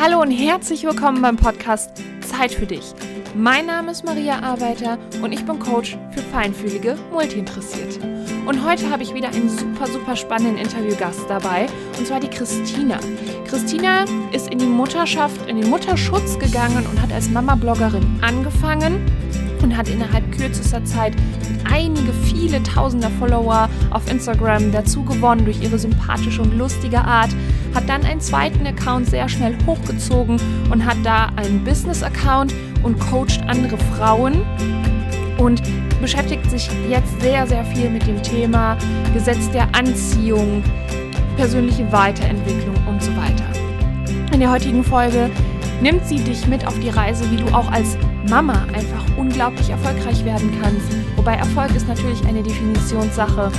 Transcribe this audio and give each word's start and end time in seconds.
Hallo 0.00 0.22
und 0.22 0.30
herzlich 0.30 0.84
willkommen 0.84 1.20
beim 1.20 1.34
Podcast 1.34 1.90
Zeit 2.20 2.52
für 2.52 2.66
dich. 2.66 2.94
Mein 3.34 3.66
Name 3.66 3.90
ist 3.90 4.04
Maria 4.04 4.40
Arbeiter 4.40 4.96
und 5.22 5.32
ich 5.32 5.44
bin 5.44 5.58
Coach 5.58 5.98
für 6.12 6.22
feinfühlige 6.22 6.96
Multiinteressierte. 7.10 7.98
Und 8.46 8.64
heute 8.64 8.88
habe 8.90 9.02
ich 9.02 9.12
wieder 9.12 9.26
einen 9.30 9.48
super, 9.48 9.88
super 9.88 10.14
spannenden 10.14 10.56
Interviewgast 10.56 11.28
dabei, 11.28 11.66
und 11.98 12.06
zwar 12.06 12.20
die 12.20 12.28
Christina. 12.28 13.00
Christina 13.48 14.04
ist 14.30 14.48
in 14.52 14.58
die 14.58 14.66
Mutterschaft, 14.66 15.50
in 15.50 15.60
den 15.60 15.68
Mutterschutz 15.68 16.38
gegangen 16.38 16.86
und 16.86 17.02
hat 17.02 17.12
als 17.12 17.28
Mama-Bloggerin 17.28 18.20
angefangen 18.20 19.04
und 19.64 19.76
hat 19.76 19.88
innerhalb 19.88 20.30
kürzester 20.30 20.84
Zeit 20.84 21.14
einige, 21.70 22.12
viele 22.24 22.62
tausender 22.62 23.10
Follower 23.18 23.68
auf 23.90 24.08
Instagram 24.08 24.70
dazu 24.70 25.02
gewonnen 25.02 25.44
durch 25.44 25.60
ihre 25.60 25.78
sympathische 25.78 26.42
und 26.42 26.56
lustige 26.56 27.00
Art, 27.00 27.30
hat 27.74 27.88
dann 27.88 28.04
einen 28.04 28.20
zweiten 28.20 28.66
Account 28.66 29.08
sehr 29.08 29.28
schnell 29.28 29.56
hochgezogen 29.66 30.40
und 30.70 30.84
hat 30.84 30.98
da 31.04 31.30
einen 31.36 31.64
Business-Account 31.64 32.54
und 32.82 32.98
coacht 32.98 33.40
andere 33.46 33.78
Frauen 33.96 34.42
und 35.38 35.62
beschäftigt 36.00 36.50
sich 36.50 36.68
jetzt 36.88 37.20
sehr, 37.20 37.46
sehr 37.46 37.64
viel 37.64 37.90
mit 37.90 38.06
dem 38.06 38.22
Thema 38.22 38.76
Gesetz 39.14 39.50
der 39.50 39.68
Anziehung, 39.74 40.62
persönliche 41.36 41.90
Weiterentwicklung 41.92 42.76
und 42.86 43.02
so 43.02 43.10
weiter. 43.16 43.44
In 44.32 44.40
der 44.40 44.50
heutigen 44.50 44.84
Folge 44.84 45.30
nimmt 45.80 46.04
sie 46.06 46.16
dich 46.16 46.46
mit 46.46 46.66
auf 46.66 46.78
die 46.80 46.90
Reise, 46.90 47.30
wie 47.30 47.36
du 47.36 47.46
auch 47.54 47.70
als 47.70 47.96
Mama 48.28 48.66
einfach 48.74 49.04
unglaublich 49.16 49.70
erfolgreich 49.70 50.24
werden 50.24 50.52
kannst. 50.60 50.88
Wobei 51.16 51.34
Erfolg 51.34 51.74
ist 51.74 51.88
natürlich 51.88 52.24
eine 52.26 52.42
Definitionssache. 52.42 53.50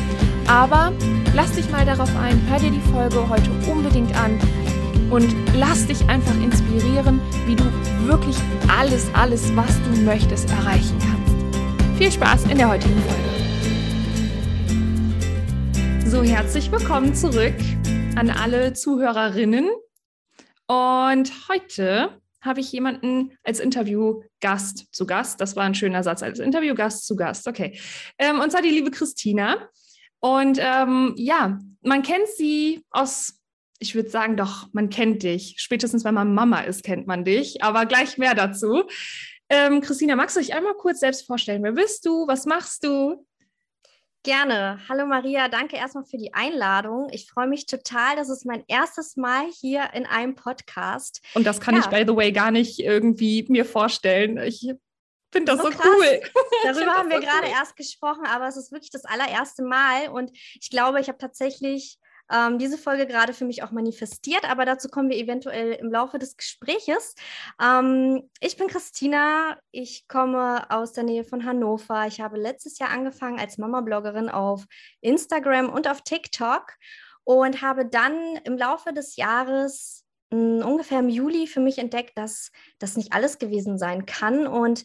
Aber 0.50 0.92
lass 1.36 1.52
dich 1.52 1.70
mal 1.70 1.86
darauf 1.86 2.10
ein, 2.16 2.42
hör 2.50 2.58
dir 2.58 2.72
die 2.72 2.82
Folge 2.92 3.30
heute 3.30 3.52
unbedingt 3.72 4.16
an 4.20 4.40
und 5.12 5.28
lass 5.56 5.86
dich 5.86 6.10
einfach 6.10 6.34
inspirieren, 6.42 7.22
wie 7.46 7.56
du 7.56 7.66
wirklich 8.08 8.36
alles, 8.68 9.14
alles, 9.14 9.56
was 9.56 9.80
du 9.84 10.02
möchtest, 10.02 10.50
erreichen 10.50 10.98
kannst. 10.98 12.00
Viel 12.00 12.12
Spaß 12.12 12.46
in 12.46 12.58
der 12.58 12.68
heutigen 12.68 13.00
Folge. 13.00 13.30
So, 16.10 16.24
herzlich 16.24 16.72
willkommen 16.72 17.14
zurück 17.14 17.54
an 18.16 18.32
alle 18.32 18.74
Zuhörerinnen. 18.74 19.70
Und 20.66 21.32
heute 21.48 22.20
habe 22.42 22.62
ich 22.62 22.72
jemanden 22.72 23.38
als 23.44 23.60
Interviewgast 23.60 24.88
zu 24.92 25.06
Gast. 25.06 25.42
Das 25.42 25.56
war 25.56 25.66
ein 25.66 25.76
schöner 25.76 26.02
Satz, 26.02 26.24
als 26.24 26.40
Interviewgast 26.40 27.06
zu 27.06 27.16
Gast. 27.16 27.48
Okay. 27.48 27.80
Ähm, 28.18 28.40
und 28.40 28.50
zwar 28.52 28.64
die 28.64 28.70
liebe 28.70 28.90
Christina. 28.90 29.70
Und 30.20 30.60
ähm, 30.62 31.14
ja, 31.18 31.60
man 31.82 32.02
kennt 32.02 32.28
sie 32.38 32.84
aus, 32.92 33.40
ich 33.80 33.96
würde 33.96 34.10
sagen, 34.10 34.36
doch, 34.36 34.68
man 34.74 34.90
kennt 34.90 35.24
dich. 35.24 35.56
Spätestens, 35.58 36.04
wenn 36.04 36.14
man 36.14 36.34
Mama 36.34 36.62
ist, 36.62 36.84
kennt 36.84 37.08
man 37.08 37.24
dich. 37.24 37.64
Aber 37.64 37.86
gleich 37.86 38.18
mehr 38.18 38.36
dazu. 38.36 38.84
Ähm, 39.50 39.82
Christina, 39.82 40.16
magst 40.16 40.36
du 40.36 40.42
dich 40.42 40.54
einmal 40.54 40.76
kurz 40.76 41.00
selbst 41.00 41.26
vorstellen? 41.26 41.64
Wer 41.64 41.72
bist 41.72 42.06
du? 42.06 42.28
Was 42.28 42.46
machst 42.46 42.84
du? 42.84 43.26
Gerne. 44.24 44.80
Hallo 44.90 45.06
Maria, 45.06 45.48
danke 45.48 45.78
erstmal 45.78 46.04
für 46.04 46.18
die 46.18 46.34
Einladung. 46.34 47.08
Ich 47.12 47.30
freue 47.32 47.48
mich 47.48 47.66
total. 47.66 48.18
Das 48.18 48.30
ist 48.30 48.46
mein 48.46 48.66
erstes 48.68 49.16
Mal 49.16 49.46
hier 49.62 49.94
in 49.94 50.06
einem 50.06 50.36
Podcast. 50.36 51.22
Und 51.36 51.48
das 51.48 51.62
kann 51.62 51.76
ja. 51.76 51.82
ich, 51.82 51.88
by 51.88 52.04
the 52.06 52.16
way, 52.16 52.34
gar 52.34 52.52
nicht 52.52 52.80
irgendwie 52.80 53.46
mir 53.48 53.64
vorstellen. 53.64 54.38
Ich 54.38 54.70
finde 55.32 55.54
das 55.54 55.62
so, 55.62 55.72
so 55.72 55.78
cool. 55.84 56.22
Darüber 56.64 56.94
haben 56.94 57.10
wir 57.10 57.20
gerade 57.20 57.48
cool. 57.48 57.54
erst 57.54 57.76
gesprochen, 57.76 58.26
aber 58.26 58.48
es 58.48 58.58
ist 58.58 58.72
wirklich 58.72 58.92
das 58.92 59.06
allererste 59.06 59.64
Mal. 59.64 60.10
Und 60.10 60.32
ich 60.34 60.70
glaube, 60.70 61.00
ich 61.00 61.08
habe 61.08 61.18
tatsächlich 61.18 62.00
ähm, 62.32 62.60
diese 62.60 62.78
Folge 62.78 63.08
gerade 63.08 63.34
für 63.34 63.46
mich 63.46 63.64
auch 63.64 63.72
manifestiert, 63.72 64.50
aber 64.50 64.66
dazu 64.66 64.88
kommen 64.90 65.10
wir 65.10 65.18
eventuell 65.18 65.74
im 65.74 65.92
Laufe 65.92 66.20
des 66.20 66.38
Gespräches. 66.38 67.16
Ähm, 67.62 68.30
ich 68.40 68.58
bin 68.58 68.68
Christina, 68.68 69.58
ich 69.72 70.08
komme 70.08 70.70
aus 70.70 70.94
der 70.94 71.04
Nähe 71.04 71.24
von 71.24 71.46
Hannover. 71.46 72.06
Ich 72.08 72.22
habe 72.22 72.38
letztes 72.38 72.78
Jahr 72.80 72.92
angefangen 72.92 73.40
als 73.40 73.58
Mama-Bloggerin 73.58 74.30
auf 74.30 74.66
Instagram 75.02 75.70
und 75.70 75.88
auf 75.88 76.02
TikTok 76.02 76.74
und 77.24 77.62
habe 77.62 77.86
dann 77.86 78.38
im 78.44 78.58
Laufe 78.58 78.94
des 78.94 79.16
Jahres 79.16 80.06
hm, 80.32 80.64
ungefähr 80.64 81.00
im 81.00 81.10
Juli 81.10 81.48
für 81.48 81.60
mich 81.60 81.80
entdeckt, 81.80 82.18
dass 82.18 82.52
das 82.78 82.96
nicht 82.96 83.14
alles 83.14 83.40
gewesen 83.40 83.78
sein 83.78 84.06
kann 84.06 84.46
und 84.46 84.84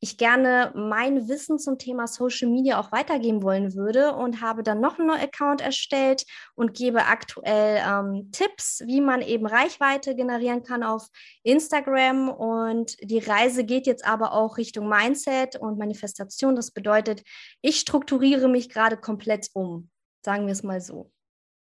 ich 0.00 0.18
gerne 0.18 0.72
mein 0.74 1.28
Wissen 1.28 1.58
zum 1.58 1.78
Thema 1.78 2.06
Social 2.06 2.50
Media 2.50 2.78
auch 2.78 2.92
weitergeben 2.92 3.42
wollen 3.42 3.74
würde 3.74 4.14
und 4.14 4.42
habe 4.42 4.62
dann 4.62 4.80
noch 4.80 4.98
einen 4.98 5.10
Account 5.10 5.60
erstellt 5.60 6.24
und 6.54 6.74
gebe 6.74 7.06
aktuell 7.06 7.82
ähm, 7.86 8.30
Tipps, 8.30 8.82
wie 8.86 9.00
man 9.00 9.22
eben 9.22 9.46
Reichweite 9.46 10.14
generieren 10.14 10.62
kann 10.62 10.82
auf 10.82 11.08
Instagram. 11.42 12.28
Und 12.28 12.96
die 13.02 13.18
Reise 13.18 13.64
geht 13.64 13.86
jetzt 13.86 14.06
aber 14.06 14.32
auch 14.32 14.58
Richtung 14.58 14.88
Mindset 14.88 15.56
und 15.56 15.78
Manifestation. 15.78 16.56
Das 16.56 16.72
bedeutet, 16.72 17.22
ich 17.62 17.80
strukturiere 17.80 18.48
mich 18.48 18.68
gerade 18.68 18.96
komplett 18.96 19.48
um, 19.54 19.88
sagen 20.24 20.46
wir 20.46 20.52
es 20.52 20.62
mal 20.62 20.80
so. 20.80 21.10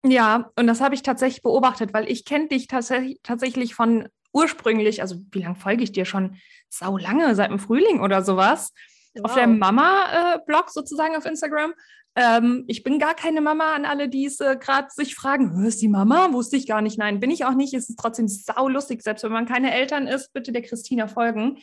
Ja, 0.07 0.51
und 0.55 0.67
das 0.67 0.81
habe 0.81 0.93
ich 0.93 1.01
tatsächlich 1.01 1.41
beobachtet, 1.41 1.93
weil 1.93 2.09
ich 2.11 2.25
kenne 2.25 2.47
dich 2.47 2.67
tats 2.67 2.91
tatsächlich 3.23 3.73
von 3.73 4.07
ursprünglich, 4.35 5.01
also 5.01 5.15
wie 5.31 5.41
lange 5.41 5.55
folge 5.55 5.83
ich 5.83 5.93
dir 5.93 6.05
schon? 6.05 6.35
Sau 6.69 6.97
lange, 6.97 7.33
seit 7.35 7.49
dem 7.49 7.59
Frühling 7.59 8.01
oder 8.01 8.21
sowas. 8.21 8.73
Wow. 9.13 9.25
Auf 9.25 9.35
der 9.35 9.47
Mama-Blog 9.47 10.69
sozusagen 10.69 11.15
auf 11.15 11.25
Instagram. 11.25 11.73
Ähm, 12.17 12.65
ich 12.67 12.83
bin 12.83 12.99
gar 12.99 13.13
keine 13.13 13.41
Mama 13.41 13.73
an 13.73 13.85
alle, 13.85 14.09
die 14.09 14.25
es 14.25 14.39
äh, 14.41 14.57
gerade 14.59 14.87
sich 14.89 15.15
fragen, 15.15 15.65
ist 15.65 15.81
die 15.81 15.87
Mama? 15.87 16.31
Wusste 16.33 16.57
ich 16.57 16.67
gar 16.67 16.81
nicht. 16.81 16.97
Nein, 16.97 17.19
bin 17.19 17.31
ich 17.31 17.45
auch 17.45 17.55
nicht. 17.55 17.73
Es 17.73 17.89
ist 17.89 17.97
trotzdem 17.97 18.27
sau 18.27 18.67
lustig, 18.67 19.01
selbst 19.03 19.23
wenn 19.23 19.31
man 19.31 19.45
keine 19.45 19.73
Eltern 19.73 20.07
ist, 20.07 20.33
bitte 20.33 20.51
der 20.51 20.61
Christina 20.61 21.07
folgen. 21.07 21.57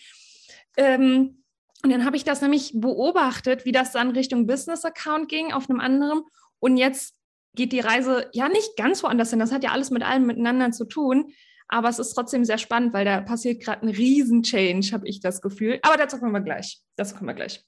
Ähm, 0.77 1.43
und 1.85 1.91
dann 1.91 2.05
habe 2.05 2.17
ich 2.17 2.25
das 2.25 2.41
nämlich 2.41 2.73
beobachtet, 2.75 3.65
wie 3.65 3.73
das 3.73 3.93
dann 3.93 4.11
Richtung 4.11 4.47
Business-Account 4.47 5.29
ging 5.29 5.53
auf 5.53 5.69
einem 5.69 5.81
anderen. 5.81 6.23
Und 6.59 6.77
jetzt 6.77 7.15
geht 7.55 7.73
die 7.73 7.81
Reise 7.81 8.31
ja 8.33 8.49
nicht 8.49 8.77
ganz 8.77 9.03
woanders 9.03 9.31
hin. 9.31 9.41
Das 9.41 9.53
hat 9.53 9.65
ja 9.65 9.73
alles 9.73 9.91
mit 9.91 10.03
allem 10.03 10.27
miteinander 10.27 10.71
zu 10.71 10.87
tun. 10.87 11.33
Aber 11.69 11.89
es 11.89 11.99
ist 11.99 12.13
trotzdem 12.13 12.45
sehr 12.45 12.59
spannend, 12.59 12.93
weil 12.93 13.05
da 13.05 13.21
passiert 13.21 13.63
gerade 13.63 13.83
ein 13.83 13.89
Riesen-Change, 13.89 14.93
habe 14.93 15.09
ich 15.09 15.21
das 15.21 15.41
Gefühl. 15.41 15.79
Aber 15.83 15.97
dazu 15.97 16.19
kommen 16.19 16.33
wir 16.33 16.41
gleich. 16.41 16.81
Dazu 16.97 17.15
kommen 17.15 17.29
wir 17.29 17.35
gleich. 17.35 17.65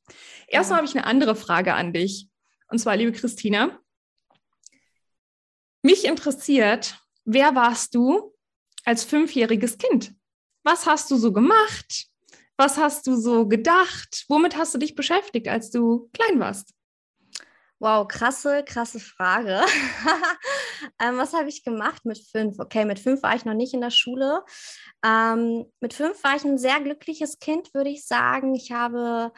Erstmal 0.47 0.77
ja. 0.77 0.79
habe 0.79 0.87
ich 0.87 0.97
eine 0.97 1.07
andere 1.07 1.35
Frage 1.35 1.75
an 1.75 1.93
dich. 1.93 2.29
Und 2.69 2.79
zwar, 2.79 2.97
liebe 2.97 3.13
Christina, 3.13 3.79
mich 5.83 6.05
interessiert, 6.05 6.99
wer 7.25 7.55
warst 7.55 7.95
du 7.95 8.35
als 8.85 9.05
fünfjähriges 9.05 9.79
Kind? 9.79 10.15
Was 10.63 10.87
hast 10.87 11.11
du 11.11 11.17
so 11.17 11.33
gemacht? 11.33 12.07
Was 12.57 12.79
hast 12.79 13.07
du 13.07 13.17
so 13.17 13.49
gedacht? 13.49 14.25
Womit 14.29 14.57
hast 14.57 14.75
du 14.75 14.79
dich 14.79 14.95
beschäftigt, 14.95 15.49
als 15.49 15.71
du 15.71 16.09
klein 16.13 16.41
warst? 16.41 16.73
Wow, 17.85 18.09
krasse, 18.09 18.65
krasse 18.65 18.99
Frage. 18.99 19.61
ähm, 21.03 21.19
was 21.19 21.35
habe 21.35 21.51
ich 21.51 21.65
gemacht 21.65 22.07
mit 22.07 22.17
fünf? 22.17 22.59
Okay, 22.59 22.87
mit 22.87 22.99
fünf 22.99 23.23
war 23.23 23.37
ich 23.37 23.45
noch 23.45 23.53
nicht 23.53 23.75
in 23.75 23.83
der 23.83 23.91
Schule. 23.91 24.43
Ähm, 25.05 25.67
mit 25.81 25.93
fünf 25.93 26.25
war 26.25 26.35
ich 26.35 26.45
ein 26.45 26.57
sehr 26.57 26.81
glückliches 26.81 27.41
Kind, 27.41 27.75
würde 27.75 27.91
ich 27.91 28.07
sagen. 28.07 28.55
Ich 28.55 28.73
habe 28.73 29.33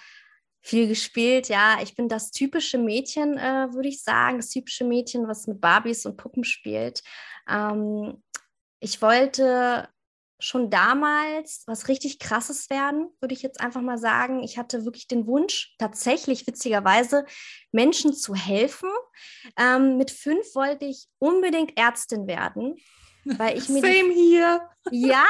viel 0.62 0.86
gespielt. 0.86 1.48
Ja, 1.48 1.78
ich 1.82 1.96
bin 1.96 2.08
das 2.08 2.30
typische 2.30 2.78
Mädchen, 2.78 3.36
äh, 3.36 3.66
würde 3.74 3.88
ich 3.88 4.04
sagen. 4.04 4.36
Das 4.36 4.50
typische 4.50 4.84
Mädchen, 4.84 5.26
was 5.26 5.48
mit 5.48 5.60
Barbies 5.60 6.06
und 6.06 6.16
Puppen 6.16 6.44
spielt. 6.44 7.02
Ähm, 7.50 8.22
ich 8.78 9.02
wollte 9.02 9.88
schon 10.38 10.70
damals 10.70 11.64
was 11.66 11.88
richtig 11.88 12.18
Krasses 12.18 12.68
werden, 12.70 13.08
würde 13.20 13.34
ich 13.34 13.42
jetzt 13.42 13.60
einfach 13.60 13.80
mal 13.80 13.98
sagen. 13.98 14.42
Ich 14.42 14.58
hatte 14.58 14.84
wirklich 14.84 15.08
den 15.08 15.26
Wunsch, 15.26 15.74
tatsächlich 15.78 16.46
witzigerweise 16.46 17.24
Menschen 17.72 18.12
zu 18.14 18.34
helfen. 18.34 18.90
Ähm, 19.58 19.96
mit 19.96 20.10
fünf 20.10 20.54
wollte 20.54 20.84
ich 20.84 21.06
unbedingt 21.18 21.78
Ärztin 21.78 22.26
werden. 22.26 22.76
Weil 23.24 23.58
ich 23.58 23.68
mir 23.68 23.80
Same 23.80 24.12
hier. 24.12 24.60
Ja? 24.90 25.24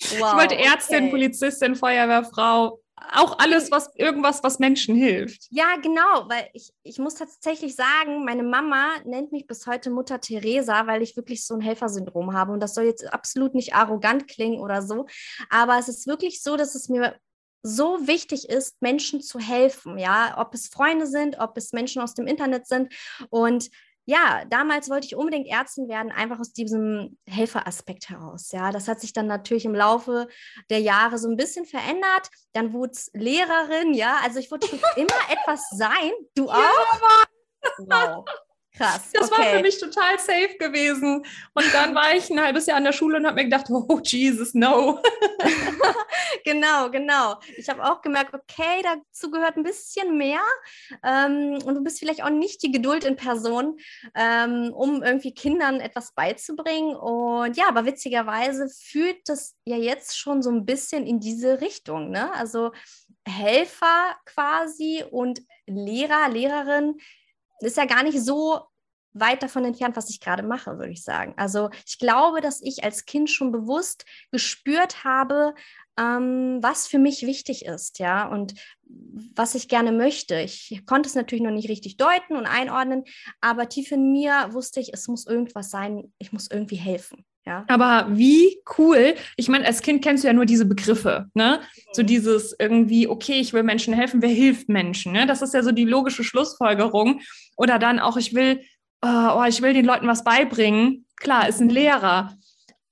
Wow, 0.00 0.12
ich 0.12 0.20
wollte 0.20 0.56
Ärztin, 0.56 1.04
okay. 1.04 1.10
Polizistin, 1.10 1.74
Feuerwehrfrau 1.74 2.80
auch 3.12 3.38
alles, 3.38 3.70
was 3.70 3.90
irgendwas, 3.96 4.42
was 4.42 4.58
Menschen 4.58 4.94
hilft. 4.94 5.46
Ja, 5.50 5.76
genau, 5.82 6.28
weil 6.28 6.48
ich, 6.52 6.72
ich 6.82 6.98
muss 6.98 7.14
tatsächlich 7.14 7.74
sagen, 7.74 8.24
meine 8.24 8.42
Mama 8.42 8.88
nennt 9.04 9.32
mich 9.32 9.46
bis 9.46 9.66
heute 9.66 9.90
Mutter 9.90 10.20
Teresa, 10.20 10.86
weil 10.86 11.02
ich 11.02 11.16
wirklich 11.16 11.44
so 11.44 11.54
ein 11.54 11.60
Helfersyndrom 11.60 12.32
habe. 12.34 12.52
Und 12.52 12.60
das 12.60 12.74
soll 12.74 12.84
jetzt 12.84 13.12
absolut 13.12 13.54
nicht 13.54 13.74
arrogant 13.74 14.28
klingen 14.28 14.60
oder 14.60 14.82
so. 14.82 15.06
Aber 15.48 15.78
es 15.78 15.88
ist 15.88 16.06
wirklich 16.06 16.42
so, 16.42 16.56
dass 16.56 16.74
es 16.74 16.88
mir 16.88 17.16
so 17.62 18.06
wichtig 18.06 18.48
ist, 18.48 18.80
Menschen 18.80 19.20
zu 19.20 19.38
helfen, 19.38 19.98
ja, 19.98 20.36
ob 20.38 20.54
es 20.54 20.68
Freunde 20.68 21.06
sind, 21.06 21.38
ob 21.38 21.56
es 21.56 21.72
Menschen 21.72 22.00
aus 22.00 22.14
dem 22.14 22.26
Internet 22.26 22.66
sind. 22.66 22.92
Und 23.28 23.70
ja, 24.10 24.44
damals 24.46 24.90
wollte 24.90 25.06
ich 25.06 25.14
unbedingt 25.14 25.46
Ärztin 25.46 25.88
werden, 25.88 26.10
einfach 26.10 26.40
aus 26.40 26.52
diesem 26.52 27.16
Helferaspekt 27.28 28.08
heraus. 28.08 28.50
Ja, 28.50 28.72
das 28.72 28.88
hat 28.88 29.00
sich 29.00 29.12
dann 29.12 29.28
natürlich 29.28 29.64
im 29.64 29.74
Laufe 29.74 30.26
der 30.68 30.80
Jahre 30.80 31.16
so 31.16 31.28
ein 31.28 31.36
bisschen 31.36 31.64
verändert. 31.64 32.28
Dann 32.52 32.72
wurde 32.72 32.90
es 32.90 33.08
Lehrerin, 33.14 33.94
ja, 33.94 34.16
also 34.24 34.40
ich 34.40 34.50
wollte 34.50 34.66
schon 34.66 34.80
immer 34.96 35.20
etwas 35.30 35.64
sein. 35.70 36.10
Du 36.34 36.48
auch? 36.50 36.56
Ja, 36.56 36.98
wow. 37.86 38.24
Krass. 38.76 39.10
Das 39.12 39.30
okay. 39.30 39.40
war 39.40 39.56
für 39.56 39.62
mich 39.62 39.78
total 39.78 40.18
safe 40.18 40.56
gewesen. 40.58 41.24
Und 41.54 41.74
dann 41.74 41.94
war 41.94 42.14
ich 42.14 42.30
ein 42.30 42.40
halbes 42.40 42.66
Jahr 42.66 42.76
an 42.76 42.84
der 42.84 42.92
Schule 42.92 43.16
und 43.16 43.26
habe 43.26 43.36
mir 43.36 43.44
gedacht, 43.44 43.66
oh 43.70 44.00
Jesus, 44.02 44.54
no. 44.54 45.00
genau, 46.44 46.90
genau. 46.90 47.40
Ich 47.56 47.68
habe 47.68 47.84
auch 47.84 48.00
gemerkt, 48.00 48.32
okay, 48.32 48.82
dazu 48.82 49.30
gehört 49.30 49.56
ein 49.56 49.64
bisschen 49.64 50.16
mehr. 50.16 50.40
Ähm, 51.04 51.58
und 51.64 51.74
du 51.74 51.82
bist 51.82 51.98
vielleicht 51.98 52.22
auch 52.22 52.30
nicht 52.30 52.62
die 52.62 52.70
Geduld 52.70 53.04
in 53.04 53.16
Person, 53.16 53.78
ähm, 54.14 54.72
um 54.72 55.02
irgendwie 55.02 55.34
Kindern 55.34 55.80
etwas 55.80 56.12
beizubringen. 56.12 56.94
Und 56.94 57.56
ja, 57.56 57.68
aber 57.68 57.84
witzigerweise 57.86 58.68
führt 58.68 59.28
das 59.28 59.56
ja 59.64 59.76
jetzt 59.76 60.16
schon 60.16 60.42
so 60.42 60.50
ein 60.50 60.64
bisschen 60.64 61.06
in 61.06 61.18
diese 61.18 61.60
Richtung. 61.60 62.10
Ne? 62.10 62.32
Also 62.34 62.70
Helfer 63.26 64.16
quasi 64.24 65.04
und 65.10 65.42
Lehrer, 65.66 66.28
Lehrerin 66.28 66.96
ist 67.62 67.76
ja 67.76 67.84
gar 67.84 68.02
nicht 68.02 68.20
so 68.20 68.60
weit 69.12 69.42
davon 69.42 69.64
entfernt, 69.64 69.96
was 69.96 70.10
ich 70.10 70.20
gerade 70.20 70.42
mache, 70.42 70.78
würde 70.78 70.92
ich 70.92 71.02
sagen. 71.02 71.34
Also 71.36 71.70
ich 71.86 71.98
glaube, 71.98 72.40
dass 72.40 72.60
ich 72.62 72.84
als 72.84 73.06
Kind 73.06 73.30
schon 73.30 73.50
bewusst 73.50 74.04
gespürt 74.30 75.04
habe, 75.04 75.54
ähm, 75.98 76.58
was 76.62 76.86
für 76.86 76.98
mich 76.98 77.22
wichtig 77.22 77.64
ist, 77.64 77.98
ja, 77.98 78.28
und 78.28 78.54
was 79.34 79.54
ich 79.54 79.68
gerne 79.68 79.92
möchte. 79.92 80.40
Ich 80.40 80.82
konnte 80.86 81.08
es 81.08 81.14
natürlich 81.14 81.42
noch 81.42 81.50
nicht 81.50 81.68
richtig 81.68 81.96
deuten 81.96 82.36
und 82.36 82.46
einordnen, 82.46 83.04
aber 83.40 83.68
tief 83.68 83.90
in 83.92 84.12
mir 84.12 84.48
wusste 84.52 84.80
ich, 84.80 84.92
es 84.94 85.08
muss 85.08 85.26
irgendwas 85.26 85.70
sein, 85.70 86.12
ich 86.18 86.32
muss 86.32 86.48
irgendwie 86.50 86.76
helfen. 86.76 87.24
Ja. 87.50 87.64
Aber 87.66 88.06
wie 88.10 88.62
cool. 88.78 89.14
Ich 89.36 89.48
meine, 89.48 89.66
als 89.66 89.82
Kind 89.82 90.04
kennst 90.04 90.22
du 90.22 90.28
ja 90.28 90.32
nur 90.32 90.46
diese 90.46 90.66
Begriffe, 90.66 91.26
ne? 91.34 91.60
So 91.92 92.02
mhm. 92.02 92.06
dieses 92.06 92.54
irgendwie, 92.56 93.08
okay, 93.08 93.40
ich 93.40 93.52
will 93.52 93.64
Menschen 93.64 93.92
helfen, 93.92 94.22
wer 94.22 94.28
hilft 94.28 94.68
Menschen, 94.68 95.12
ne? 95.12 95.26
Das 95.26 95.42
ist 95.42 95.52
ja 95.52 95.64
so 95.64 95.72
die 95.72 95.84
logische 95.84 96.22
Schlussfolgerung. 96.22 97.22
Oder 97.56 97.80
dann 97.80 97.98
auch, 97.98 98.16
ich 98.16 98.34
will, 98.36 98.60
oh, 99.02 99.42
ich 99.48 99.62
will 99.62 99.72
den 99.72 99.84
Leuten 99.84 100.06
was 100.06 100.22
beibringen. 100.22 101.06
Klar, 101.16 101.48
ist 101.48 101.60
ein. 101.60 101.70
Lehrer. 101.70 102.36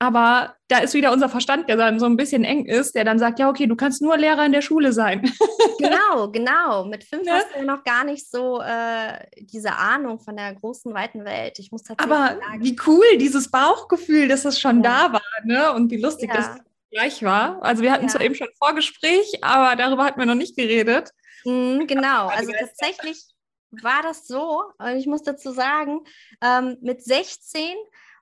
Aber 0.00 0.54
da 0.68 0.78
ist 0.78 0.94
wieder 0.94 1.12
unser 1.12 1.28
Verstand, 1.28 1.68
der 1.68 1.76
dann 1.76 1.98
so 1.98 2.06
ein 2.06 2.16
bisschen 2.16 2.44
eng 2.44 2.66
ist, 2.66 2.94
der 2.94 3.04
dann 3.04 3.18
sagt, 3.18 3.40
ja, 3.40 3.48
okay, 3.48 3.66
du 3.66 3.74
kannst 3.74 4.00
nur 4.00 4.16
Lehrer 4.16 4.46
in 4.46 4.52
der 4.52 4.62
Schule 4.62 4.92
sein. 4.92 5.22
genau, 5.78 6.30
genau. 6.30 6.84
Mit 6.84 7.02
fünf 7.02 7.24
ne? 7.24 7.32
hast 7.32 7.48
du 7.52 7.58
ja 7.58 7.64
noch 7.64 7.82
gar 7.82 8.04
nicht 8.04 8.30
so 8.30 8.60
äh, 8.60 9.26
diese 9.40 9.72
Ahnung 9.72 10.20
von 10.20 10.36
der 10.36 10.54
großen, 10.54 10.94
weiten 10.94 11.24
Welt. 11.24 11.58
Ich 11.58 11.72
muss 11.72 11.82
tatsächlich 11.82 12.14
Aber 12.14 12.38
sagen, 12.38 12.62
wie 12.62 12.76
cool 12.86 13.18
dieses 13.18 13.50
Bauchgefühl, 13.50 14.28
dass 14.28 14.44
es 14.44 14.60
schon 14.60 14.84
ja. 14.84 15.08
da 15.08 15.12
war, 15.14 15.44
ne? 15.44 15.72
Und 15.72 15.90
wie 15.90 16.00
lustig 16.00 16.30
ja. 16.32 16.36
das 16.36 16.50
gleich 16.90 17.22
war. 17.22 17.60
Also 17.62 17.82
wir 17.82 17.90
hatten 17.90 18.06
ja. 18.06 18.10
zwar 18.10 18.20
eben 18.20 18.36
schon 18.36 18.48
Vorgespräch, 18.56 19.42
aber 19.42 19.74
darüber 19.76 20.04
hatten 20.04 20.20
wir 20.20 20.26
noch 20.26 20.34
nicht 20.34 20.56
geredet. 20.56 21.10
Mhm, 21.44 21.86
genau, 21.86 22.28
also 22.28 22.52
tatsächlich 22.52 23.24
war 23.70 24.02
das 24.02 24.26
so, 24.26 24.64
und 24.78 24.96
ich 24.96 25.06
muss 25.06 25.22
dazu 25.22 25.52
sagen, 25.52 26.00
ähm, 26.42 26.78
mit 26.80 27.02
16 27.02 27.76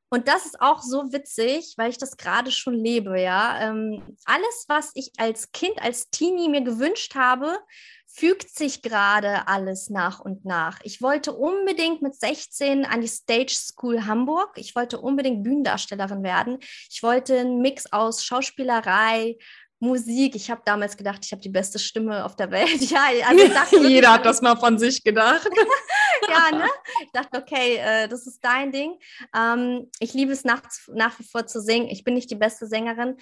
und 0.09 0.29
das 0.29 0.47
ist 0.47 0.61
auch 0.61 0.83
so 0.83 1.13
witzig, 1.13 1.75
weil 1.77 1.91
ich 1.91 1.99
das 1.99 2.17
gerade 2.17 2.53
schon 2.53 2.75
lebe, 2.75 3.21
ja. 3.21 3.61
Ähm, 3.61 4.17
alles, 4.25 4.65
was 4.69 4.93
ich 4.95 5.13
als 5.17 5.51
Kind, 5.53 5.81
als 5.83 6.11
Teenie 6.11 6.49
mir 6.49 6.63
gewünscht 6.63 7.15
habe, 7.15 7.59
fügt 8.07 8.49
sich 8.49 8.81
gerade 8.81 9.47
alles 9.47 9.91
nach 9.91 10.21
und 10.21 10.45
nach. 10.45 10.81
Ich 10.85 11.03
wollte 11.03 11.35
unbedingt 11.35 12.01
mit 12.01 12.15
16 12.15 12.87
an 12.87 13.03
die 13.03 13.09
Stage 13.09 13.53
School 13.53 14.07
Hamburg. 14.07 14.53
Ich 14.57 14.75
wollte 14.75 15.01
unbedingt 15.01 15.43
Bühnendarstellerin 15.43 16.23
werden. 16.23 16.59
Ich 16.89 17.03
wollte 17.03 17.39
einen 17.39 17.61
Mix 17.61 17.93
aus 17.93 18.25
Schauspielerei, 18.25 19.37
Musik. 19.79 20.35
Ich 20.35 20.51
habe 20.51 20.63
damals 20.65 20.97
gedacht, 20.97 21.25
ich 21.25 21.33
habe 21.33 21.43
die 21.43 21.51
beste 21.51 21.79
Stimme 21.79 22.25
auf 22.25 22.37
der 22.37 22.51
Welt. 22.51 22.81
Ja, 22.91 23.07
also 23.27 23.49
dachte, 23.49 23.89
Jeder 23.89 24.13
hat 24.13 24.25
das 24.25 24.41
mal 24.41 24.57
von 24.57 24.79
sich 24.79 25.03
gedacht. 25.03 25.49
ja, 26.29 26.57
ne? 26.57 26.69
Ich 27.03 27.11
dachte, 27.13 27.39
okay, 27.39 27.77
äh, 27.77 28.09
das 28.09 28.27
ist 28.27 28.43
dein 28.43 28.73
Ding. 28.73 28.99
Ähm, 29.37 29.91
ich 29.99 30.15
liebe 30.15 30.33
es 30.33 30.45
nach, 30.45 30.63
nach 30.89 31.19
wie 31.19 31.25
vor 31.25 31.47
zu 31.47 31.61
singen. 31.61 31.89
Ich 31.89 32.05
bin 32.05 32.15
nicht 32.15 32.31
die 32.31 32.37
beste 32.37 32.67
Sängerin, 32.67 33.17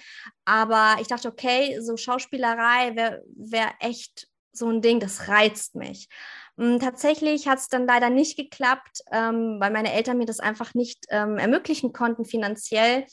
aber 0.45 0.97
ich 1.01 1.07
dachte, 1.07 1.27
okay, 1.27 1.79
so 1.81 1.97
Schauspielerei 1.97 2.95
wäre 2.95 3.23
wär 3.35 3.73
echt 3.79 4.27
so 4.53 4.69
ein 4.69 4.81
Ding, 4.81 4.99
das 4.99 5.27
reizt 5.27 5.75
mich. 5.75 6.07
Und 6.55 6.79
tatsächlich 6.79 7.47
hat 7.47 7.59
es 7.59 7.67
dann 7.67 7.85
leider 7.85 8.09
nicht 8.09 8.37
geklappt, 8.37 9.01
ähm, 9.11 9.57
weil 9.59 9.71
meine 9.71 9.91
Eltern 9.91 10.17
mir 10.17 10.25
das 10.25 10.39
einfach 10.39 10.73
nicht 10.73 11.05
ähm, 11.09 11.37
ermöglichen 11.37 11.91
konnten 11.91 12.23
finanziell. 12.23 13.05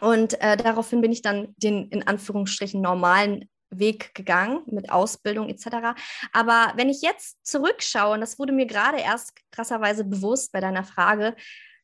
Und 0.00 0.40
äh, 0.40 0.56
daraufhin 0.56 1.00
bin 1.00 1.12
ich 1.12 1.22
dann 1.22 1.54
den 1.56 1.88
in 1.88 2.06
Anführungsstrichen 2.06 2.80
normalen 2.80 3.48
Weg 3.70 4.14
gegangen 4.14 4.62
mit 4.66 4.90
Ausbildung 4.90 5.48
etc. 5.48 5.98
Aber 6.32 6.72
wenn 6.76 6.88
ich 6.88 7.02
jetzt 7.02 7.44
zurückschaue, 7.46 8.14
und 8.14 8.20
das 8.20 8.38
wurde 8.38 8.52
mir 8.52 8.66
gerade 8.66 8.98
erst 8.98 9.32
krasserweise 9.50 10.04
bewusst 10.04 10.52
bei 10.52 10.60
deiner 10.60 10.84
Frage, 10.84 11.34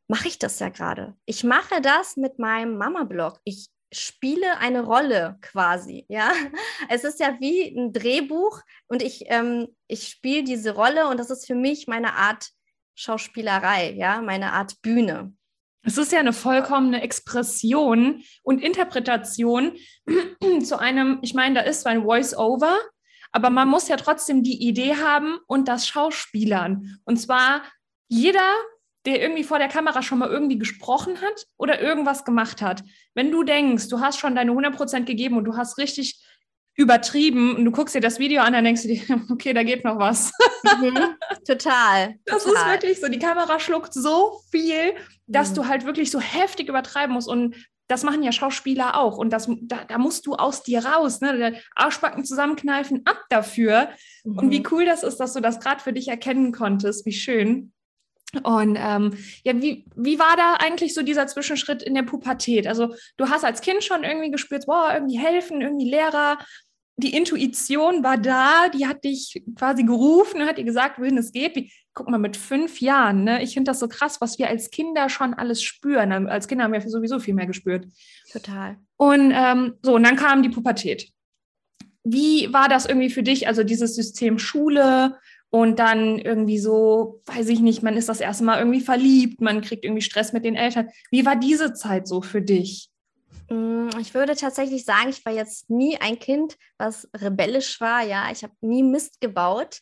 mache 0.08 0.28
ich 0.28 0.38
das 0.38 0.58
ja 0.58 0.68
gerade. 0.68 1.14
Ich 1.26 1.44
mache 1.44 1.80
das 1.80 2.16
mit 2.16 2.38
meinem 2.38 2.76
Mama-Blog. 2.76 3.40
Ich 3.44 3.68
spiele 3.92 4.58
eine 4.58 4.82
Rolle 4.82 5.38
quasi, 5.40 6.04
ja. 6.08 6.32
Es 6.88 7.04
ist 7.04 7.20
ja 7.20 7.36
wie 7.40 7.68
ein 7.76 7.92
Drehbuch 7.92 8.60
und 8.88 9.02
ich, 9.02 9.24
ähm, 9.28 9.68
ich 9.86 10.08
spiele 10.08 10.44
diese 10.44 10.74
Rolle 10.74 11.08
und 11.08 11.18
das 11.18 11.30
ist 11.30 11.46
für 11.46 11.54
mich 11.54 11.86
meine 11.86 12.14
Art 12.14 12.50
Schauspielerei, 12.96 13.92
ja, 13.92 14.20
meine 14.20 14.52
Art 14.52 14.80
Bühne. 14.82 15.34
Es 15.84 15.98
ist 15.98 16.12
ja 16.12 16.18
eine 16.18 16.32
vollkommene 16.32 17.02
Expression 17.02 18.22
und 18.42 18.62
Interpretation 18.62 19.72
zu 20.64 20.78
einem, 20.78 21.18
ich 21.22 21.34
meine, 21.34 21.56
da 21.56 21.60
ist 21.60 21.82
zwar 21.82 21.92
ein 21.92 22.04
Voice-Over, 22.04 22.76
aber 23.32 23.50
man 23.50 23.68
muss 23.68 23.88
ja 23.88 23.96
trotzdem 23.96 24.42
die 24.42 24.66
Idee 24.66 24.96
haben 24.96 25.38
und 25.46 25.68
das 25.68 25.86
Schauspielern. 25.86 26.98
Und 27.04 27.18
zwar 27.18 27.62
jeder, 28.08 28.48
der 29.06 29.20
irgendwie 29.20 29.44
vor 29.44 29.58
der 29.58 29.68
Kamera 29.68 30.02
schon 30.02 30.18
mal 30.18 30.30
irgendwie 30.30 30.58
gesprochen 30.58 31.20
hat 31.20 31.46
oder 31.58 31.80
irgendwas 31.80 32.24
gemacht 32.24 32.62
hat. 32.62 32.82
Wenn 33.12 33.30
du 33.30 33.42
denkst, 33.42 33.88
du 33.88 34.00
hast 34.00 34.18
schon 34.18 34.34
deine 34.34 34.52
100% 34.52 35.04
gegeben 35.04 35.36
und 35.36 35.44
du 35.44 35.56
hast 35.56 35.76
richtig 35.76 36.23
übertrieben 36.76 37.56
und 37.56 37.64
du 37.64 37.70
guckst 37.70 37.94
dir 37.94 38.00
das 38.00 38.18
Video 38.18 38.42
an, 38.42 38.52
dann 38.52 38.64
denkst 38.64 38.82
du 38.82 38.88
dir, 38.88 39.02
okay, 39.30 39.52
da 39.52 39.62
geht 39.62 39.84
noch 39.84 39.98
was. 39.98 40.32
Mhm, 40.80 40.98
total. 41.46 42.14
Das 42.24 42.44
total. 42.44 42.62
ist 42.62 42.72
wirklich 42.72 43.00
so. 43.00 43.08
Die 43.08 43.18
Kamera 43.18 43.60
schluckt 43.60 43.92
so 43.92 44.40
viel, 44.50 44.94
dass 45.26 45.50
mhm. 45.50 45.54
du 45.54 45.68
halt 45.68 45.84
wirklich 45.84 46.10
so 46.10 46.20
heftig 46.20 46.68
übertreiben 46.68 47.14
musst. 47.14 47.28
Und 47.28 47.54
das 47.86 48.02
machen 48.02 48.22
ja 48.22 48.32
Schauspieler 48.32 48.98
auch. 48.98 49.18
Und 49.18 49.30
das, 49.30 49.48
da, 49.62 49.84
da 49.84 49.98
musst 49.98 50.26
du 50.26 50.34
aus 50.34 50.62
dir 50.62 50.84
raus, 50.84 51.20
ne? 51.20 51.60
Arschbacken 51.74 52.24
zusammenkneifen, 52.24 53.02
ab 53.04 53.20
dafür. 53.28 53.90
Mhm. 54.24 54.38
Und 54.38 54.50
wie 54.50 54.60
mhm. 54.60 54.66
cool 54.70 54.84
das 54.86 55.02
ist, 55.02 55.18
dass 55.18 55.34
du 55.34 55.40
das 55.40 55.60
gerade 55.60 55.82
für 55.82 55.92
dich 55.92 56.08
erkennen 56.08 56.50
konntest. 56.50 57.04
Wie 57.06 57.12
schön. 57.12 57.73
Und 58.42 58.76
ähm, 58.80 59.16
ja, 59.44 59.60
wie, 59.62 59.84
wie 59.94 60.18
war 60.18 60.36
da 60.36 60.54
eigentlich 60.54 60.92
so 60.92 61.02
dieser 61.02 61.26
Zwischenschritt 61.26 61.82
in 61.82 61.94
der 61.94 62.02
Pubertät? 62.02 62.66
Also 62.66 62.94
du 63.16 63.28
hast 63.28 63.44
als 63.44 63.60
Kind 63.60 63.84
schon 63.84 64.02
irgendwie 64.02 64.30
gespürt, 64.30 64.66
boah, 64.66 64.92
irgendwie 64.92 65.18
helfen, 65.18 65.60
irgendwie 65.60 65.88
Lehrer, 65.88 66.38
die 66.96 67.16
Intuition 67.16 68.04
war 68.04 68.18
da, 68.18 68.68
die 68.68 68.86
hat 68.86 69.04
dich 69.04 69.42
quasi 69.56 69.82
gerufen, 69.82 70.44
hat 70.44 70.58
dir 70.58 70.64
gesagt, 70.64 70.98
wohin 70.98 71.18
es 71.18 71.32
geht. 71.32 71.56
Wie, 71.56 71.72
guck 71.92 72.08
mal, 72.08 72.18
mit 72.18 72.36
fünf 72.36 72.80
Jahren, 72.80 73.24
ne? 73.24 73.42
ich 73.42 73.54
finde 73.54 73.70
das 73.70 73.80
so 73.80 73.88
krass, 73.88 74.20
was 74.20 74.38
wir 74.38 74.48
als 74.48 74.70
Kinder 74.70 75.08
schon 75.08 75.34
alles 75.34 75.62
spüren. 75.62 76.28
Als 76.28 76.46
Kinder 76.46 76.64
haben 76.64 76.72
wir 76.72 76.80
sowieso 76.80 77.18
viel 77.18 77.34
mehr 77.34 77.46
gespürt. 77.46 77.86
Total. 78.32 78.76
Und 78.96 79.32
ähm, 79.34 79.74
so, 79.82 79.94
und 79.94 80.04
dann 80.04 80.16
kam 80.16 80.42
die 80.42 80.48
Pubertät. 80.48 81.10
Wie 82.04 82.52
war 82.52 82.68
das 82.68 82.86
irgendwie 82.86 83.10
für 83.10 83.22
dich, 83.22 83.48
also 83.48 83.64
dieses 83.64 83.96
System 83.96 84.38
Schule 84.38 85.18
und 85.54 85.78
dann 85.78 86.18
irgendwie 86.18 86.58
so, 86.58 87.22
weiß 87.26 87.48
ich 87.48 87.60
nicht, 87.60 87.84
man 87.84 87.96
ist 87.96 88.08
das 88.08 88.18
erste 88.18 88.42
Mal 88.42 88.58
irgendwie 88.58 88.80
verliebt, 88.80 89.40
man 89.40 89.60
kriegt 89.60 89.84
irgendwie 89.84 90.02
Stress 90.02 90.32
mit 90.32 90.44
den 90.44 90.56
Eltern. 90.56 90.88
Wie 91.12 91.24
war 91.24 91.36
diese 91.36 91.74
Zeit 91.74 92.08
so 92.08 92.22
für 92.22 92.42
dich? 92.42 92.88
Mm, 93.48 93.88
ich 94.00 94.14
würde 94.14 94.34
tatsächlich 94.34 94.84
sagen, 94.84 95.10
ich 95.10 95.24
war 95.24 95.32
jetzt 95.32 95.70
nie 95.70 95.96
ein 95.98 96.18
Kind, 96.18 96.56
was 96.76 97.08
rebellisch 97.16 97.80
war. 97.80 98.02
Ja, 98.02 98.32
ich 98.32 98.42
habe 98.42 98.52
nie 98.62 98.82
Mist 98.82 99.20
gebaut. 99.20 99.78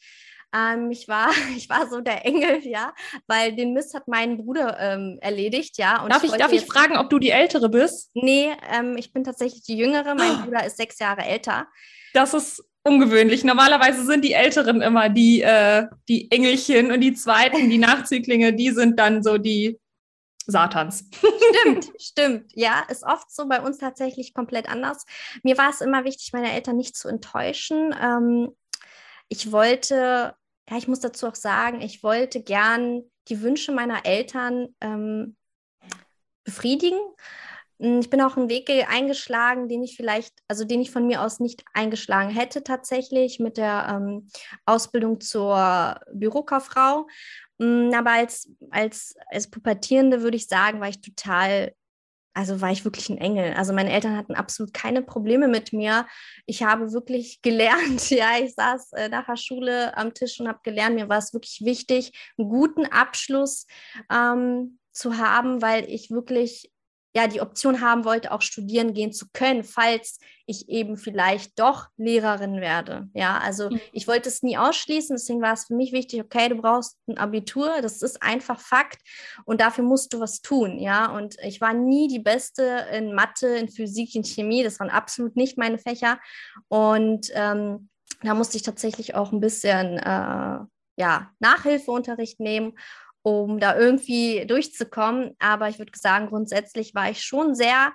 Ähm, 0.55 0.91
ich, 0.91 1.09
war, 1.09 1.31
ich 1.57 1.71
war 1.71 1.89
so 1.89 2.03
der 2.03 2.27
Engel, 2.27 2.59
ja, 2.67 2.93
weil 3.27 3.57
den 3.57 3.73
Mist 3.73 3.95
hat 3.95 4.09
mein 4.09 4.37
Bruder 4.37 4.79
ähm, 4.79 5.17
erledigt, 5.23 5.79
ja. 5.79 6.07
darf 6.07 6.23
ich, 6.23 6.33
ich 6.33 6.37
darf 6.37 6.53
ich 6.53 6.67
fragen, 6.67 6.99
ob 6.99 7.09
du 7.09 7.19
die 7.19 7.31
Ältere 7.31 7.71
bist? 7.71 8.11
Nee, 8.13 8.55
ähm, 8.71 8.99
ich 8.99 9.15
bin 9.15 9.25
tatsächlich 9.25 9.63
die 9.63 9.79
Jüngere. 9.79 10.15
Mein 10.17 10.33
oh. 10.33 10.45
Bruder 10.45 10.67
ist 10.67 10.77
sechs 10.77 10.99
Jahre 10.99 11.23
älter. 11.23 11.67
Das 12.13 12.35
ist 12.35 12.63
ungewöhnlich. 12.83 13.45
Normalerweise 13.45 14.05
sind 14.05 14.25
die 14.25 14.33
Älteren 14.33 14.83
immer 14.83 15.09
die, 15.09 15.43
äh, 15.43 15.87
die 16.09 16.31
Engelchen 16.31 16.93
und 16.93 17.01
die 17.01 17.15
Zweiten, 17.15 17.71
die 17.71 17.79
Nachzüglinge, 17.79 18.53
die 18.53 18.71
sind 18.71 18.99
dann 18.99 19.23
so 19.23 19.39
die 19.39 19.79
Satans. 20.47 21.09
Stimmt, 21.13 21.93
stimmt. 22.01 22.53
Ja, 22.55 22.85
ist 22.89 23.05
oft 23.05 23.31
so 23.31 23.47
bei 23.47 23.61
uns 23.61 23.79
tatsächlich 23.79 24.35
komplett 24.35 24.69
anders. 24.69 25.05
Mir 25.43 25.57
war 25.59 25.71
es 25.71 25.81
immer 25.81 26.05
wichtig, 26.05 26.33
meine 26.33 26.53
Eltern 26.53 26.77
nicht 26.77 26.97
zu 26.97 27.09
enttäuschen. 27.09 27.95
Ähm, 28.01 28.57
ich 29.29 29.53
wollte, 29.53 30.35
ja, 30.69 30.77
ich 30.77 30.89
muss 30.89 31.01
dazu 31.01 31.29
auch 31.29 31.35
sagen, 31.35 31.81
ich 31.81 32.03
wollte 32.03 32.43
gern 32.43 33.03
die 33.29 33.41
Wünsche 33.43 33.73
meiner 33.73 34.05
Eltern 34.05 34.75
ähm, 34.81 35.37
befriedigen. 36.45 36.99
Hm, 37.83 37.99
ich 38.01 38.11
bin 38.11 38.21
auch 38.21 38.37
einen 38.37 38.49
Weg 38.49 38.71
eingeschlagen, 38.89 39.69
den 39.69 39.83
ich 39.83 39.97
vielleicht, 39.97 40.35
also 40.49 40.65
den 40.65 40.81
ich 40.81 40.93
von 40.93 41.07
mir 41.07 41.21
aus 41.23 41.41
nicht 41.41 41.65
eingeschlagen 41.75 42.31
hätte 42.31 42.63
tatsächlich 42.63 43.41
mit 43.41 43.57
der 43.57 43.87
ähm, 43.91 44.29
Ausbildung 44.67 45.21
zur 45.21 46.01
Bürokauffrau. 46.15 47.09
Mm, 47.59 47.91
aber 47.93 48.13
als, 48.13 48.49
als, 48.71 49.17
als 49.31 49.51
Pubertierende 49.51 50.23
würde 50.23 50.37
ich 50.37 50.47
sagen, 50.47 50.81
war 50.81 50.89
ich 50.89 51.01
total 51.01 51.73
also 52.35 52.63
war 52.63 52.73
ich 52.73 52.87
wirklich 52.87 53.11
ein 53.11 53.19
Engel. 53.19 53.53
Also 53.55 53.75
meine 53.75 53.93
Eltern 53.93 54.17
hatten 54.17 54.35
absolut 54.35 54.73
keine 54.73 55.03
Probleme 55.03 55.49
mit 55.49 55.75
mir. 55.75 56.07
Ich 56.47 56.63
habe 56.63 56.93
wirklich 56.95 57.43
gelernt, 57.43 58.09
ja, 58.11 58.39
ich 58.43 58.55
saß 58.55 58.93
äh, 58.95 59.09
nach 59.11 59.27
der 59.27 59.37
Schule 59.37 59.95
am 59.99 60.15
Tisch 60.15 60.41
und 60.41 60.49
habe 60.49 60.61
gelernt, 60.63 60.95
mir 60.95 61.11
war 61.11 61.19
es 61.19 61.35
wirklich 61.35 61.61
wichtig, 61.63 62.13
einen 62.39 62.49
guten 62.49 62.87
Abschluss 62.87 63.67
ähm, 64.11 64.79
zu 64.93 65.19
haben, 65.19 65.61
weil 65.61 65.85
ich 65.91 66.11
wirklich 66.11 66.72
ja 67.15 67.27
die 67.27 67.41
Option 67.41 67.81
haben 67.81 68.05
wollte, 68.05 68.33
auch 68.33 68.43
studieren 68.43 68.95
gehen 68.95 69.13
zu 69.13 69.27
können, 69.33 69.65
falls 69.65 70.19
ich 70.47 70.69
eben 70.69 70.97
vielleicht 70.97 71.59
doch 71.59 71.89
Lehrerin 71.97 72.61
werde. 72.61 73.09
Ja, 73.15 73.39
also 73.39 73.71
mhm. 73.71 73.81
ich 73.93 74.09
wollte 74.09 74.29
es 74.29 74.43
nie 74.43 74.57
ausschließen, 74.57 75.17
deswegen 75.17 75.43
war 75.43 75.53
es 75.53 75.67
für 75.67 75.75
mich 75.75 75.93
wichtig, 75.93 76.21
okay, 76.21 76.49
du 76.49 76.57
brauchst 76.57 76.99
ein 77.07 77.19
Abitur, 77.19 77.81
das 77.83 78.03
ist 78.03 78.23
einfach 78.23 78.59
Fakt 78.59 79.01
und 79.45 79.61
dafür 79.61 79.85
musst 79.85 80.13
du 80.13 80.21
was 80.21 80.41
tun. 80.41 80.79
Ja, 80.79 81.15
und 81.15 81.37
ich 81.43 81.61
war 81.61 81.75
nie 81.75 82.09
die 82.09 82.19
Beste 82.19 82.87
in 82.93 83.15
Mathe, 83.15 83.49
in 83.49 83.69
Physik, 83.69 84.15
in 84.15 84.25
Chemie, 84.25 84.63
das 84.63 84.81
waren 84.81 84.91
absolut 84.91 85.37
nicht 85.37 85.59
meine 85.59 85.79
Fächer 85.79 86.19
und 86.69 87.31
ähm, 87.35 87.89
da 88.23 88.35
musste 88.35 88.57
ich 88.57 88.63
tatsächlich 88.63 89.15
auch 89.15 89.33
ein 89.33 89.41
bisschen 89.41 89.99
äh, 89.99 90.59
ja, 90.97 91.31
Nachhilfeunterricht 91.41 92.41
nehmen 92.41 92.75
um 93.23 93.59
da 93.59 93.79
irgendwie 93.79 94.45
durchzukommen. 94.47 95.35
Aber 95.39 95.69
ich 95.69 95.79
würde 95.79 95.93
sagen, 95.95 96.29
grundsätzlich 96.29 96.95
war 96.95 97.11
ich 97.11 97.23
schon 97.23 97.55
sehr 97.55 97.93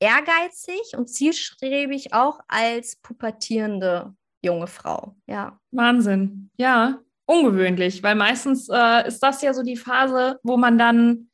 ehrgeizig 0.00 0.96
und 0.96 1.08
zielstrebig, 1.08 2.12
auch 2.12 2.40
als 2.48 2.96
pubertierende 2.96 4.14
junge 4.44 4.66
Frau. 4.66 5.14
Ja. 5.26 5.58
Wahnsinn. 5.70 6.50
Ja, 6.56 7.00
ungewöhnlich, 7.26 8.02
weil 8.02 8.16
meistens 8.16 8.68
äh, 8.68 9.06
ist 9.06 9.20
das 9.20 9.42
ja 9.42 9.54
so 9.54 9.62
die 9.62 9.76
Phase, 9.76 10.40
wo 10.42 10.56
man 10.56 10.78
dann 10.78 11.28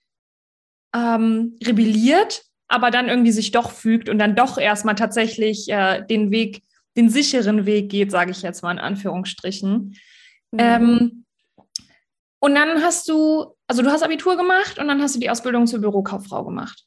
ähm, 0.95 1.57
rebelliert, 1.64 2.42
aber 2.68 2.90
dann 2.90 3.09
irgendwie 3.09 3.33
sich 3.33 3.50
doch 3.50 3.71
fügt 3.71 4.09
und 4.09 4.18
dann 4.18 4.37
doch 4.37 4.59
erstmal 4.59 4.95
tatsächlich 4.95 5.68
äh, 5.71 6.04
den 6.04 6.30
Weg, 6.30 6.62
den 6.97 7.09
sicheren 7.09 7.64
Weg 7.64 7.90
geht, 7.90 8.11
sage 8.11 8.30
ich 8.30 8.42
jetzt 8.42 8.62
mal 8.62 8.73
in 8.73 8.78
Anführungsstrichen. 8.78 9.97
Mhm. 10.50 10.59
Ähm, 10.59 11.25
und 12.40 12.54
dann 12.54 12.83
hast 12.83 13.09
du, 13.09 13.57
also 13.66 13.83
du 13.83 13.90
hast 13.90 14.02
Abitur 14.02 14.37
gemacht 14.37 14.78
und 14.78 14.88
dann 14.88 15.02
hast 15.02 15.16
du 15.16 15.21
die 15.21 15.30
Ausbildung 15.30 15.66
zur 15.66 15.80
Bürokauffrau 15.80 16.45
gemacht. 16.45 16.85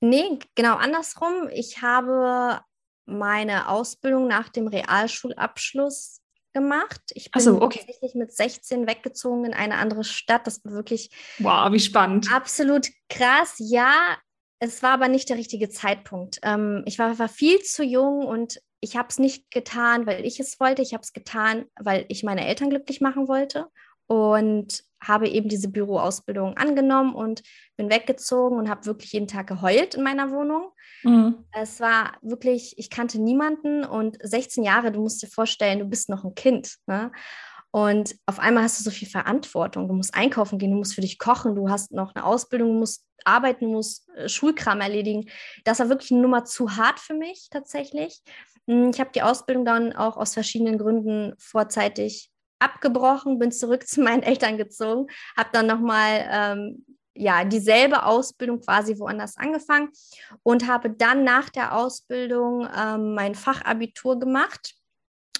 Nee, 0.00 0.38
genau 0.54 0.76
andersrum. 0.76 1.48
Ich 1.52 1.82
habe 1.82 2.60
meine 3.06 3.68
Ausbildung 3.68 4.26
nach 4.26 4.48
dem 4.48 4.68
Realschulabschluss 4.68 6.20
gemacht. 6.52 7.00
Ich 7.14 7.30
bin 7.30 7.42
so, 7.42 7.60
okay. 7.60 7.80
tatsächlich 7.80 8.14
mit 8.14 8.32
16 8.32 8.86
weggezogen 8.86 9.44
in 9.44 9.54
eine 9.54 9.76
andere 9.76 10.04
Stadt. 10.04 10.46
Das 10.46 10.64
war 10.64 10.72
wirklich 10.72 11.10
wow, 11.38 11.70
wie 11.72 11.80
spannend. 11.80 12.32
Absolut 12.32 12.88
krass. 13.08 13.56
Ja, 13.58 14.16
es 14.60 14.82
war 14.82 14.92
aber 14.92 15.08
nicht 15.08 15.28
der 15.28 15.36
richtige 15.36 15.68
Zeitpunkt. 15.68 16.38
Ähm, 16.42 16.82
ich 16.86 16.98
war, 16.98 17.18
war 17.18 17.28
viel 17.28 17.60
zu 17.60 17.82
jung 17.82 18.24
und 18.24 18.60
ich 18.80 18.96
habe 18.96 19.08
es 19.08 19.18
nicht 19.18 19.50
getan, 19.50 20.06
weil 20.06 20.24
ich 20.24 20.40
es 20.40 20.60
wollte. 20.60 20.82
Ich 20.82 20.94
habe 20.94 21.02
es 21.02 21.12
getan, 21.12 21.66
weil 21.76 22.04
ich 22.08 22.22
meine 22.22 22.46
Eltern 22.46 22.70
glücklich 22.70 23.00
machen 23.00 23.28
wollte 23.28 23.68
und 24.06 24.84
habe 25.02 25.28
eben 25.28 25.48
diese 25.48 25.68
Büroausbildung 25.68 26.56
angenommen 26.56 27.14
und 27.14 27.42
bin 27.76 27.90
weggezogen 27.90 28.58
und 28.58 28.68
habe 28.68 28.86
wirklich 28.86 29.12
jeden 29.12 29.28
Tag 29.28 29.46
geheult 29.46 29.94
in 29.94 30.02
meiner 30.02 30.30
Wohnung. 30.30 30.70
Mhm. 31.02 31.44
Es 31.52 31.80
war 31.80 32.16
wirklich, 32.22 32.74
ich 32.78 32.90
kannte 32.90 33.20
niemanden 33.20 33.84
und 33.84 34.16
16 34.22 34.64
Jahre, 34.64 34.92
du 34.92 35.00
musst 35.00 35.22
dir 35.22 35.28
vorstellen, 35.28 35.78
du 35.78 35.84
bist 35.84 36.08
noch 36.08 36.24
ein 36.24 36.34
Kind. 36.34 36.76
Ne? 36.86 37.12
Und 37.70 38.14
auf 38.26 38.38
einmal 38.38 38.62
hast 38.62 38.78
du 38.78 38.84
so 38.84 38.90
viel 38.90 39.08
Verantwortung. 39.08 39.88
Du 39.88 39.94
musst 39.94 40.14
einkaufen 40.14 40.58
gehen, 40.58 40.70
du 40.70 40.76
musst 40.76 40.94
für 40.94 41.00
dich 41.00 41.18
kochen, 41.18 41.56
du 41.56 41.68
hast 41.68 41.92
noch 41.92 42.14
eine 42.14 42.24
Ausbildung, 42.24 42.68
du 42.68 42.78
musst 42.78 43.04
arbeiten, 43.24 43.64
du 43.64 43.72
musst 43.72 44.08
äh, 44.10 44.28
Schulkram 44.28 44.80
erledigen. 44.80 45.28
Das 45.64 45.80
war 45.80 45.88
wirklich 45.88 46.12
eine 46.12 46.20
Nummer 46.20 46.44
zu 46.44 46.76
hart 46.76 47.00
für 47.00 47.14
mich 47.14 47.48
tatsächlich. 47.50 48.22
Hm, 48.68 48.90
ich 48.90 49.00
habe 49.00 49.10
die 49.14 49.22
Ausbildung 49.22 49.64
dann 49.64 49.92
auch 49.92 50.16
aus 50.16 50.34
verschiedenen 50.34 50.78
Gründen 50.78 51.34
vorzeitig 51.38 52.30
abgebrochen, 52.58 53.38
bin 53.38 53.52
zurück 53.52 53.86
zu 53.86 54.02
meinen 54.02 54.22
Eltern 54.22 54.56
gezogen, 54.56 55.06
habe 55.36 55.50
dann 55.52 55.66
nochmal 55.66 56.28
ähm, 56.30 56.84
ja, 57.16 57.44
dieselbe 57.44 58.04
Ausbildung 58.04 58.60
quasi 58.60 58.98
woanders 58.98 59.36
angefangen 59.36 59.90
und 60.42 60.66
habe 60.66 60.90
dann 60.90 61.22
nach 61.22 61.48
der 61.48 61.76
Ausbildung 61.76 62.68
ähm, 62.76 63.14
mein 63.14 63.36
Fachabitur 63.36 64.18
gemacht 64.18 64.74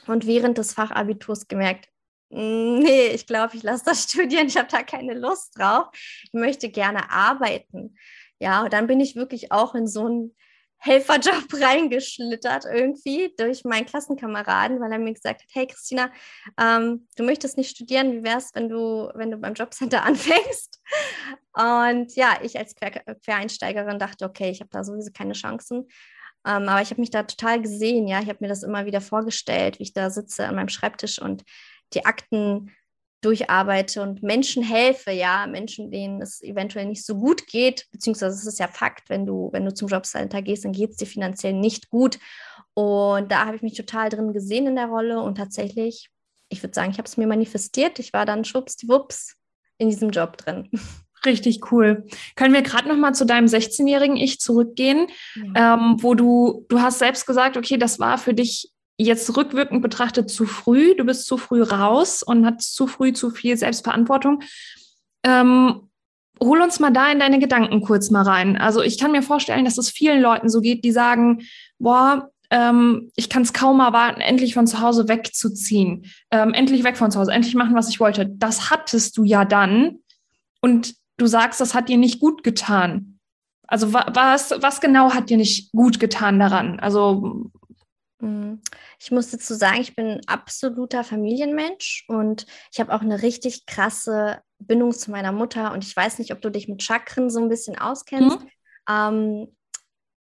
und 0.07 0.27
während 0.27 0.59
des 0.59 0.73
Fachabiturs 0.73 1.49
gemerkt, 1.49 1.89
hm, 2.31 2.79
nee, 2.81 3.09
ich 3.09 3.27
glaube, 3.27 3.57
ich 3.57 3.63
lasse 3.63 3.85
das 3.85 4.05
studieren, 4.11 4.47
ich 4.47 4.57
habe 4.57 4.69
da 4.71 4.83
keine 4.83 5.15
Lust 5.15 5.59
drauf. 5.59 5.89
Ich 6.25 6.33
möchte 6.33 6.69
gerne 6.69 7.11
arbeiten. 7.11 7.97
Ja, 8.41 8.63
und 8.63 8.73
dann 8.73 8.87
bin 8.87 9.01
ich 9.01 9.17
wirklich 9.17 9.53
auch 9.53 9.75
in 9.75 9.87
so 9.87 10.09
ein 10.09 10.37
Helferjob 10.85 11.47
reingeschlittert 11.53 12.67
irgendwie 12.67 13.35
durch 13.39 13.65
meinen 13.65 13.87
Klassenkameraden, 13.87 14.81
weil 14.81 14.93
er 14.93 14.99
mir 14.99 15.15
gesagt 15.15 15.43
hat, 15.43 15.49
hey 15.53 15.67
Christina, 15.67 16.11
ähm, 16.61 17.09
du 17.17 17.25
möchtest 17.25 17.57
nicht 17.57 17.71
studieren, 17.71 18.13
wie 18.13 18.23
wäre 18.23 18.39
es, 18.39 18.51
wenn 18.55 18.69
du, 18.69 19.11
wenn 19.15 19.31
du 19.31 19.39
beim 19.39 19.55
Jobcenter 19.55 20.03
anfängst? 20.05 20.81
Und 21.55 22.15
ja, 22.17 22.39
ich 22.43 22.59
als 22.59 22.75
Quer 22.75 22.91
Quereinsteigerin 23.25 23.99
dachte, 23.99 24.27
okay, 24.27 24.51
ich 24.51 24.61
habe 24.61 24.71
da 24.71 24.85
sowieso 24.85 25.11
keine 25.13 25.33
Chancen. 25.33 25.89
Ähm, 26.47 26.69
aber 26.69 26.83
ich 26.83 26.91
habe 26.91 27.01
mich 27.01 27.11
da 27.11 27.23
total 27.23 27.63
gesehen, 27.63 28.07
ja, 28.07 28.21
ich 28.21 28.29
habe 28.29 28.39
mir 28.41 28.49
das 28.49 28.63
immer 28.63 28.85
wieder 28.85 29.01
vorgestellt, 29.01 29.79
wie 29.79 29.85
ich 29.85 29.95
da 29.95 30.11
sitze 30.11 30.47
an 30.47 30.57
meinem 30.57 30.69
Schreibtisch 30.69 31.19
und 31.19 31.45
die 31.95 32.05
Akten 32.05 32.71
durcharbeite 33.25 34.03
und 34.03 34.23
Menschen 34.23 34.63
helfe, 34.63 35.11
ja, 35.11 35.47
Menschen, 35.47 35.91
denen 35.91 36.21
es 36.21 36.43
eventuell 36.43 36.87
nicht 36.87 37.05
so 37.05 37.17
gut 37.17 37.47
geht, 37.47 37.87
beziehungsweise 37.91 38.37
es 38.37 38.47
ist 38.47 38.59
ja 38.59 38.69
Fakt, 38.69 39.09
wenn 39.09 39.27
du, 39.27 39.51
wenn 39.53 39.65
du 39.65 39.73
zum 39.73 39.89
Jobcenter 39.89 40.43
gehst, 40.43 40.65
dann 40.65 40.73
geht 40.73 40.91
es 40.91 40.97
dir 40.97 41.07
finanziell 41.07 41.55
nicht 41.55 41.91
gut. 41.91 42.19
Und 42.75 43.31
da 43.31 43.47
habe 43.47 43.57
ich 43.57 43.63
mich 43.63 43.75
total 43.75 44.09
drin 44.09 44.33
gesehen 44.33 44.67
in 44.67 44.77
der 44.77 44.87
Rolle 44.87 45.21
und 45.21 45.37
tatsächlich, 45.37 46.11
ich 46.49 46.63
würde 46.63 46.75
sagen, 46.75 46.91
ich 46.91 46.99
habe 46.99 47.07
es 47.07 47.17
mir 47.17 47.27
manifestiert. 47.27 47.99
Ich 47.99 48.13
war 48.13 48.27
dann 48.27 48.45
schwuppsdiwupps 48.45 49.37
in 49.79 49.89
diesem 49.89 50.11
Job 50.11 50.37
drin. 50.37 50.69
Richtig 51.25 51.73
cool. 51.73 52.07
Können 52.37 52.53
wir 52.53 52.63
gerade 52.63 52.89
noch 52.89 52.97
mal 52.97 53.15
zu 53.15 53.25
deinem 53.25 53.47
16-jährigen 53.47 54.17
Ich 54.17 54.41
zurückgehen, 54.41 55.07
ja. 55.35 55.75
ähm, 55.75 55.97
wo 56.01 56.15
du, 56.15 56.67
du 56.69 56.81
hast 56.81 56.99
selbst 56.99 57.27
gesagt, 57.27 57.57
okay, 57.57 57.79
das 57.79 57.99
war 57.99 58.19
für 58.19 58.35
dich 58.35 58.74
jetzt 58.99 59.37
rückwirkend 59.37 59.83
betrachtet 59.83 60.31
zu 60.31 60.47
früh, 60.47 60.95
du 60.97 61.05
bist 61.05 61.27
zu 61.27 61.37
früh 61.37 61.63
raus 61.63 62.23
und 62.23 62.47
hast 62.47 62.75
zu 62.75 62.87
früh 62.87 63.13
zu 63.13 63.31
viel 63.31 63.57
Selbstverantwortung. 63.57 64.43
Ähm, 65.25 65.89
hol 66.41 66.61
uns 66.61 66.81
mal 66.81 66.91
da 66.91 67.11
in 67.11 67.19
deine 67.19 67.39
Gedanken 67.39 67.81
kurz 67.81 68.11
mal 68.11 68.23
rein. 68.23 68.57
Also 68.57 68.83
ich 68.83 68.99
kann 68.99 69.13
mir 69.13 69.23
vorstellen, 69.23 69.65
dass 69.65 69.79
es 69.79 69.91
vielen 69.91 70.21
Leuten 70.21 70.49
so 70.49 70.61
geht, 70.61 70.85
die 70.85 70.93
sagen, 70.93 71.43
boah, 71.79 72.31
ähm, 72.51 73.11
ich 73.17 73.29
kann 73.29 73.43
es 73.43 73.53
kaum 73.53 73.81
erwarten, 73.81 74.21
endlich 74.21 74.55
von 74.55 74.67
zu 74.67 74.81
Hause 74.81 75.09
wegzuziehen, 75.09 76.07
ähm, 76.31 76.53
endlich 76.55 76.85
weg 76.85 76.97
von 76.97 77.11
zu 77.11 77.19
Hause, 77.19 77.33
endlich 77.33 77.55
machen, 77.55 77.75
was 77.75 77.89
ich 77.89 78.01
wollte. 78.01 78.27
Das 78.27 78.71
hattest 78.71 79.17
du 79.17 79.25
ja 79.25 79.45
dann 79.45 79.99
und 80.61 80.95
du 81.17 81.27
sagst, 81.27 81.61
das 81.61 81.75
hat 81.75 81.89
dir 81.89 81.99
nicht 81.99 82.21
gut 82.21 82.43
getan. 82.43 83.19
Also 83.67 83.93
was, 83.93 84.53
was 84.61 84.81
genau 84.81 85.15
hat 85.15 85.31
dir 85.31 85.37
nicht 85.37 85.73
gut 85.73 85.99
getan 85.99 86.39
daran? 86.39 86.79
Also. 86.81 87.51
Ich 88.99 89.11
muss 89.11 89.31
dazu 89.31 89.55
sagen, 89.55 89.81
ich 89.81 89.95
bin 89.95 90.07
ein 90.07 90.21
absoluter 90.27 91.05
Familienmensch 91.05 92.05
und 92.09 92.47
ich 92.73 92.81
habe 92.81 92.95
auch 92.95 93.01
eine 93.01 93.23
richtig 93.23 93.67
krasse 93.67 94.41
Bindung 94.59 94.93
zu 94.93 95.11
meiner 95.11 95.33
Mutter. 95.33 95.73
Und 95.73 95.85
ich 95.85 95.95
weiß 95.95 96.19
nicht, 96.19 96.33
ob 96.33 96.41
du 96.41 96.51
dich 96.51 96.69
mit 96.69 96.83
Chakren 96.83 97.31
so 97.31 97.41
ein 97.41 97.49
bisschen 97.49 97.79
auskennst. 97.79 98.41
Mhm. 98.41 98.49
Ähm, 98.89 99.57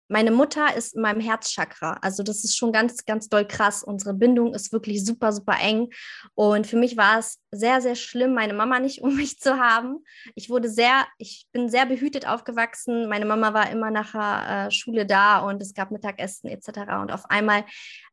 meine 0.08 0.32
Mutter 0.32 0.76
ist 0.76 0.96
in 0.96 1.02
meinem 1.02 1.20
Herzchakra. 1.20 1.98
Also 2.02 2.22
das 2.22 2.44
ist 2.44 2.56
schon 2.56 2.72
ganz, 2.72 3.06
ganz 3.06 3.28
doll 3.28 3.46
krass. 3.46 3.84
Unsere 3.84 4.14
Bindung 4.14 4.54
ist 4.54 4.72
wirklich 4.72 5.04
super, 5.04 5.32
super 5.32 5.58
eng. 5.60 5.90
Und 6.36 6.68
für 6.68 6.78
mich 6.78 6.96
war 6.96 7.20
es 7.20 7.40
sehr, 7.52 7.82
sehr 7.82 7.96
schlimm, 7.96 8.34
meine 8.34 8.54
Mama 8.54 8.80
nicht 8.80 9.02
um 9.02 9.16
mich 9.16 9.40
zu 9.40 9.58
haben. 9.58 10.04
Ich 10.36 10.50
wurde 10.50 10.70
sehr, 10.70 11.06
ich 11.18 11.48
bin 11.52 11.70
sehr 11.70 11.86
behütet 11.86 12.28
aufgewachsen. 12.28 13.10
Meine 13.10 13.26
Mama 13.26 13.54
war 13.54 13.70
immer 13.72 13.90
nach 13.90 14.12
der 14.12 14.68
äh, 14.68 14.72
Schule 14.72 15.06
da 15.06 15.40
und 15.40 15.62
es 15.62 15.74
gab 15.74 15.92
Mittagessen 15.92 16.50
etc. 16.50 17.02
Und 17.02 17.12
auf 17.12 17.30
einmal 17.30 17.66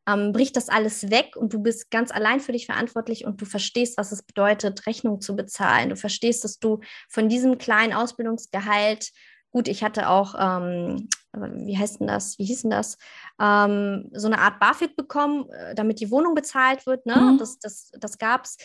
ähm, 0.09 0.33
bricht 0.33 0.57
das 0.57 0.69
alles 0.69 1.11
weg 1.11 1.37
und 1.37 1.53
du 1.53 1.61
bist 1.61 1.91
ganz 1.91 2.11
allein 2.11 2.41
für 2.41 2.53
dich 2.53 2.67
verantwortlich 2.67 3.25
und 3.25 3.41
du 3.41 3.45
verstehst, 3.45 3.99
was 3.99 4.13
es 4.13 4.23
bedeutet, 4.23 4.87
Rechnung 4.87 5.21
zu 5.21 5.37
bezahlen. 5.37 5.91
Du 5.91 5.97
verstehst, 5.97 6.43
dass 6.43 6.59
du 6.59 6.81
von 7.09 7.29
diesem 7.29 7.59
kleinen 7.59 7.93
Ausbildungsgehalt 7.93 9.11
Gut, 9.53 9.69
ich 9.69 9.85
hatte 9.85 10.09
auch, 10.09 10.35
ähm, 10.39 11.11
wie 11.33 11.79
heißt 11.79 12.01
denn 12.01 12.07
das, 12.07 12.39
wie 12.39 12.45
hieß 12.45 12.63
denn 12.63 12.71
das, 12.71 12.99
ähm, 13.41 14.11
so 14.13 14.27
eine 14.27 14.39
Art 14.39 14.61
BAföG 14.61 14.97
bekommen, 14.97 15.49
äh, 15.51 15.75
damit 15.75 16.01
die 16.01 16.11
Wohnung 16.11 16.35
bezahlt 16.35 16.87
wird. 16.87 17.07
Ne? 17.07 17.17
Mhm. 17.17 17.39
Das, 17.39 17.59
das, 17.59 17.91
das 17.99 18.19
gab 18.19 18.45
es. 18.45 18.57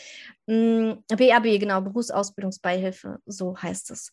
BAB, 0.46 1.60
genau, 1.60 1.82
Berufsausbildungsbeihilfe, 1.82 3.20
so 3.26 3.58
heißt 3.58 3.92
es. 3.92 4.12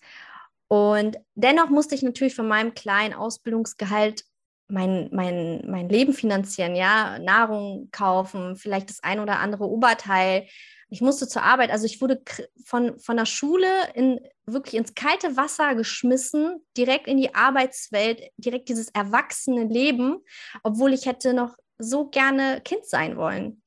Und 0.68 1.18
dennoch 1.34 1.70
musste 1.70 1.94
ich 1.94 2.02
natürlich 2.02 2.34
von 2.34 2.48
meinem 2.48 2.74
kleinen 2.74 3.14
Ausbildungsgehalt 3.14 4.24
mein, 4.68 5.08
mein, 5.12 5.62
mein 5.66 5.88
Leben 5.88 6.12
finanzieren, 6.14 6.74
ja, 6.74 7.18
Nahrung 7.18 7.88
kaufen, 7.92 8.56
vielleicht 8.56 8.90
das 8.90 9.02
ein 9.02 9.20
oder 9.20 9.38
andere 9.38 9.68
Oberteil. 9.68 10.46
Ich 10.88 11.00
musste 11.00 11.28
zur 11.28 11.42
Arbeit, 11.42 11.70
also 11.70 11.86
ich 11.86 12.00
wurde 12.00 12.22
von, 12.64 12.98
von 12.98 13.16
der 13.16 13.26
Schule 13.26 13.68
in, 13.94 14.20
wirklich 14.46 14.74
ins 14.74 14.94
kalte 14.94 15.36
Wasser 15.36 15.74
geschmissen, 15.74 16.64
direkt 16.76 17.06
in 17.06 17.16
die 17.16 17.34
Arbeitswelt, 17.34 18.22
direkt 18.36 18.68
dieses 18.68 18.88
erwachsene 18.88 19.64
Leben, 19.64 20.18
obwohl 20.62 20.92
ich 20.92 21.06
hätte 21.06 21.32
noch 21.32 21.56
so 21.78 22.08
gerne 22.08 22.60
Kind 22.62 22.86
sein 22.86 23.16
wollen. 23.16 23.62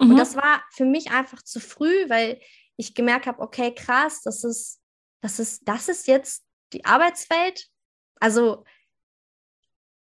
Mhm. 0.00 0.10
Und 0.10 0.16
das 0.16 0.36
war 0.36 0.62
für 0.72 0.84
mich 0.84 1.10
einfach 1.10 1.42
zu 1.42 1.60
früh, 1.60 2.08
weil 2.08 2.40
ich 2.76 2.94
gemerkt 2.94 3.26
habe, 3.26 3.40
okay, 3.40 3.74
krass, 3.74 4.22
das 4.22 4.44
ist, 4.44 4.80
das 5.20 5.38
ist, 5.38 5.62
das 5.68 5.88
ist 5.88 6.06
jetzt 6.06 6.44
die 6.72 6.84
Arbeitswelt. 6.84 7.68
Also 8.18 8.64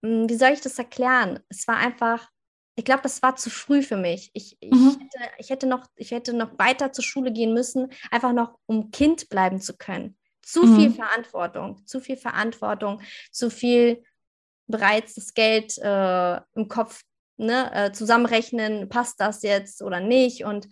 hm, 0.04 0.30
wie 0.30 0.36
soll 0.36 0.52
ich 0.52 0.62
das 0.62 0.78
erklären? 0.78 1.40
Es 1.50 1.68
war 1.68 1.78
einfach, 1.78 2.30
ich 2.82 2.86
glaube, 2.86 3.04
das 3.04 3.22
war 3.22 3.36
zu 3.36 3.52
früh 3.52 3.84
für 3.84 3.96
mich. 3.96 4.32
Ich, 4.34 4.58
ich, 4.60 4.72
mhm. 4.72 4.98
hätte, 5.00 5.32
ich, 5.38 5.50
hätte 5.52 5.68
noch, 5.68 5.86
ich 5.96 6.10
hätte 6.10 6.34
noch 6.34 6.58
weiter 6.58 6.92
zur 6.92 7.04
Schule 7.04 7.32
gehen 7.32 7.54
müssen, 7.54 7.92
einfach 8.10 8.34
noch, 8.34 8.58
um 8.66 8.90
Kind 8.90 9.30
bleiben 9.30 9.62
zu 9.62 9.78
können. 9.78 10.18
Zu 10.42 10.64
mhm. 10.66 10.76
viel 10.76 10.92
Verantwortung, 10.92 11.86
zu 11.86 12.00
viel 12.00 12.18
Verantwortung, 12.18 13.00
zu 13.32 13.52
viel 13.52 14.04
bereits 14.66 15.14
das 15.14 15.36
Geld 15.36 15.78
äh, 15.78 16.38
im 16.56 16.68
Kopf 16.70 17.04
ne, 17.38 17.72
äh, 17.72 17.92
zusammenrechnen, 17.92 18.90
passt 18.90 19.22
das 19.22 19.44
jetzt 19.44 19.84
oder 19.84 20.00
nicht 20.00 20.44
und 20.44 20.68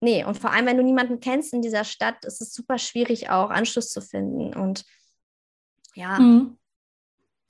nee, 0.00 0.24
und 0.24 0.38
vor 0.38 0.52
allem, 0.52 0.64
wenn 0.64 0.78
du 0.78 0.82
niemanden 0.82 1.20
kennst 1.20 1.52
in 1.52 1.60
dieser 1.60 1.84
Stadt, 1.84 2.24
ist 2.24 2.40
es 2.40 2.54
super 2.54 2.78
schwierig 2.78 3.28
auch 3.28 3.50
Anschluss 3.50 3.90
zu 3.90 4.00
finden 4.00 4.54
und 4.54 4.86
ja, 5.94 6.18
mhm. 6.18 6.56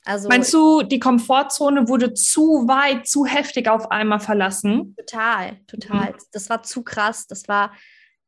Also, 0.09 0.31
Meinst 0.31 0.55
du, 0.55 0.81
die 0.83 1.01
Komfortzone 1.01 1.87
wurde 1.87 2.15
zu 2.15 2.67
weit, 2.67 3.07
zu 3.07 3.27
heftig 3.27 3.69
auf 3.69 3.91
einmal 3.91 4.21
verlassen? 4.21 4.97
Total, 4.97 5.59
total. 5.67 6.13
Mhm. 6.13 6.17
Das 6.33 6.49
war 6.49 6.63
zu 6.63 6.83
krass, 6.83 7.27
das 7.27 7.47
war 7.47 7.75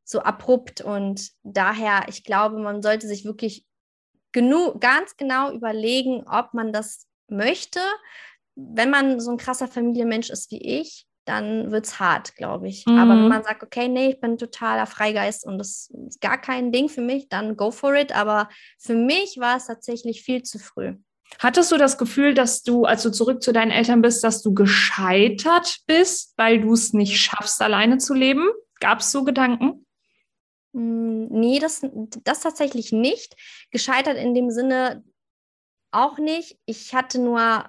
so 0.04 0.20
abrupt 0.20 0.82
und 0.82 1.30
daher, 1.42 2.02
ich 2.08 2.22
glaube, 2.22 2.58
man 2.58 2.82
sollte 2.82 3.06
sich 3.06 3.24
wirklich 3.24 3.64
genug, 4.32 4.82
ganz 4.82 5.16
genau 5.16 5.52
überlegen, 5.52 6.24
ob 6.28 6.52
man 6.52 6.74
das 6.74 7.06
möchte. 7.28 7.80
Wenn 8.56 8.90
man 8.90 9.18
so 9.18 9.30
ein 9.30 9.38
krasser 9.38 9.66
Familienmensch 9.66 10.28
ist 10.28 10.50
wie 10.50 10.60
ich, 10.80 11.06
dann 11.24 11.70
wird 11.70 11.86
es 11.86 11.98
hart, 11.98 12.36
glaube 12.36 12.68
ich. 12.68 12.84
Mhm. 12.84 12.98
Aber 12.98 13.12
wenn 13.12 13.28
man 13.28 13.42
sagt, 13.42 13.62
okay, 13.62 13.88
nee, 13.88 14.10
ich 14.10 14.20
bin 14.20 14.36
totaler 14.36 14.84
Freigeist 14.84 15.46
und 15.46 15.56
das 15.56 15.90
ist 16.08 16.20
gar 16.20 16.38
kein 16.38 16.72
Ding 16.72 16.90
für 16.90 17.00
mich, 17.00 17.30
dann 17.30 17.56
go 17.56 17.70
for 17.70 17.94
it. 17.94 18.14
Aber 18.14 18.50
für 18.78 18.94
mich 18.94 19.38
war 19.38 19.56
es 19.56 19.66
tatsächlich 19.66 20.20
viel 20.20 20.42
zu 20.42 20.58
früh. 20.58 20.96
Hattest 21.38 21.72
du 21.72 21.78
das 21.78 21.96
Gefühl, 21.96 22.34
dass 22.34 22.62
du, 22.62 22.84
als 22.84 23.02
du 23.02 23.10
zurück 23.10 23.42
zu 23.42 23.52
deinen 23.52 23.70
Eltern 23.70 24.02
bist, 24.02 24.24
dass 24.24 24.42
du 24.42 24.52
gescheitert 24.52 25.78
bist, 25.86 26.34
weil 26.36 26.60
du 26.60 26.72
es 26.72 26.92
nicht 26.92 27.18
schaffst, 27.18 27.62
alleine 27.62 27.98
zu 27.98 28.14
leben? 28.14 28.48
Gab 28.80 29.00
es 29.00 29.12
so 29.12 29.24
Gedanken? 29.24 29.86
Hm, 30.74 31.28
nee, 31.28 31.58
das, 31.58 31.82
das 32.24 32.40
tatsächlich 32.40 32.92
nicht. 32.92 33.36
Gescheitert 33.70 34.16
in 34.16 34.34
dem 34.34 34.50
Sinne 34.50 35.04
auch 35.92 36.18
nicht. 36.18 36.58
Ich 36.66 36.94
hatte 36.94 37.20
nur 37.20 37.68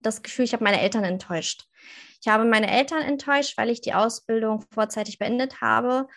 das 0.00 0.22
Gefühl, 0.22 0.44
ich 0.44 0.52
habe 0.52 0.64
meine 0.64 0.80
Eltern 0.80 1.04
enttäuscht. 1.04 1.64
Ich 2.20 2.28
habe 2.28 2.44
meine 2.44 2.70
Eltern 2.70 3.02
enttäuscht, 3.02 3.56
weil 3.56 3.70
ich 3.70 3.80
die 3.80 3.94
Ausbildung 3.94 4.64
vorzeitig 4.72 5.18
beendet 5.18 5.60
habe 5.60 6.08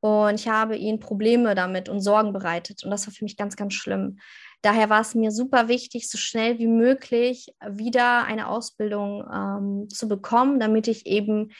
und 0.00 0.34
ich 0.34 0.48
habe 0.48 0.76
ihnen 0.76 0.98
Probleme 0.98 1.54
damit 1.54 1.88
und 1.88 2.00
Sorgen 2.00 2.32
bereitet. 2.32 2.82
Und 2.84 2.90
das 2.90 3.06
war 3.06 3.14
für 3.14 3.24
mich 3.24 3.36
ganz, 3.36 3.56
ganz 3.56 3.74
schlimm. 3.74 4.18
Daher 4.62 4.90
war 4.90 5.00
es 5.00 5.14
mir 5.14 5.30
super 5.30 5.68
wichtig, 5.68 6.10
so 6.10 6.18
schnell 6.18 6.58
wie 6.58 6.66
möglich 6.66 7.54
wieder 7.66 8.24
eine 8.24 8.48
Ausbildung 8.48 9.24
ähm, 9.32 9.88
zu 9.88 10.06
bekommen, 10.08 10.60
damit 10.60 10.86
ich 10.86 11.06
eben 11.06 11.52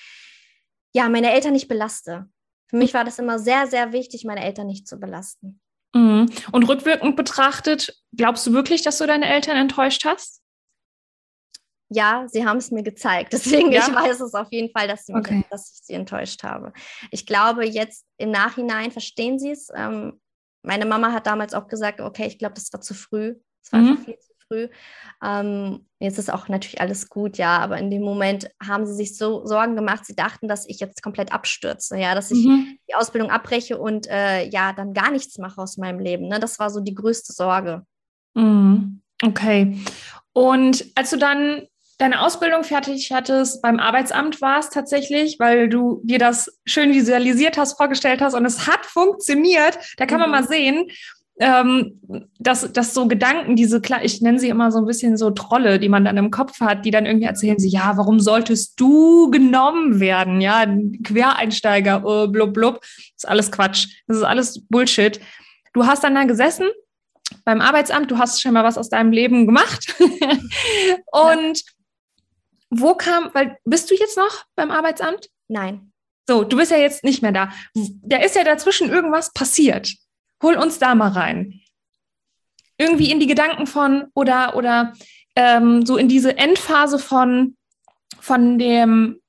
ja 0.93 1.09
meine 1.09 1.33
Eltern 1.33 1.53
nicht 1.53 1.69
belaste. 1.69 2.29
Für 2.69 2.77
mich 2.77 2.95
war 2.95 3.05
das 3.05 3.19
immer 3.19 3.39
sehr, 3.39 3.67
sehr 3.67 3.93
wichtig, 3.93 4.25
meine 4.25 4.45
Eltern 4.45 4.67
nicht 4.67 4.87
zu 4.87 4.99
belasten. 4.99 5.61
Mhm. 5.95 6.31
Und 6.53 6.69
rückwirkend 6.69 7.17
betrachtet, 7.17 8.01
glaubst 8.15 8.47
du 8.47 8.53
wirklich, 8.53 8.83
dass 8.83 8.99
du 8.99 9.07
deine 9.07 9.29
Eltern 9.29 9.57
enttäuscht 9.57 10.05
hast? 10.05 10.41
Ja, 11.93 12.27
sie 12.29 12.47
haben 12.47 12.59
es 12.59 12.71
mir 12.71 12.85
gezeigt. 12.85 13.33
Deswegen, 13.33 13.73
ja? 13.73 13.87
ich 13.89 13.95
weiß 13.95 14.21
es 14.21 14.35
auf 14.35 14.49
jeden 14.51 14.71
Fall, 14.71 14.87
dass, 14.87 15.09
okay. 15.09 15.39
mich, 15.39 15.47
dass 15.51 15.73
ich 15.73 15.81
sie 15.83 15.95
enttäuscht 15.95 16.43
habe. 16.45 16.73
Ich 17.11 17.27
glaube, 17.27 17.67
jetzt 17.67 18.07
im 18.17 18.31
Nachhinein 18.31 18.93
verstehen 18.93 19.39
sie 19.39 19.51
es. 19.51 19.69
Ähm, 19.75 20.21
meine 20.63 20.87
Mama 20.87 21.13
hat 21.13 21.27
damals 21.27 21.55
auch 21.55 21.69
gesagt, 21.69 22.01
okay, 22.01 22.27
ich 22.27 22.39
glaube, 22.39 22.55
das 22.55 22.73
war 22.73 22.81
zu 22.81 22.95
früh. 22.95 23.37
Es 23.63 23.73
war 23.73 23.81
mhm. 23.81 23.89
einfach 23.89 24.05
viel 24.05 24.19
zu 24.19 24.33
früh. 24.47 24.69
Ähm, 25.23 25.87
jetzt 25.99 26.19
ist 26.19 26.33
auch 26.33 26.49
natürlich 26.49 26.81
alles 26.81 27.09
gut, 27.09 27.39
ja, 27.39 27.59
aber 27.59 27.79
in 27.79 27.91
dem 27.91 28.03
Moment 28.03 28.51
haben 28.63 28.87
sie 28.87 28.95
sich 28.95 29.17
so 29.17 29.47
Sorgen 29.47 29.77
gemacht, 29.77 30.05
sie 30.05 30.17
dachten, 30.17 30.49
dass 30.49 30.69
ich 30.69 30.81
jetzt 30.81 31.03
komplett 31.03 31.33
abstürze, 31.33 31.99
ja, 31.99 32.15
dass 32.15 32.31
ich 32.31 32.45
mhm. 32.47 32.79
die 32.89 32.95
Ausbildung 32.95 33.31
abbreche 33.31 33.79
und 33.79 34.09
äh, 34.09 34.47
ja, 34.49 34.73
dann 34.73 34.93
gar 34.93 35.11
nichts 35.11 35.39
mache 35.39 35.61
aus 35.61 35.77
meinem 35.77 35.99
Leben. 35.99 36.29
Ne? 36.29 36.41
Das 36.41 36.59
war 36.59 36.71
so 36.71 36.81
die 36.81 36.95
größte 36.95 37.33
Sorge. 37.33 37.85
Mhm. 38.35 39.03
Okay. 39.23 39.79
Und 40.33 40.87
als 40.95 41.11
du 41.11 41.19
dann 41.19 41.67
deine 42.01 42.23
Ausbildung 42.23 42.65
fertig 42.65 43.13
hattest, 43.13 43.61
beim 43.63 43.79
Arbeitsamt 43.79 44.41
warst 44.41 44.73
tatsächlich, 44.73 45.37
weil 45.39 45.69
du 45.69 46.01
dir 46.05 46.19
das 46.19 46.59
schön 46.65 46.93
visualisiert 46.93 47.59
hast, 47.59 47.77
vorgestellt 47.77 48.23
hast 48.23 48.35
und 48.35 48.45
es 48.45 48.67
hat 48.67 48.87
funktioniert. 48.87 49.79
Da 49.99 50.07
kann 50.07 50.19
mhm. 50.19 50.31
man 50.31 50.31
mal 50.31 50.49
sehen, 50.49 50.87
ähm, 51.41 52.01
dass, 52.39 52.73
dass 52.73 52.95
so 52.95 53.07
Gedanken, 53.07 53.57
diese, 53.57 53.81
ich 54.03 54.21
nenne 54.21 54.39
sie 54.39 54.49
immer 54.49 54.73
so 54.73 54.79
ein 54.79 54.87
bisschen 54.87 55.17
so 55.17 55.31
Trolle, 55.31 55.79
die 55.79 55.89
man 55.89 56.05
dann 56.05 56.17
im 56.17 56.31
Kopf 56.31 56.61
hat, 56.61 56.85
die 56.85 56.91
dann 56.91 57.07
irgendwie 57.07 57.27
erzählen 57.27 57.59
sie, 57.59 57.69
ja, 57.69 57.97
warum 57.97 58.19
solltest 58.21 58.79
du 58.81 59.31
genommen 59.31 60.01
werden? 60.01 60.41
Ja, 60.41 60.67
Quereinsteiger, 61.05 62.03
oh, 62.05 62.29
blub, 62.29 62.55
blub. 62.55 62.81
Das 62.81 63.25
ist 63.25 63.29
alles 63.29 63.53
Quatsch. 63.53 63.89
Das 64.07 64.19
ist 64.19 64.23
alles 64.23 64.67
Bullshit. 64.69 65.21
Du 65.73 65.87
hast 65.87 66.05
dann 66.05 66.15
da 66.15 66.25
gesessen 66.25 66.67
beim 67.45 67.61
Arbeitsamt, 67.61 68.11
du 68.11 68.19
hast 68.19 68.43
schon 68.43 68.53
mal 68.53 68.65
was 68.65 68.77
aus 68.77 68.89
deinem 68.89 69.13
Leben 69.13 69.47
gemacht 69.47 69.95
und 71.13 71.63
wo 72.71 72.95
kam, 72.95 73.31
weil 73.35 73.59
bist 73.65 73.91
du 73.91 73.95
jetzt 73.95 74.17
noch 74.17 74.45
beim 74.55 74.71
Arbeitsamt? 74.71 75.29
Nein. 75.49 75.93
So, 76.29 76.45
du 76.45 76.57
bist 76.57 76.71
ja 76.71 76.79
jetzt 76.79 77.03
nicht 77.05 77.23
mehr 77.23 77.33
da. 77.33 77.51
Da 77.75 78.19
ist 78.19 78.37
ja 78.37 78.45
dazwischen 78.45 78.89
irgendwas 78.89 79.33
passiert. 79.33 79.93
Hol 80.43 80.55
uns 80.55 80.79
da 80.79 80.95
mal 80.95 81.11
rein. 81.11 81.61
Irgendwie 82.79 83.11
in 83.11 83.21
die 83.21 83.27
Gedanken 83.27 83.67
von 83.67 84.07
oder 84.15 84.57
oder 84.57 84.95
ähm, 85.37 85.85
so 85.85 85.97
in 85.97 86.09
diese 86.09 86.39
Endphase 86.39 86.99
von 86.99 87.57
von 88.21 88.59
dem 88.59 89.21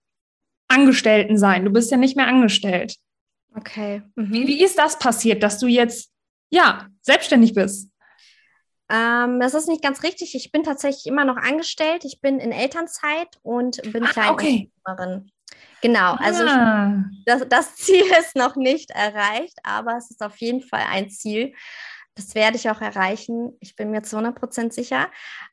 Angestelltensein. 0.68 1.66
Du 1.66 1.72
bist 1.72 1.92
ja 1.92 1.98
nicht 1.98 2.16
mehr 2.16 2.28
angestellt. 2.28 2.96
Okay. 3.56 4.04
Mhm. 4.16 4.34
Wie, 4.34 4.48
wie 4.48 4.64
ist 4.64 4.78
das 4.78 5.00
passiert, 5.00 5.44
dass 5.44 5.60
du 5.60 5.68
jetzt 5.68 6.12
ja 6.50 6.88
selbstständig 7.02 7.54
bist? 7.54 7.91
Ähm, 8.92 9.40
das 9.40 9.54
ist 9.54 9.70
nicht 9.70 9.82
ganz 9.82 10.04
richtig. 10.04 10.36
Ich 10.36 10.52
bin 10.52 10.64
tatsächlich 10.64 11.06
immer 11.06 11.24
noch 11.24 11.38
angestellt. 11.38 12.04
Ich 12.04 12.20
bin 12.20 12.40
in 12.40 12.52
Elternzeit 12.52 13.38
und 13.42 13.82
bin 13.94 14.04
ah, 14.04 14.10
Kleinunternehmerin. 14.10 14.70
Okay. 14.86 15.32
Genau, 15.82 16.14
also 16.16 16.44
ah. 16.46 17.04
ich, 17.12 17.26
das, 17.26 17.48
das, 17.48 17.76
Ziel 17.78 18.04
ist 18.20 18.36
noch 18.36 18.56
nicht 18.56 18.92
erreicht, 18.92 19.58
aber 19.64 19.98
es 19.98 20.12
ist 20.12 20.22
auf 20.22 20.38
jeden 20.38 20.62
Fall 20.62 20.84
ein 20.90 21.10
Ziel. 21.10 21.54
Das 22.16 22.36
werde 22.36 22.58
ich 22.58 22.70
auch 22.70 22.82
erreichen. 22.82 23.58
Ich 23.62 23.76
bin 23.76 23.92
mir 23.92 24.04
zu 24.04 24.18
100 24.18 24.38
Prozent 24.38 24.74
sicher. 24.74 25.10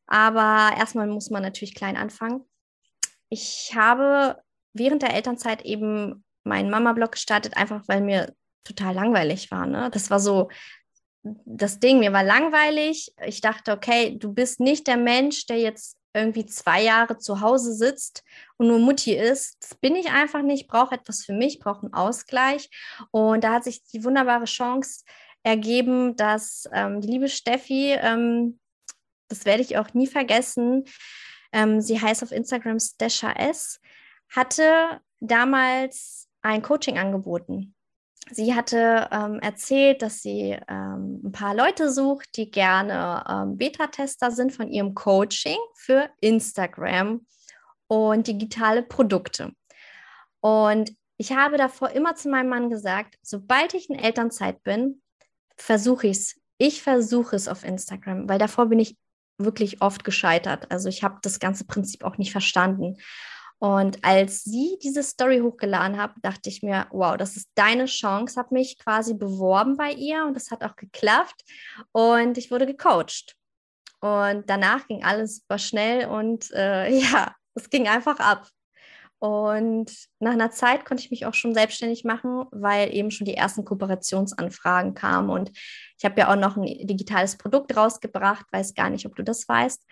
Aber 0.07 0.77
erstmal 0.77 1.07
muss 1.07 1.31
man 1.31 1.43
natürlich 1.43 1.75
klein 1.75 1.97
anfangen. 1.97 2.45
Ich 3.29 3.73
habe 3.77 4.43
während 4.73 5.03
der 5.03 5.15
Elternzeit 5.15 5.63
eben 5.65 6.25
meinen 6.43 6.71
Mama-Blog 6.71 7.13
gestartet, 7.13 7.57
einfach 7.57 7.83
weil 7.87 8.01
mir 8.01 8.35
total 8.65 8.95
langweilig 8.95 9.51
war. 9.51 9.67
Ne? 9.67 9.91
Das 9.93 10.11
war 10.11 10.19
so 10.19 10.51
das 11.23 11.81
Ding, 11.81 11.99
mir 11.99 12.13
war 12.13 12.25
langweilig. 12.25 13.13
Ich 13.27 13.41
dachte, 13.41 13.73
okay, 13.73 14.17
du 14.19 14.33
bist 14.33 14.61
nicht 14.61 14.87
der 14.87 14.97
Mensch, 14.97 15.47
der 15.47 15.59
jetzt 15.59 15.97
irgendwie 16.15 16.47
zwei 16.47 16.83
Jahre 16.83 17.19
zu 17.19 17.41
Hause 17.41 17.75
sitzt 17.75 18.25
und 18.57 18.69
nur 18.69 18.79
Mutti 18.79 19.15
ist. 19.15 19.57
Das 19.61 19.75
bin 19.75 19.95
ich 19.95 20.11
einfach 20.11 20.43
nicht, 20.43 20.69
brauche 20.69 20.95
etwas 20.95 21.25
für 21.25 21.33
mich, 21.33 21.59
brauche 21.59 21.83
einen 21.83 21.95
Ausgleich. 21.95 22.71
Und 23.11 23.45
da 23.45 23.55
hat 23.55 23.65
sich 23.65 23.83
die 23.85 24.05
wunderbare 24.05 24.47
Chance 24.47 25.05
ergeben, 25.43 26.17
dass 26.17 26.69
ähm, 26.73 27.01
die 27.01 27.09
liebe 27.09 27.29
Steffi, 27.29 27.93
ähm, 27.93 28.59
das 29.29 29.45
werde 29.45 29.63
ich 29.63 29.77
auch 29.77 29.93
nie 29.95 30.07
vergessen, 30.07 30.85
ähm, 31.53 31.81
sie 31.81 32.01
heißt 32.01 32.23
auf 32.23 32.33
Instagram 32.33 32.81
Stasha 32.81 33.33
S, 33.33 33.81
hatte 34.31 35.01
damals 35.21 36.29
ein 36.43 36.63
Coaching 36.63 36.99
angeboten 36.99 37.75
sie 38.31 38.55
hatte 38.55 39.09
ähm, 39.11 39.39
erzählt, 39.41 40.03
dass 40.03 40.21
sie 40.21 40.59
ähm, 40.69 41.21
ein 41.25 41.33
paar 41.33 41.55
Leute 41.55 41.91
sucht, 41.91 42.37
die 42.37 42.51
gerne 42.51 43.25
ähm, 43.29 43.57
Beta-Tester 43.57 44.31
sind 44.31 44.53
von 44.53 44.71
ihrem 44.71 44.95
Coaching 44.95 45.59
für 45.75 46.09
Instagram 46.21 47.27
und 47.87 48.27
digitale 48.27 48.83
Produkte. 48.83 49.53
Und 50.41 50.93
ich 51.17 51.33
habe 51.33 51.57
davor 51.57 51.91
immer 51.91 52.15
zu 52.15 52.29
meinem 52.29 52.49
Mann 52.49 52.71
gesagt, 52.71 53.17
sobald 53.23 53.75
ich 53.75 53.91
in 53.91 53.99
Elternzeit 53.99 54.63
bin, 54.63 55.03
versuche 55.57 56.07
ich 56.07 56.19
es. 56.19 56.41
Ich 56.59 56.83
versuche 56.83 57.37
es 57.37 57.49
auf 57.49 57.65
Instagram, 57.65 58.29
weil 58.29 58.39
davor 58.39 58.67
bin 58.67 58.79
ich 58.79 58.97
wirklich 59.39 59.81
oft 59.81 60.05
gescheitert. 60.05 60.71
Also 60.71 60.89
ich 60.89 61.03
habe 61.03 61.19
das 61.23 61.39
ganze 61.39 61.65
Prinzip 61.65 62.05
auch 62.05 62.19
nicht 62.19 62.33
verstanden. 62.33 62.97
Und 63.61 64.05
als 64.05 64.45
sie 64.45 64.79
diese 64.83 65.03
Story 65.03 65.41
hochgeladen 65.41 66.01
hat, 66.01 66.13
dachte 66.23 66.49
ich 66.49 66.63
mir, 66.63 66.87
wow, 66.91 67.17
das 67.17 67.37
ist 67.37 67.49
deine 67.57 67.87
Chance, 67.87 68.39
habe 68.39 68.55
mich 68.55 68.79
quasi 68.79 69.15
beworben 69.15 69.77
bei 69.77 69.91
ihr 69.93 70.25
und 70.27 70.35
das 70.35 70.51
hat 70.51 70.63
auch 70.63 70.77
geklappt 70.77 71.43
und 71.91 72.39
ich 72.39 72.51
wurde 72.51 72.67
gecoacht. 72.67 73.35
Und 74.01 74.49
danach 74.49 74.87
ging 74.87 75.03
alles 75.03 75.39
super 75.39 75.59
schnell 75.59 76.07
und 76.07 76.51
äh, 76.53 76.89
ja, 77.01 77.35
es 77.55 77.69
ging 77.69 77.89
einfach 77.89 78.21
ab. 78.21 78.49
Und 79.21 79.91
nach 80.21 80.33
einer 80.33 80.53
Zeit 80.53 80.85
konnte 80.85 81.03
ich 81.03 81.11
mich 81.11 81.27
auch 81.27 81.35
schon 81.35 81.53
selbstständig 81.53 82.05
machen, 82.05 82.45
weil 82.53 82.95
eben 82.95 83.11
schon 83.11 83.25
die 83.25 83.35
ersten 83.35 83.65
Kooperationsanfragen 83.65 84.95
kamen. 84.95 85.31
Und 85.31 85.51
ich 85.99 86.05
habe 86.05 86.21
ja 86.21 86.31
auch 86.31 86.37
noch 86.37 86.57
ein 86.57 86.87
digitales 86.87 87.37
Produkt 87.37 87.77
rausgebracht, 87.77 88.47
weiß 88.53 88.75
gar 88.75 88.91
nicht, 88.91 89.07
ob 89.07 89.17
du 89.17 89.25
das 89.25 89.49
weißt, 89.49 89.85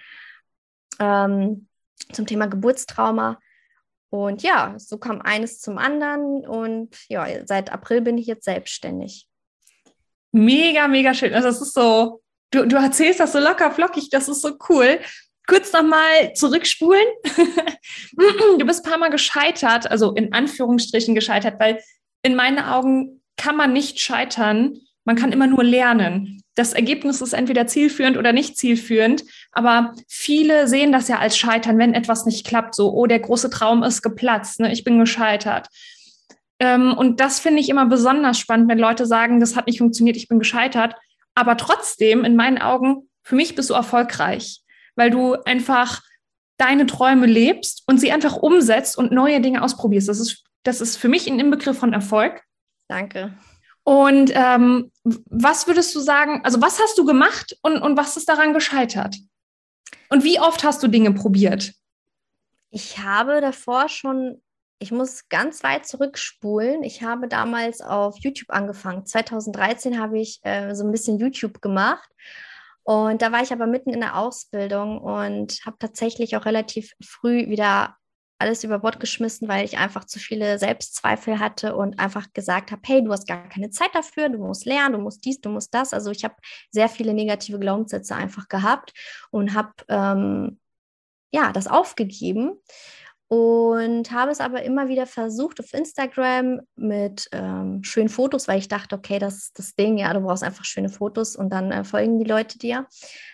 ähm, 1.00 1.66
zum 2.12 2.26
Thema 2.26 2.46
Geburtstrauma. 2.46 3.40
Und 4.24 4.42
ja, 4.42 4.74
so 4.78 4.98
kam 4.98 5.20
eines 5.20 5.60
zum 5.60 5.78
anderen. 5.78 6.46
Und 6.46 6.96
ja, 7.08 7.26
seit 7.44 7.72
April 7.72 8.00
bin 8.00 8.18
ich 8.18 8.26
jetzt 8.26 8.44
selbstständig. 8.44 9.26
Mega, 10.32 10.88
mega 10.88 11.14
schön. 11.14 11.34
Also, 11.34 11.48
es 11.48 11.60
ist 11.60 11.74
so, 11.74 12.20
du, 12.50 12.66
du 12.66 12.76
erzählst 12.76 13.20
das 13.20 13.32
so 13.32 13.38
locker 13.38 13.70
flockig, 13.70 14.10
das 14.10 14.28
ist 14.28 14.42
so 14.42 14.52
cool 14.68 14.98
kurz 15.46 15.72
nochmal 15.72 16.34
zurückspulen. 16.34 17.06
du 18.58 18.66
bist 18.66 18.84
ein 18.84 18.90
paar 18.90 18.98
Mal 18.98 19.10
gescheitert, 19.10 19.90
also 19.90 20.12
in 20.12 20.32
Anführungsstrichen 20.32 21.14
gescheitert, 21.14 21.60
weil 21.60 21.80
in 22.22 22.34
meinen 22.34 22.58
Augen 22.58 23.22
kann 23.36 23.56
man 23.56 23.72
nicht 23.72 24.00
scheitern, 24.00 24.78
man 25.04 25.16
kann 25.16 25.32
immer 25.32 25.46
nur 25.46 25.62
lernen. 25.62 26.42
Das 26.56 26.72
Ergebnis 26.72 27.20
ist 27.20 27.32
entweder 27.32 27.68
zielführend 27.68 28.16
oder 28.16 28.32
nicht 28.32 28.58
zielführend, 28.58 29.24
aber 29.52 29.94
viele 30.08 30.66
sehen 30.66 30.90
das 30.90 31.06
ja 31.06 31.18
als 31.18 31.38
Scheitern, 31.38 31.78
wenn 31.78 31.94
etwas 31.94 32.26
nicht 32.26 32.46
klappt. 32.46 32.74
So, 32.74 32.92
oh, 32.92 33.06
der 33.06 33.20
große 33.20 33.50
Traum 33.50 33.84
ist 33.84 34.02
geplatzt, 34.02 34.58
ne? 34.58 34.72
ich 34.72 34.82
bin 34.82 34.98
gescheitert. 34.98 35.68
Ähm, 36.58 36.94
und 36.96 37.20
das 37.20 37.38
finde 37.38 37.60
ich 37.60 37.68
immer 37.68 37.86
besonders 37.86 38.38
spannend, 38.38 38.68
wenn 38.68 38.78
Leute 38.78 39.06
sagen, 39.06 39.38
das 39.38 39.54
hat 39.54 39.68
nicht 39.68 39.78
funktioniert, 39.78 40.16
ich 40.16 40.28
bin 40.28 40.40
gescheitert. 40.40 40.94
Aber 41.34 41.56
trotzdem, 41.56 42.24
in 42.24 42.34
meinen 42.34 42.58
Augen, 42.58 43.08
für 43.22 43.36
mich 43.36 43.54
bist 43.54 43.70
du 43.70 43.74
erfolgreich 43.74 44.62
weil 44.96 45.10
du 45.10 45.34
einfach 45.44 46.02
deine 46.56 46.86
Träume 46.86 47.26
lebst 47.26 47.84
und 47.86 48.00
sie 48.00 48.10
einfach 48.10 48.36
umsetzt 48.36 48.98
und 48.98 49.12
neue 49.12 49.40
Dinge 49.40 49.62
ausprobierst. 49.62 50.08
Das 50.08 50.18
ist, 50.18 50.44
das 50.64 50.80
ist 50.80 50.96
für 50.96 51.08
mich 51.08 51.28
ein 51.28 51.38
Inbegriff 51.38 51.78
von 51.78 51.92
Erfolg. 51.92 52.42
Danke. 52.88 53.34
Und 53.88 54.32
ähm, 54.34 54.90
was 55.04 55.68
würdest 55.68 55.94
du 55.94 56.00
sagen, 56.00 56.40
also 56.42 56.60
was 56.60 56.80
hast 56.80 56.98
du 56.98 57.04
gemacht 57.04 57.56
und, 57.62 57.78
und 57.78 57.96
was 57.96 58.16
ist 58.16 58.28
daran 58.28 58.52
gescheitert? 58.52 59.14
Und 60.08 60.24
wie 60.24 60.40
oft 60.40 60.64
hast 60.64 60.82
du 60.82 60.88
Dinge 60.88 61.12
probiert? 61.12 61.72
Ich 62.70 62.98
habe 62.98 63.40
davor 63.40 63.88
schon, 63.88 64.42
ich 64.80 64.90
muss 64.90 65.28
ganz 65.28 65.62
weit 65.62 65.86
zurückspulen. 65.86 66.82
Ich 66.82 67.04
habe 67.04 67.28
damals 67.28 67.80
auf 67.80 68.16
YouTube 68.18 68.50
angefangen. 68.50 69.06
2013 69.06 70.00
habe 70.00 70.18
ich 70.18 70.40
äh, 70.42 70.74
so 70.74 70.84
ein 70.84 70.90
bisschen 70.90 71.20
YouTube 71.20 71.62
gemacht 71.62 72.10
und 72.82 73.22
da 73.22 73.30
war 73.30 73.42
ich 73.42 73.52
aber 73.52 73.68
mitten 73.68 73.90
in 73.90 74.00
der 74.00 74.16
Ausbildung 74.16 75.00
und 75.00 75.60
habe 75.64 75.76
tatsächlich 75.78 76.36
auch 76.36 76.44
relativ 76.44 76.92
früh 77.04 77.48
wieder 77.48 77.96
alles 78.38 78.64
über 78.64 78.80
Bord 78.80 79.00
geschmissen, 79.00 79.48
weil 79.48 79.64
ich 79.64 79.78
einfach 79.78 80.04
zu 80.04 80.18
viele 80.18 80.58
Selbstzweifel 80.58 81.38
hatte 81.38 81.74
und 81.74 81.98
einfach 81.98 82.32
gesagt 82.32 82.70
habe, 82.70 82.82
hey, 82.84 83.02
du 83.02 83.10
hast 83.12 83.26
gar 83.26 83.48
keine 83.48 83.70
Zeit 83.70 83.94
dafür, 83.94 84.28
du 84.28 84.38
musst 84.38 84.66
lernen, 84.66 84.94
du 84.94 85.00
musst 85.00 85.24
dies, 85.24 85.40
du 85.40 85.48
musst 85.48 85.72
das. 85.74 85.92
Also 85.92 86.10
ich 86.10 86.24
habe 86.24 86.34
sehr 86.70 86.88
viele 86.88 87.14
negative 87.14 87.58
Glaubenssätze 87.58 88.14
einfach 88.14 88.48
gehabt 88.48 88.92
und 89.30 89.54
habe 89.54 89.72
ähm, 89.88 90.60
ja 91.32 91.52
das 91.52 91.66
aufgegeben 91.66 92.60
und 93.28 94.12
habe 94.12 94.30
es 94.30 94.40
aber 94.40 94.62
immer 94.62 94.86
wieder 94.86 95.04
versucht 95.04 95.58
auf 95.58 95.74
Instagram 95.74 96.60
mit 96.76 97.28
ähm, 97.32 97.82
schönen 97.82 98.08
Fotos, 98.08 98.46
weil 98.46 98.60
ich 98.60 98.68
dachte, 98.68 98.94
okay, 98.94 99.18
das 99.18 99.36
ist 99.36 99.58
das 99.58 99.74
Ding, 99.74 99.98
ja, 99.98 100.12
du 100.12 100.20
brauchst 100.20 100.44
einfach 100.44 100.64
schöne 100.64 100.88
Fotos 100.88 101.34
und 101.34 101.50
dann 101.50 101.72
äh, 101.72 101.82
folgen 101.82 102.20
die 102.20 102.24
Leute 102.24 102.56
dir. 102.56 102.86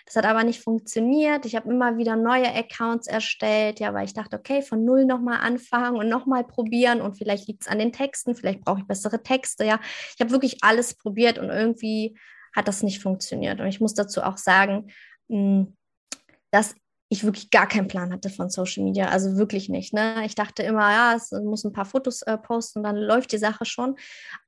Das 0.07 0.15
hat 0.15 0.25
aber 0.25 0.43
nicht 0.43 0.63
funktioniert. 0.63 1.45
Ich 1.45 1.55
habe 1.55 1.69
immer 1.69 1.97
wieder 1.97 2.15
neue 2.15 2.51
Accounts 2.55 3.05
erstellt, 3.05 3.79
ja, 3.79 3.93
weil 3.93 4.05
ich 4.05 4.15
dachte, 4.15 4.37
okay, 4.37 4.63
von 4.63 4.83
null 4.83 5.05
nochmal 5.05 5.41
anfangen 5.41 5.97
und 5.97 6.09
nochmal 6.09 6.43
probieren 6.43 6.99
und 6.99 7.15
vielleicht 7.15 7.47
liegt 7.47 7.61
es 7.61 7.67
an 7.67 7.77
den 7.77 7.91
Texten, 7.91 8.33
vielleicht 8.33 8.61
brauche 8.61 8.79
ich 8.79 8.87
bessere 8.87 9.21
Texte, 9.21 9.63
ja. 9.63 9.79
Ich 10.15 10.21
habe 10.21 10.31
wirklich 10.31 10.63
alles 10.63 10.95
probiert 10.95 11.37
und 11.37 11.49
irgendwie 11.49 12.17
hat 12.55 12.67
das 12.67 12.81
nicht 12.81 13.01
funktioniert. 13.01 13.61
Und 13.61 13.67
ich 13.67 13.79
muss 13.79 13.93
dazu 13.93 14.23
auch 14.23 14.37
sagen, 14.37 14.91
mh, 15.27 15.67
dass 16.51 16.75
ich 17.13 17.23
wirklich 17.23 17.51
gar 17.51 17.67
keinen 17.67 17.87
Plan 17.87 18.11
hatte 18.11 18.29
von 18.29 18.49
Social 18.49 18.83
Media, 18.83 19.07
also 19.09 19.37
wirklich 19.37 19.69
nicht. 19.69 19.93
Ne? 19.93 20.25
Ich 20.25 20.33
dachte 20.33 20.63
immer, 20.63 20.91
ja, 20.91 21.13
es 21.15 21.31
muss 21.31 21.63
ein 21.63 21.71
paar 21.71 21.85
Fotos 21.85 22.23
äh, 22.23 22.37
posten, 22.37 22.83
dann 22.83 22.97
läuft 22.97 23.31
die 23.31 23.37
Sache 23.37 23.65
schon. 23.65 23.95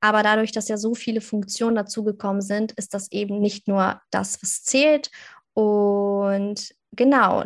Aber 0.00 0.22
dadurch, 0.22 0.50
dass 0.52 0.68
ja 0.68 0.76
so 0.76 0.94
viele 0.94 1.20
Funktionen 1.20 1.76
dazugekommen 1.76 2.42
sind, 2.42 2.72
ist 2.72 2.92
das 2.92 3.10
eben 3.12 3.40
nicht 3.40 3.68
nur 3.68 4.00
das, 4.10 4.42
was 4.42 4.64
zählt. 4.64 5.10
Und 5.54 6.74
genau, 6.92 7.44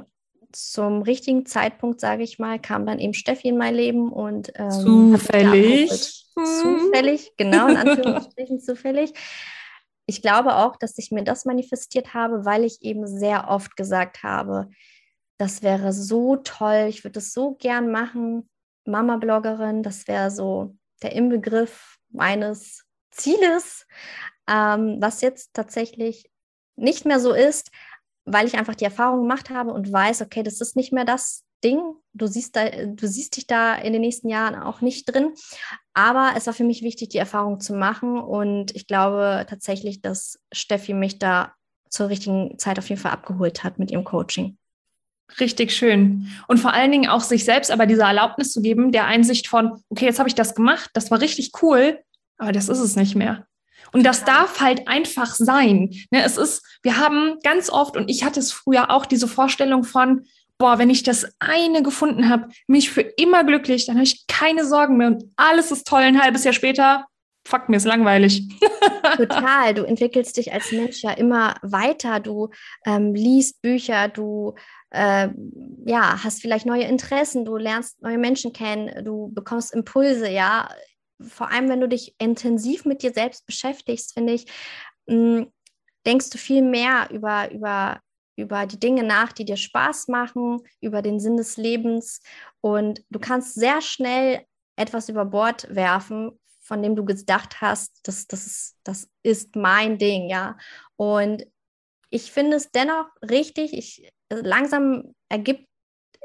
zum 0.52 1.02
richtigen 1.02 1.44
Zeitpunkt, 1.44 2.00
sage 2.00 2.22
ich 2.22 2.38
mal, 2.38 2.58
kam 2.58 2.86
dann 2.86 2.98
eben 2.98 3.14
Steffi 3.14 3.48
in 3.48 3.58
mein 3.58 3.74
Leben 3.74 4.10
und 4.10 4.50
ähm, 4.56 4.70
zufällig. 4.70 6.26
Zufällig, 6.34 7.32
genau, 7.36 7.68
in 7.68 7.76
Anführungsstrichen 7.76 8.60
zufällig. 8.60 9.12
Ich 10.06 10.22
glaube 10.22 10.56
auch, 10.56 10.76
dass 10.76 10.96
ich 10.96 11.10
mir 11.10 11.24
das 11.24 11.44
manifestiert 11.44 12.14
habe, 12.14 12.46
weil 12.46 12.64
ich 12.64 12.82
eben 12.82 13.06
sehr 13.06 13.48
oft 13.48 13.76
gesagt 13.76 14.22
habe, 14.22 14.70
das 15.40 15.62
wäre 15.62 15.94
so 15.94 16.36
toll, 16.36 16.86
ich 16.90 17.02
würde 17.02 17.18
es 17.18 17.32
so 17.32 17.54
gern 17.54 17.90
machen, 17.90 18.48
Mama-Bloggerin, 18.84 19.82
das 19.82 20.06
wäre 20.06 20.30
so 20.30 20.76
der 21.02 21.12
Inbegriff 21.12 21.96
meines 22.10 22.84
Zieles, 23.10 23.86
ähm, 24.46 24.98
was 25.00 25.22
jetzt 25.22 25.54
tatsächlich 25.54 26.30
nicht 26.76 27.06
mehr 27.06 27.20
so 27.20 27.32
ist, 27.32 27.70
weil 28.26 28.46
ich 28.46 28.58
einfach 28.58 28.74
die 28.74 28.84
Erfahrung 28.84 29.22
gemacht 29.22 29.48
habe 29.48 29.72
und 29.72 29.90
weiß, 29.90 30.20
okay, 30.20 30.42
das 30.42 30.60
ist 30.60 30.76
nicht 30.76 30.92
mehr 30.92 31.06
das 31.06 31.44
Ding. 31.64 31.80
Du 32.12 32.26
siehst, 32.26 32.54
da, 32.56 32.68
du 32.68 33.06
siehst 33.08 33.36
dich 33.36 33.46
da 33.46 33.74
in 33.76 33.94
den 33.94 34.02
nächsten 34.02 34.28
Jahren 34.28 34.54
auch 34.54 34.82
nicht 34.82 35.06
drin. 35.06 35.32
Aber 35.94 36.32
es 36.36 36.46
war 36.46 36.54
für 36.54 36.64
mich 36.64 36.82
wichtig, 36.82 37.10
die 37.10 37.18
Erfahrung 37.18 37.60
zu 37.60 37.74
machen. 37.74 38.18
Und 38.18 38.74
ich 38.74 38.86
glaube 38.86 39.46
tatsächlich, 39.48 40.00
dass 40.00 40.38
Steffi 40.52 40.94
mich 40.94 41.18
da 41.18 41.54
zur 41.88 42.08
richtigen 42.08 42.58
Zeit 42.58 42.78
auf 42.78 42.88
jeden 42.88 43.00
Fall 43.00 43.12
abgeholt 43.12 43.64
hat 43.64 43.78
mit 43.78 43.90
ihrem 43.90 44.04
Coaching. 44.04 44.58
Richtig 45.38 45.72
schön. 45.72 46.28
Und 46.48 46.58
vor 46.58 46.72
allen 46.72 46.90
Dingen 46.90 47.08
auch 47.08 47.20
sich 47.20 47.44
selbst 47.44 47.70
aber 47.70 47.86
diese 47.86 48.02
Erlaubnis 48.02 48.52
zu 48.52 48.62
geben, 48.62 48.92
der 48.92 49.06
Einsicht 49.06 49.46
von, 49.46 49.82
okay, 49.88 50.06
jetzt 50.06 50.18
habe 50.18 50.28
ich 50.28 50.34
das 50.34 50.54
gemacht, 50.54 50.90
das 50.94 51.10
war 51.10 51.20
richtig 51.20 51.52
cool, 51.62 52.00
aber 52.38 52.52
das 52.52 52.68
ist 52.68 52.80
es 52.80 52.96
nicht 52.96 53.14
mehr. 53.14 53.46
Und 53.92 54.04
das 54.04 54.24
darf 54.24 54.60
halt 54.60 54.88
einfach 54.88 55.34
sein. 55.34 55.90
Ne, 56.10 56.22
es 56.24 56.36
ist, 56.36 56.62
wir 56.82 56.98
haben 56.98 57.38
ganz 57.42 57.70
oft, 57.70 57.96
und 57.96 58.08
ich 58.08 58.24
hatte 58.24 58.40
es 58.40 58.52
früher 58.52 58.90
auch, 58.90 59.06
diese 59.06 59.28
Vorstellung 59.28 59.84
von, 59.84 60.26
boah, 60.58 60.78
wenn 60.78 60.90
ich 60.90 61.02
das 61.02 61.26
eine 61.38 61.82
gefunden 61.82 62.28
habe, 62.28 62.48
bin 62.66 62.76
ich 62.76 62.90
für 62.90 63.00
immer 63.00 63.44
glücklich, 63.44 63.86
dann 63.86 63.96
habe 63.96 64.04
ich 64.04 64.26
keine 64.26 64.64
Sorgen 64.64 64.96
mehr 64.96 65.08
und 65.08 65.24
alles 65.36 65.70
ist 65.70 65.86
toll. 65.86 66.02
Ein 66.02 66.22
halbes 66.22 66.44
Jahr 66.44 66.52
später, 66.52 67.06
fuck, 67.46 67.68
mir 67.68 67.78
ist 67.78 67.86
langweilig. 67.86 68.48
Total. 69.16 69.74
Du 69.74 69.84
entwickelst 69.84 70.36
dich 70.36 70.52
als 70.52 70.70
Mensch 70.70 71.02
ja 71.02 71.12
immer 71.12 71.54
weiter. 71.62 72.20
Du 72.20 72.50
ähm, 72.86 73.14
liest 73.14 73.60
Bücher, 73.62 74.08
du 74.08 74.54
äh, 74.90 75.28
ja, 75.86 76.22
hast 76.22 76.40
vielleicht 76.40 76.66
neue 76.66 76.84
Interessen, 76.84 77.44
du 77.44 77.56
lernst 77.56 78.00
neue 78.02 78.18
Menschen 78.18 78.52
kennen, 78.52 79.04
du 79.04 79.32
bekommst 79.32 79.72
Impulse, 79.72 80.28
ja. 80.28 80.68
Vor 81.20 81.50
allem, 81.50 81.68
wenn 81.68 81.80
du 81.80 81.88
dich 81.88 82.14
intensiv 82.18 82.84
mit 82.84 83.02
dir 83.02 83.12
selbst 83.12 83.46
beschäftigst, 83.46 84.14
finde 84.14 84.32
ich, 84.32 84.46
mh, 85.06 85.14
hm, 85.14 85.52
denkst 86.06 86.30
du 86.30 86.38
viel 86.38 86.62
mehr 86.62 87.08
über, 87.10 87.50
über, 87.50 88.00
über 88.36 88.66
die 88.66 88.80
Dinge 88.80 89.02
nach, 89.02 89.32
die 89.32 89.44
dir 89.44 89.56
Spaß 89.56 90.08
machen, 90.08 90.60
über 90.80 91.02
den 91.02 91.20
Sinn 91.20 91.36
des 91.36 91.56
Lebens 91.56 92.20
und 92.60 93.04
du 93.10 93.18
kannst 93.18 93.54
sehr 93.54 93.82
schnell 93.82 94.44
etwas 94.76 95.08
über 95.08 95.26
Bord 95.26 95.66
werfen, 95.74 96.38
von 96.60 96.82
dem 96.82 96.96
du 96.96 97.04
gedacht 97.04 97.60
hast, 97.60 98.00
das, 98.04 98.26
das, 98.26 98.46
ist, 98.46 98.76
das 98.82 99.08
ist 99.22 99.56
mein 99.56 99.98
Ding, 99.98 100.30
ja. 100.30 100.56
Und 100.96 101.46
ich 102.10 102.32
finde 102.32 102.56
es 102.56 102.70
dennoch 102.70 103.06
richtig, 103.22 103.72
ich 103.74 104.10
langsam 104.30 105.14
ergibt, 105.28 105.66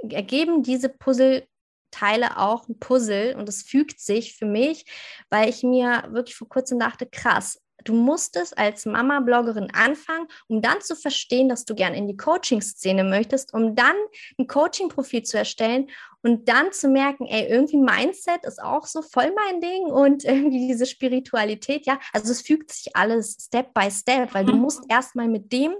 ergeben 0.09 0.63
diese 0.63 0.89
Puzzleteile 0.89 2.37
auch 2.37 2.67
ein 2.67 2.79
Puzzle 2.79 3.35
und 3.35 3.49
es 3.49 3.63
fügt 3.63 3.99
sich 3.99 4.35
für 4.37 4.45
mich, 4.45 4.85
weil 5.29 5.49
ich 5.49 5.63
mir 5.63 6.07
wirklich 6.11 6.35
vor 6.35 6.49
kurzem 6.49 6.79
dachte, 6.79 7.05
krass, 7.05 7.59
du 7.83 7.93
musstest 7.93 8.57
als 8.57 8.85
Mama-Bloggerin 8.85 9.71
anfangen, 9.73 10.27
um 10.47 10.61
dann 10.61 10.81
zu 10.81 10.95
verstehen, 10.95 11.49
dass 11.49 11.65
du 11.65 11.75
gern 11.75 11.93
in 11.93 12.07
die 12.07 12.17
Coaching-Szene 12.17 13.03
möchtest, 13.03 13.53
um 13.53 13.75
dann 13.75 13.95
ein 14.39 14.47
Coaching-Profil 14.47 15.23
zu 15.23 15.37
erstellen 15.37 15.89
und 16.21 16.49
dann 16.49 16.71
zu 16.71 16.87
merken, 16.87 17.25
ey, 17.27 17.47
irgendwie 17.47 17.77
Mindset 17.77 18.45
ist 18.45 18.61
auch 18.61 18.87
so 18.87 19.01
voll 19.01 19.31
mein 19.35 19.61
Ding 19.61 19.85
und 19.85 20.23
irgendwie 20.25 20.67
diese 20.67 20.85
Spiritualität, 20.85 21.85
ja. 21.85 21.99
Also 22.13 22.31
es 22.31 22.41
fügt 22.41 22.71
sich 22.71 22.95
alles 22.95 23.37
Step 23.39 23.73
by 23.73 23.91
Step, 23.91 24.33
weil 24.33 24.45
du 24.45 24.53
mhm. 24.53 24.61
musst 24.61 24.83
erstmal 24.89 25.27
mit 25.27 25.51
dem, 25.51 25.75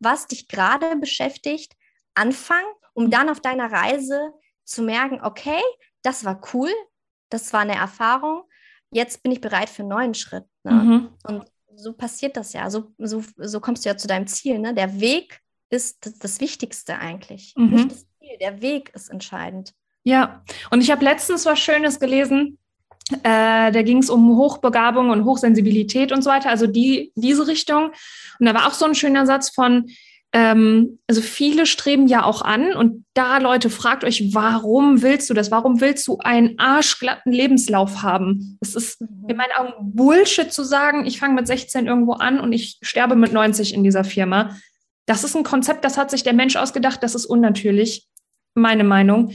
was 0.00 0.26
dich 0.26 0.48
gerade 0.48 0.96
beschäftigt, 0.96 1.74
anfangen, 2.14 2.66
um 2.94 3.10
dann 3.10 3.28
auf 3.28 3.40
deiner 3.40 3.70
Reise 3.70 4.32
zu 4.64 4.82
merken, 4.82 5.20
okay, 5.22 5.60
das 6.02 6.24
war 6.24 6.40
cool, 6.52 6.70
das 7.28 7.52
war 7.52 7.60
eine 7.60 7.74
Erfahrung, 7.74 8.44
jetzt 8.90 9.22
bin 9.22 9.32
ich 9.32 9.40
bereit 9.40 9.68
für 9.68 9.82
einen 9.82 9.90
neuen 9.90 10.14
Schritt. 10.14 10.44
Ne? 10.64 10.72
Mhm. 10.72 11.08
Und 11.24 11.44
so 11.76 11.92
passiert 11.92 12.36
das 12.36 12.52
ja. 12.52 12.70
So, 12.70 12.92
so, 12.98 13.22
so 13.36 13.60
kommst 13.60 13.84
du 13.84 13.88
ja 13.88 13.96
zu 13.96 14.08
deinem 14.08 14.26
Ziel. 14.26 14.58
Ne? 14.58 14.74
Der 14.74 15.00
Weg 15.00 15.40
ist 15.70 16.06
das, 16.06 16.18
das 16.18 16.40
Wichtigste 16.40 16.98
eigentlich. 16.98 17.54
Mhm. 17.56 17.70
Nicht 17.70 17.90
das 17.90 18.06
Ziel, 18.18 18.38
der 18.40 18.62
Weg 18.62 18.90
ist 18.94 19.10
entscheidend. 19.10 19.72
Ja, 20.02 20.42
und 20.70 20.82
ich 20.82 20.90
habe 20.90 21.04
letztens 21.04 21.46
was 21.46 21.58
Schönes 21.58 21.98
gelesen. 21.98 22.58
Äh, 23.22 23.72
da 23.72 23.82
ging 23.82 23.98
es 23.98 24.10
um 24.10 24.36
Hochbegabung 24.36 25.10
und 25.10 25.24
Hochsensibilität 25.24 26.12
und 26.12 26.22
so 26.22 26.30
weiter, 26.30 26.50
also 26.50 26.66
die, 26.66 27.12
diese 27.14 27.46
Richtung. 27.46 27.92
Und 28.38 28.46
da 28.46 28.54
war 28.54 28.66
auch 28.66 28.74
so 28.74 28.84
ein 28.86 28.94
schöner 28.94 29.26
Satz 29.26 29.50
von, 29.50 29.90
ähm, 30.34 30.98
also 31.06 31.22
viele 31.22 31.64
streben 31.64 32.08
ja 32.08 32.24
auch 32.24 32.42
an 32.42 32.74
und 32.74 33.04
da 33.14 33.38
Leute, 33.38 33.70
fragt 33.70 34.02
euch, 34.02 34.34
warum 34.34 35.00
willst 35.00 35.30
du 35.30 35.34
das? 35.34 35.52
Warum 35.52 35.80
willst 35.80 36.08
du 36.08 36.18
einen 36.18 36.58
arschglatten 36.58 37.30
Lebenslauf 37.30 38.02
haben? 38.02 38.58
Es 38.60 38.74
ist 38.74 39.00
mhm. 39.00 39.28
in 39.28 39.36
meinen 39.36 39.52
Augen 39.56 39.94
Bullshit 39.94 40.52
zu 40.52 40.64
sagen, 40.64 41.06
ich 41.06 41.20
fange 41.20 41.34
mit 41.34 41.46
16 41.46 41.86
irgendwo 41.86 42.14
an 42.14 42.40
und 42.40 42.52
ich 42.52 42.78
sterbe 42.82 43.14
mit 43.14 43.32
90 43.32 43.74
in 43.74 43.84
dieser 43.84 44.02
Firma. 44.02 44.56
Das 45.06 45.22
ist 45.22 45.36
ein 45.36 45.44
Konzept, 45.44 45.84
das 45.84 45.96
hat 45.96 46.10
sich 46.10 46.24
der 46.24 46.32
Mensch 46.32 46.56
ausgedacht, 46.56 47.04
das 47.04 47.14
ist 47.14 47.26
unnatürlich, 47.26 48.08
meine 48.54 48.82
Meinung. 48.82 49.30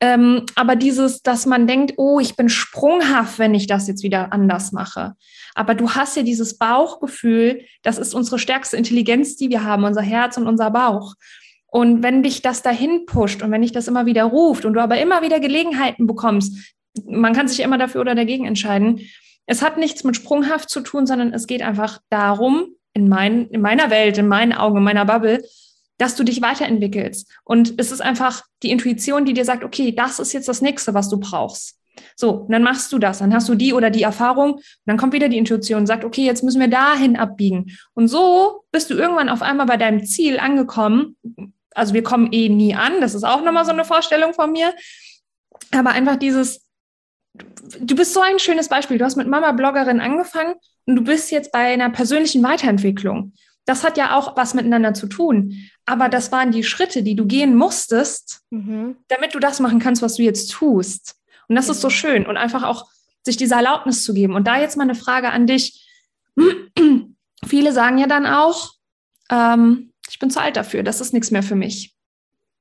Ähm, 0.00 0.44
aber 0.54 0.76
dieses, 0.76 1.22
dass 1.22 1.46
man 1.46 1.66
denkt, 1.66 1.94
oh, 1.96 2.20
ich 2.20 2.36
bin 2.36 2.48
sprunghaft, 2.48 3.38
wenn 3.38 3.54
ich 3.54 3.66
das 3.66 3.88
jetzt 3.88 4.02
wieder 4.02 4.32
anders 4.32 4.72
mache. 4.72 5.14
Aber 5.54 5.74
du 5.74 5.90
hast 5.90 6.16
ja 6.16 6.22
dieses 6.22 6.58
Bauchgefühl, 6.58 7.62
das 7.82 7.96
ist 7.96 8.14
unsere 8.14 8.38
stärkste 8.38 8.76
Intelligenz, 8.76 9.36
die 9.36 9.48
wir 9.48 9.64
haben, 9.64 9.84
unser 9.84 10.02
Herz 10.02 10.36
und 10.36 10.46
unser 10.46 10.70
Bauch. 10.70 11.14
Und 11.66 12.02
wenn 12.02 12.22
dich 12.22 12.42
das 12.42 12.62
dahin 12.62 13.06
pusht 13.06 13.42
und 13.42 13.50
wenn 13.50 13.62
dich 13.62 13.72
das 13.72 13.88
immer 13.88 14.06
wieder 14.06 14.24
ruft 14.24 14.64
und 14.64 14.74
du 14.74 14.80
aber 14.80 14.98
immer 14.98 15.22
wieder 15.22 15.40
Gelegenheiten 15.40 16.06
bekommst, 16.06 16.74
man 17.06 17.32
kann 17.32 17.48
sich 17.48 17.60
immer 17.60 17.78
dafür 17.78 18.02
oder 18.02 18.14
dagegen 18.14 18.46
entscheiden. 18.46 19.00
Es 19.46 19.62
hat 19.62 19.78
nichts 19.78 20.04
mit 20.04 20.16
sprunghaft 20.16 20.68
zu 20.70 20.80
tun, 20.80 21.06
sondern 21.06 21.32
es 21.32 21.46
geht 21.46 21.62
einfach 21.62 22.00
darum, 22.10 22.68
in, 22.94 23.08
mein, 23.08 23.48
in 23.48 23.60
meiner 23.60 23.90
Welt, 23.90 24.18
in 24.18 24.28
meinen 24.28 24.52
Augen, 24.52 24.78
in 24.78 24.82
meiner 24.82 25.04
Bubble, 25.04 25.44
dass 25.98 26.14
du 26.14 26.24
dich 26.24 26.42
weiterentwickelst. 26.42 27.30
Und 27.44 27.74
es 27.78 27.92
ist 27.92 28.00
einfach 28.00 28.42
die 28.62 28.70
Intuition, 28.70 29.24
die 29.24 29.32
dir 29.32 29.44
sagt, 29.44 29.64
okay, 29.64 29.92
das 29.92 30.18
ist 30.18 30.32
jetzt 30.32 30.48
das 30.48 30.60
nächste, 30.62 30.94
was 30.94 31.08
du 31.08 31.18
brauchst. 31.18 31.78
So, 32.14 32.46
dann 32.50 32.62
machst 32.62 32.92
du 32.92 32.98
das, 32.98 33.18
dann 33.18 33.32
hast 33.34 33.48
du 33.48 33.54
die 33.54 33.72
oder 33.72 33.90
die 33.90 34.02
Erfahrung, 34.02 34.54
und 34.54 34.62
dann 34.84 34.98
kommt 34.98 35.12
wieder 35.12 35.28
die 35.28 35.38
Intuition 35.38 35.80
und 35.80 35.86
sagt, 35.86 36.04
okay, 36.04 36.24
jetzt 36.24 36.42
müssen 36.42 36.60
wir 36.60 36.68
dahin 36.68 37.16
abbiegen. 37.16 37.76
Und 37.94 38.08
so 38.08 38.64
bist 38.70 38.90
du 38.90 38.94
irgendwann 38.94 39.28
auf 39.28 39.42
einmal 39.42 39.66
bei 39.66 39.76
deinem 39.76 40.04
Ziel 40.04 40.38
angekommen. 40.38 41.16
Also 41.74 41.94
wir 41.94 42.02
kommen 42.02 42.32
eh 42.32 42.48
nie 42.48 42.74
an, 42.74 43.00
das 43.00 43.14
ist 43.14 43.24
auch 43.24 43.42
nochmal 43.42 43.64
so 43.64 43.72
eine 43.72 43.84
Vorstellung 43.84 44.34
von 44.34 44.52
mir. 44.52 44.74
Aber 45.72 45.90
einfach 45.90 46.16
dieses, 46.16 46.66
du 47.80 47.96
bist 47.96 48.12
so 48.14 48.20
ein 48.20 48.38
schönes 48.38 48.68
Beispiel. 48.68 48.98
Du 48.98 49.04
hast 49.04 49.16
mit 49.16 49.28
Mama 49.28 49.52
Bloggerin 49.52 50.00
angefangen 50.00 50.54
und 50.84 50.96
du 50.96 51.04
bist 51.04 51.30
jetzt 51.30 51.52
bei 51.52 51.72
einer 51.72 51.90
persönlichen 51.90 52.42
Weiterentwicklung. 52.42 53.32
Das 53.64 53.84
hat 53.84 53.96
ja 53.96 54.16
auch 54.16 54.36
was 54.36 54.54
miteinander 54.54 54.94
zu 54.94 55.06
tun. 55.06 55.68
Aber 55.86 56.08
das 56.08 56.32
waren 56.32 56.50
die 56.50 56.64
Schritte, 56.64 57.02
die 57.02 57.14
du 57.14 57.26
gehen 57.26 57.54
musstest, 57.54 58.42
mhm. 58.50 58.96
damit 59.08 59.34
du 59.34 59.38
das 59.38 59.60
machen 59.60 59.78
kannst, 59.78 60.02
was 60.02 60.16
du 60.16 60.22
jetzt 60.22 60.50
tust. 60.50 61.14
Und 61.48 61.54
das 61.54 61.66
mhm. 61.66 61.72
ist 61.72 61.80
so 61.80 61.90
schön. 61.90 62.26
Und 62.26 62.36
einfach 62.36 62.64
auch 62.64 62.86
sich 63.24 63.36
diese 63.36 63.54
Erlaubnis 63.54 64.04
zu 64.04 64.12
geben. 64.12 64.34
Und 64.34 64.46
da 64.46 64.58
jetzt 64.58 64.76
mal 64.76 64.82
eine 64.82 64.96
Frage 64.96 65.30
an 65.30 65.46
dich. 65.46 65.86
Viele 67.46 67.72
sagen 67.72 67.98
ja 67.98 68.06
dann 68.06 68.26
auch, 68.26 68.74
ähm, 69.30 69.92
ich 70.08 70.18
bin 70.18 70.30
zu 70.30 70.40
alt 70.40 70.56
dafür, 70.56 70.82
das 70.82 71.00
ist 71.00 71.12
nichts 71.12 71.30
mehr 71.30 71.42
für 71.42 71.54
mich. 71.54 71.94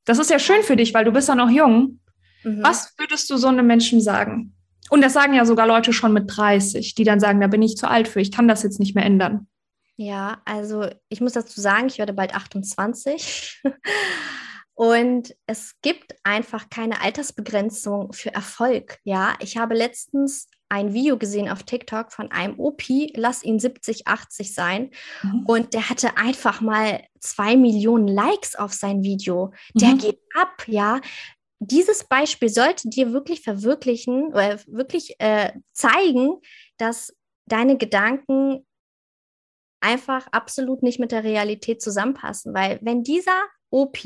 Das 0.06 0.20
ist 0.20 0.30
ja 0.30 0.40
schön 0.40 0.62
für 0.64 0.76
dich, 0.76 0.94
weil 0.94 1.06
du 1.06 1.12
bist 1.12 1.28
ja 1.28 1.36
noch 1.36 1.50
jung. 1.50 2.00
Mhm. 2.44 2.62
Was 2.62 2.94
würdest 2.98 3.30
du 3.30 3.38
so 3.38 3.48
einem 3.48 3.66
Menschen 3.66 4.02
sagen? 4.02 4.54
Und 4.90 5.02
das 5.02 5.14
sagen 5.14 5.34
ja 5.34 5.46
sogar 5.46 5.66
Leute 5.66 5.94
schon 5.94 6.14
mit 6.14 6.26
30, 6.36 6.94
die 6.94 7.04
dann 7.04 7.20
sagen, 7.20 7.42
da 7.42 7.48
bin 7.48 7.64
ich 7.64 7.76
zu 7.76 7.90
alt 7.90 8.08
für, 8.08 8.22
ich 8.22 8.32
kann 8.32 8.48
das 8.48 8.62
jetzt 8.62 8.80
nicht 8.80 8.94
mehr 8.94 9.06
ändern. 9.06 9.48
Ja, 9.98 10.42
also 10.46 10.88
ich 11.10 11.22
muss 11.22 11.34
dazu 11.34 11.62
sagen, 11.62 11.88
ich 11.88 11.98
werde 11.98 12.14
bald 12.14 12.36
28. 12.36 13.62
Und 14.76 15.34
es 15.48 15.76
gibt 15.82 16.16
einfach 16.24 16.70
keine 16.70 17.02
Altersbegrenzung 17.02 18.12
für 18.12 18.34
Erfolg. 18.34 19.00
Ja, 19.06 19.36
ich 19.40 19.56
habe 19.56 19.74
letztens 19.74 20.50
ein 20.68 20.94
Video 20.94 21.18
gesehen 21.18 21.50
auf 21.50 21.64
TikTok 21.64 22.12
von 22.12 22.30
einem 22.32 22.60
OP, 22.60 22.84
lass 23.14 23.44
ihn 23.44 23.58
70, 23.58 24.08
80 24.08 24.54
sein. 24.54 24.92
Mhm. 25.24 25.46
Und 25.46 25.74
der 25.74 25.90
hatte 25.90 26.18
einfach 26.18 26.60
mal 26.60 27.02
zwei 27.20 27.56
Millionen 27.56 28.10
Likes 28.10 28.56
auf 28.56 28.74
sein 28.74 29.02
Video. 29.02 29.54
Der 29.76 29.90
mhm. 29.90 30.00
geht 30.00 30.20
ab, 30.36 30.64
ja. 30.68 31.00
Dieses 31.60 32.04
Beispiel 32.04 32.50
sollte 32.50 32.90
dir 32.90 33.14
wirklich 33.14 33.42
verwirklichen 33.42 34.28
oder 34.34 34.60
wirklich 34.68 35.16
äh, 35.20 35.54
zeigen, 35.72 36.42
dass 36.78 37.16
deine 37.46 37.78
Gedanken 37.78 38.66
einfach 39.86 40.28
absolut 40.32 40.82
nicht 40.82 41.00
mit 41.00 41.12
der 41.12 41.24
Realität 41.24 41.82
zusammenpassen. 41.82 42.54
Weil 42.54 42.80
wenn 42.82 43.04
dieser 43.04 43.43
OP 43.69 44.00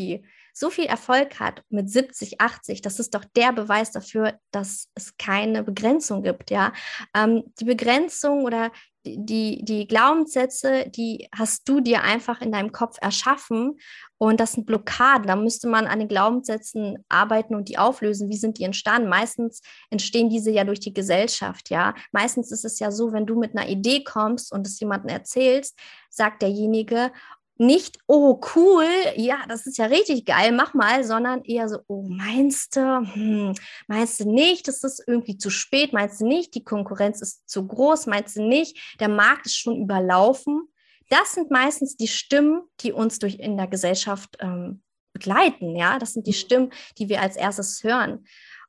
so 0.53 0.69
viel 0.69 0.85
Erfolg 0.85 1.39
hat 1.39 1.63
mit 1.69 1.89
70, 1.89 2.41
80, 2.41 2.81
das 2.81 2.99
ist 2.99 3.15
doch 3.15 3.23
der 3.23 3.53
Beweis 3.53 3.91
dafür, 3.91 4.37
dass 4.51 4.89
es 4.93 5.15
keine 5.17 5.63
Begrenzung 5.63 6.21
gibt. 6.21 6.51
Ja, 6.51 6.73
ähm, 7.15 7.43
die 7.59 7.65
Begrenzung 7.65 8.43
oder 8.43 8.71
die, 9.17 9.63
die 9.63 9.87
Glaubenssätze, 9.87 10.89
die 10.89 11.27
hast 11.35 11.67
du 11.67 11.79
dir 11.79 12.03
einfach 12.03 12.41
in 12.41 12.51
deinem 12.51 12.71
Kopf 12.71 12.97
erschaffen 13.01 13.79
und 14.17 14.39
das 14.39 14.51
sind 14.51 14.65
Blockaden. 14.65 15.27
Da 15.27 15.35
müsste 15.35 15.67
man 15.67 15.87
an 15.87 15.99
den 15.99 16.09
Glaubenssätzen 16.09 17.05
arbeiten 17.07 17.55
und 17.55 17.69
die 17.69 17.77
auflösen. 17.77 18.29
Wie 18.29 18.37
sind 18.37 18.57
die 18.57 18.65
entstanden? 18.65 19.07
Meistens 19.07 19.61
entstehen 19.89 20.29
diese 20.29 20.51
ja 20.51 20.65
durch 20.65 20.81
die 20.81 20.93
Gesellschaft, 20.93 21.69
ja. 21.69 21.95
Meistens 22.11 22.51
ist 22.51 22.65
es 22.65 22.79
ja 22.79 22.91
so, 22.91 23.13
wenn 23.13 23.25
du 23.25 23.39
mit 23.39 23.55
einer 23.55 23.69
Idee 23.69 24.03
kommst 24.03 24.51
und 24.51 24.67
es 24.67 24.79
jemandem 24.79 25.09
erzählst, 25.09 25.79
sagt 26.09 26.41
derjenige, 26.41 27.11
nicht, 27.59 27.99
oh 28.07 28.39
cool, 28.55 28.87
ja, 29.15 29.43
das 29.49 29.67
ist 29.67 29.77
ja 29.77 29.85
richtig 29.85 30.25
geil, 30.25 30.53
mach 30.53 30.73
mal, 30.73 31.03
sondern 31.03 31.43
eher 31.43 31.67
so, 31.67 31.79
oh 31.87 32.03
meinst 32.07 32.77
du, 32.77 33.01
hm, 33.13 33.53
meinst 33.87 34.21
du 34.21 34.31
nicht, 34.31 34.67
das 34.69 34.83
ist 34.83 35.03
irgendwie 35.05 35.37
zu 35.37 35.49
spät, 35.49 35.91
meinst 35.91 36.21
du 36.21 36.25
nicht, 36.27 36.55
die 36.55 36.63
Konkurrenz 36.63 37.21
ist 37.21 37.49
zu 37.49 37.67
groß, 37.67 38.07
meinst 38.07 38.37
du 38.37 38.43
nicht, 38.43 38.97
der 38.99 39.09
Markt 39.09 39.45
ist 39.45 39.57
schon 39.57 39.75
überlaufen. 39.75 40.69
Das 41.09 41.33
sind 41.33 41.51
meistens 41.51 41.97
die 41.97 42.07
Stimmen, 42.07 42.61
die 42.79 42.93
uns 42.93 43.19
durch 43.19 43.35
in 43.35 43.57
der 43.57 43.67
Gesellschaft 43.67 44.37
ähm, 44.39 44.81
begleiten, 45.11 45.75
ja, 45.75 45.99
das 45.99 46.13
sind 46.13 46.27
die 46.27 46.31
mhm. 46.31 46.35
Stimmen, 46.35 46.73
die 46.97 47.09
wir 47.09 47.21
als 47.21 47.35
erstes 47.35 47.83
hören. 47.83 48.25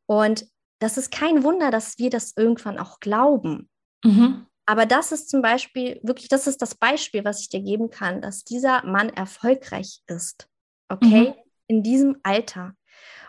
Und 0.07 0.47
das 0.81 0.97
ist 0.97 1.13
kein 1.13 1.45
Wunder, 1.45 1.71
dass 1.71 1.99
wir 1.99 2.11
das 2.11 2.33
irgendwann 2.37 2.79
auch 2.79 2.99
glauben. 2.99 3.69
Mhm. 4.05 4.47
Aber 4.71 4.87
das 4.87 5.11
ist 5.11 5.29
zum 5.29 5.43
Beispiel 5.43 5.99
wirklich, 6.05 6.29
das 6.29 6.47
ist 6.47 6.63
das 6.63 6.77
Beispiel, 6.77 7.25
was 7.25 7.41
ich 7.41 7.49
dir 7.49 7.61
geben 7.61 7.91
kann, 7.91 8.23
dass 8.23 8.45
dieser 8.45 8.87
Mann 8.87 9.09
erfolgreich 9.09 10.01
ist. 10.07 10.49
Okay? 10.89 11.31
Mhm. 11.31 11.35
In 11.67 11.83
diesem 11.83 12.19
Alter. 12.23 12.75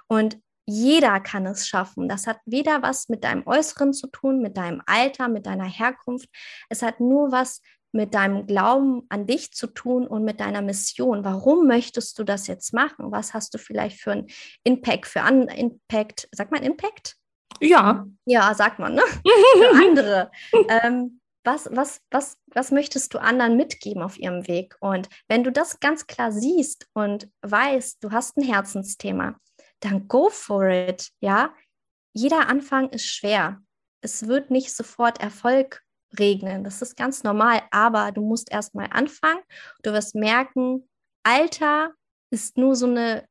Und 0.05 0.37
jeder 0.67 1.19
kann 1.19 1.47
es 1.47 1.67
schaffen. 1.67 2.07
Das 2.07 2.27
hat 2.27 2.37
weder 2.45 2.83
was 2.83 3.09
mit 3.09 3.23
deinem 3.23 3.47
Äußeren 3.47 3.91
zu 3.91 4.05
tun, 4.05 4.43
mit 4.43 4.55
deinem 4.55 4.83
Alter, 4.85 5.29
mit 5.29 5.47
deiner 5.47 5.65
Herkunft. 5.65 6.29
Es 6.69 6.83
hat 6.83 6.99
nur 6.99 7.31
was 7.31 7.63
mit 7.91 8.13
deinem 8.13 8.45
Glauben 8.45 9.07
an 9.09 9.25
dich 9.25 9.51
zu 9.51 9.65
tun 9.65 10.05
und 10.05 10.23
mit 10.23 10.41
deiner 10.41 10.61
Mission. 10.61 11.25
Warum 11.25 11.65
möchtest 11.65 12.19
du 12.19 12.23
das 12.23 12.45
jetzt 12.45 12.71
machen? 12.71 13.11
Was 13.11 13.33
hast 13.33 13.55
du 13.55 13.57
vielleicht 13.57 13.99
für 13.99 14.11
einen 14.11 14.27
Impact, 14.63 15.07
für 15.07 15.23
einen 15.23 15.47
Impact, 15.47 16.29
sagt 16.33 16.51
man 16.51 16.61
Impact? 16.61 17.15
Ja. 17.59 18.05
Ja, 18.25 18.53
sagt 18.53 18.77
man, 18.77 18.93
ne? 18.93 19.01
für 19.55 19.87
andere. 19.87 20.31
ähm, 20.83 21.20
was, 21.43 21.69
was, 21.71 22.01
was, 22.11 22.37
was 22.47 22.71
möchtest 22.71 23.13
du 23.13 23.19
anderen 23.19 23.57
mitgeben 23.57 24.03
auf 24.03 24.17
ihrem 24.17 24.47
Weg? 24.47 24.75
Und 24.79 25.09
wenn 25.27 25.43
du 25.43 25.51
das 25.51 25.79
ganz 25.79 26.07
klar 26.07 26.31
siehst 26.31 26.87
und 26.93 27.29
weißt, 27.41 28.03
du 28.03 28.11
hast 28.11 28.37
ein 28.37 28.43
Herzensthema, 28.43 29.35
dann 29.79 30.07
go 30.07 30.29
for 30.29 30.67
it, 30.67 31.09
ja? 31.19 31.53
Jeder 32.13 32.47
Anfang 32.47 32.89
ist 32.89 33.05
schwer. 33.05 33.61
Es 34.01 34.27
wird 34.27 34.51
nicht 34.51 34.75
sofort 34.75 35.21
Erfolg 35.21 35.81
regnen. 36.19 36.63
Das 36.63 36.81
ist 36.81 36.97
ganz 36.97 37.23
normal, 37.23 37.61
aber 37.71 38.11
du 38.11 38.21
musst 38.21 38.51
erstmal 38.51 38.87
anfangen. 38.91 39.41
Du 39.81 39.93
wirst 39.93 40.13
merken, 40.15 40.89
Alter 41.23 41.93
ist 42.31 42.57
nur 42.57 42.75
so 42.75 42.85
eine 42.85 43.25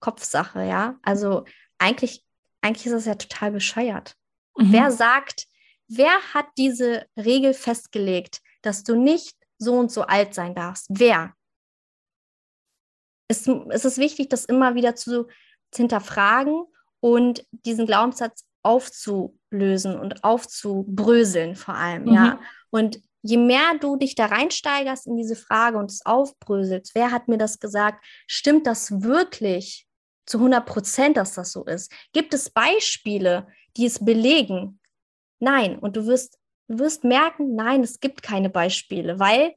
Kopfsache, 0.00 0.64
ja? 0.64 0.96
Also 1.02 1.44
eigentlich, 1.78 2.24
eigentlich 2.60 2.86
ist 2.86 2.92
das 2.92 3.06
ja 3.06 3.14
total 3.14 3.52
bescheuert. 3.52 4.14
Mhm. 4.56 4.72
Wer 4.72 4.90
sagt, 4.90 5.46
Wer 5.88 6.14
hat 6.34 6.46
diese 6.56 7.06
Regel 7.16 7.54
festgelegt, 7.54 8.40
dass 8.62 8.84
du 8.84 8.94
nicht 8.94 9.36
so 9.62 9.74
und 9.74 9.90
so 9.90 10.02
alt 10.02 10.34
sein 10.34 10.54
darfst. 10.54 10.86
Wer? 10.90 11.34
Es, 13.28 13.46
es 13.46 13.84
ist 13.84 13.98
wichtig, 13.98 14.28
das 14.28 14.44
immer 14.44 14.74
wieder 14.74 14.94
zu, 14.94 15.26
zu 15.70 15.76
hinterfragen 15.76 16.64
und 17.00 17.46
diesen 17.50 17.86
Glaubenssatz 17.86 18.44
aufzulösen 18.62 19.98
und 19.98 20.22
aufzubröseln 20.24 21.56
vor 21.56 21.74
allem, 21.74 22.04
mhm. 22.04 22.12
ja. 22.12 22.40
Und 22.70 23.02
je 23.22 23.36
mehr 23.36 23.78
du 23.80 23.96
dich 23.96 24.14
da 24.14 24.26
reinsteigerst 24.26 25.06
in 25.06 25.16
diese 25.16 25.36
Frage 25.36 25.78
und 25.78 25.90
es 25.90 26.04
aufbröselst, 26.04 26.94
wer 26.94 27.10
hat 27.10 27.28
mir 27.28 27.38
das 27.38 27.58
gesagt? 27.58 28.04
Stimmt 28.26 28.66
das 28.66 29.02
wirklich 29.02 29.86
zu 30.26 30.38
100 30.38 30.64
Prozent, 30.64 31.16
dass 31.16 31.34
das 31.34 31.52
so 31.52 31.64
ist? 31.64 31.92
Gibt 32.12 32.34
es 32.34 32.50
Beispiele, 32.50 33.46
die 33.76 33.86
es 33.86 34.04
belegen? 34.04 34.80
Nein. 35.42 35.76
Und 35.80 35.96
du 35.96 36.06
wirst, 36.06 36.38
du 36.68 36.78
wirst 36.78 37.02
merken, 37.02 37.56
nein, 37.56 37.82
es 37.82 37.98
gibt 37.98 38.22
keine 38.22 38.48
Beispiele, 38.48 39.18
weil, 39.18 39.54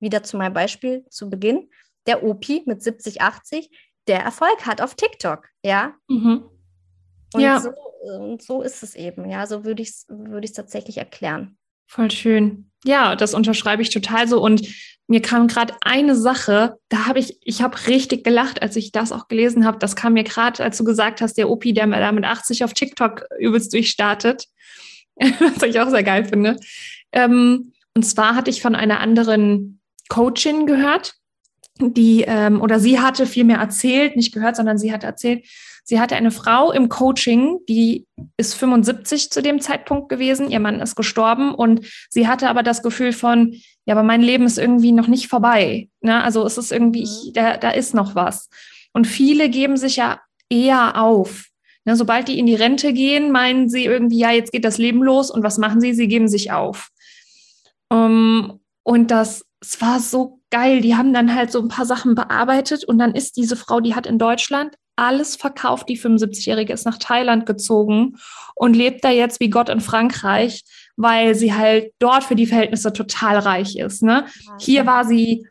wieder 0.00 0.22
zu 0.22 0.38
meinem 0.38 0.54
Beispiel 0.54 1.04
zu 1.10 1.28
Beginn, 1.28 1.68
der 2.06 2.22
Opi 2.22 2.62
mit 2.64 2.82
70, 2.82 3.20
80, 3.20 3.70
der 4.06 4.20
Erfolg 4.20 4.64
hat 4.64 4.80
auf 4.80 4.94
TikTok, 4.94 5.46
ja. 5.62 5.94
Mhm. 6.08 6.48
Und, 7.34 7.40
ja. 7.42 7.60
so, 7.60 7.70
und 8.18 8.42
so 8.42 8.62
ist 8.62 8.82
es 8.82 8.94
eben, 8.94 9.28
ja. 9.28 9.46
So 9.46 9.66
würde 9.66 9.82
ich 9.82 9.90
es 9.90 10.06
würd 10.08 10.54
tatsächlich 10.54 10.96
erklären. 10.96 11.58
Voll 11.86 12.10
schön. 12.10 12.70
Ja, 12.84 13.14
das 13.14 13.34
unterschreibe 13.34 13.82
ich 13.82 13.90
total 13.90 14.28
so. 14.28 14.42
Und 14.42 14.66
mir 15.08 15.20
kam 15.20 15.46
gerade 15.46 15.74
eine 15.82 16.16
Sache, 16.16 16.78
da 16.88 17.04
habe 17.04 17.18
ich, 17.18 17.38
ich 17.42 17.60
habe 17.60 17.86
richtig 17.86 18.24
gelacht, 18.24 18.62
als 18.62 18.76
ich 18.76 18.92
das 18.92 19.12
auch 19.12 19.28
gelesen 19.28 19.66
habe. 19.66 19.78
Das 19.78 19.94
kam 19.94 20.14
mir 20.14 20.24
gerade, 20.24 20.64
als 20.64 20.78
du 20.78 20.84
gesagt 20.84 21.20
hast, 21.20 21.34
der 21.36 21.50
Opi, 21.50 21.74
der 21.74 21.86
da 21.86 22.12
mit 22.12 22.24
80 22.24 22.64
auf 22.64 22.72
TikTok 22.72 23.24
übelst 23.38 23.74
durchstartet. 23.74 24.46
Was 25.40 25.62
ich 25.62 25.80
auch 25.80 25.90
sehr 25.90 26.02
geil 26.02 26.24
finde. 26.24 26.56
Ähm, 27.12 27.72
und 27.94 28.02
zwar 28.04 28.34
hatte 28.34 28.50
ich 28.50 28.62
von 28.62 28.74
einer 28.74 29.00
anderen 29.00 29.80
Coachin 30.08 30.66
gehört, 30.66 31.14
die, 31.80 32.24
ähm, 32.26 32.60
oder 32.60 32.80
sie 32.80 33.00
hatte 33.00 33.26
viel 33.26 33.44
mehr 33.44 33.58
erzählt, 33.58 34.16
nicht 34.16 34.32
gehört, 34.32 34.56
sondern 34.56 34.78
sie 34.78 34.92
hatte 34.92 35.06
erzählt, 35.06 35.44
sie 35.84 36.00
hatte 36.00 36.16
eine 36.16 36.30
Frau 36.30 36.72
im 36.72 36.88
Coaching, 36.88 37.58
die 37.68 38.06
ist 38.36 38.54
75 38.54 39.30
zu 39.30 39.42
dem 39.42 39.60
Zeitpunkt 39.60 40.08
gewesen, 40.08 40.50
ihr 40.50 40.60
Mann 40.60 40.80
ist 40.80 40.96
gestorben 40.96 41.54
und 41.54 41.86
sie 42.10 42.26
hatte 42.26 42.48
aber 42.48 42.62
das 42.62 42.82
Gefühl 42.82 43.12
von, 43.12 43.54
ja, 43.84 43.94
aber 43.94 44.02
mein 44.02 44.22
Leben 44.22 44.44
ist 44.44 44.58
irgendwie 44.58 44.92
noch 44.92 45.06
nicht 45.06 45.28
vorbei. 45.28 45.88
Ne? 46.00 46.22
Also 46.22 46.44
es 46.44 46.58
ist 46.58 46.72
irgendwie, 46.72 47.04
ich, 47.04 47.28
mhm. 47.28 47.32
da, 47.34 47.56
da 47.56 47.70
ist 47.70 47.94
noch 47.94 48.14
was. 48.14 48.50
Und 48.92 49.06
viele 49.06 49.48
geben 49.48 49.76
sich 49.76 49.96
ja 49.96 50.20
eher 50.50 51.00
auf. 51.00 51.46
Ne? 51.88 51.96
Sobald 51.96 52.28
die 52.28 52.38
in 52.38 52.44
die 52.44 52.54
Rente 52.54 52.92
gehen, 52.92 53.32
meinen 53.32 53.70
sie 53.70 53.86
irgendwie, 53.86 54.18
ja, 54.18 54.30
jetzt 54.30 54.52
geht 54.52 54.66
das 54.66 54.76
Leben 54.76 55.02
los 55.02 55.30
und 55.30 55.42
was 55.42 55.56
machen 55.56 55.80
sie? 55.80 55.94
Sie 55.94 56.06
geben 56.06 56.28
sich 56.28 56.52
auf. 56.52 56.90
Um, 57.88 57.98
ähm, 57.98 58.60
und 58.82 59.10
das, 59.10 59.46
es 59.62 59.80
war 59.80 59.98
so 59.98 60.40
geil. 60.50 60.82
Die 60.82 60.96
haben 60.96 61.14
dann 61.14 61.34
halt 61.34 61.50
so 61.50 61.60
ein 61.62 61.68
paar 61.68 61.86
Sachen 61.86 62.14
bearbeitet 62.14 62.84
und 62.84 62.98
dann 62.98 63.14
ist 63.14 63.38
diese 63.38 63.56
Frau, 63.56 63.80
die 63.80 63.94
hat 63.94 64.06
in 64.06 64.18
Deutschland 64.18 64.74
alles 64.96 65.34
verkauft. 65.36 65.88
Die 65.88 65.98
75-Jährige 65.98 66.74
ist 66.74 66.84
nach 66.84 66.98
Thailand 66.98 67.46
gezogen 67.46 68.18
und 68.54 68.76
lebt 68.76 69.02
da 69.02 69.08
jetzt 69.10 69.40
wie 69.40 69.48
Gott 69.48 69.70
in 69.70 69.80
Frankreich, 69.80 70.64
weil 70.96 71.34
sie 71.34 71.54
halt 71.54 71.94
dort 72.00 72.22
für 72.22 72.36
die 72.36 72.46
Verhältnisse 72.46 72.92
total 72.92 73.38
reich 73.38 73.76
ist. 73.76 74.02
Ne? 74.02 74.26
Hier 74.60 74.84
war 74.84 75.06
sie 75.06 75.46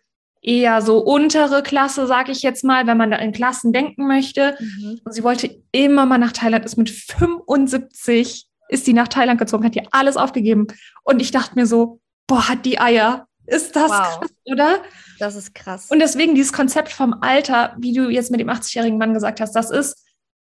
eher 0.47 0.81
so 0.81 0.99
untere 0.99 1.61
Klasse, 1.61 2.07
sage 2.07 2.31
ich 2.31 2.41
jetzt 2.41 2.63
mal, 2.63 2.87
wenn 2.87 2.97
man 2.97 3.11
da 3.11 3.17
in 3.17 3.33
Klassen 3.33 3.73
denken 3.73 4.07
möchte. 4.07 4.55
Mhm. 4.59 5.01
Und 5.03 5.11
sie 5.11 5.23
wollte 5.23 5.61
immer 5.73 6.05
mal 6.05 6.17
nach 6.17 6.31
Thailand, 6.31 6.63
ist 6.63 6.77
mit 6.77 6.89
75 6.89 8.47
ist 8.69 8.85
sie 8.85 8.93
nach 8.93 9.07
Thailand 9.07 9.39
gezogen, 9.39 9.63
hat 9.65 9.75
ihr 9.75 9.87
alles 9.91 10.17
aufgegeben. 10.17 10.67
Und 11.03 11.21
ich 11.21 11.31
dachte 11.31 11.55
mir 11.55 11.65
so, 11.65 11.99
boah, 12.27 12.49
hat 12.49 12.65
die 12.65 12.79
Eier. 12.79 13.27
Ist 13.45 13.75
das 13.75 13.89
wow. 13.89 14.19
krass, 14.19 14.33
oder? 14.45 14.79
Das 15.19 15.35
ist 15.35 15.55
krass. 15.55 15.89
Und 15.89 15.99
deswegen 15.99 16.35
dieses 16.35 16.51
Konzept 16.51 16.91
vom 16.91 17.15
Alter, 17.21 17.75
wie 17.79 17.93
du 17.93 18.09
jetzt 18.09 18.29
mit 18.29 18.41
dem 18.41 18.49
80-jährigen 18.49 18.97
Mann 18.97 19.13
gesagt 19.13 19.39
hast, 19.39 19.53
das 19.53 19.71
ist 19.71 20.05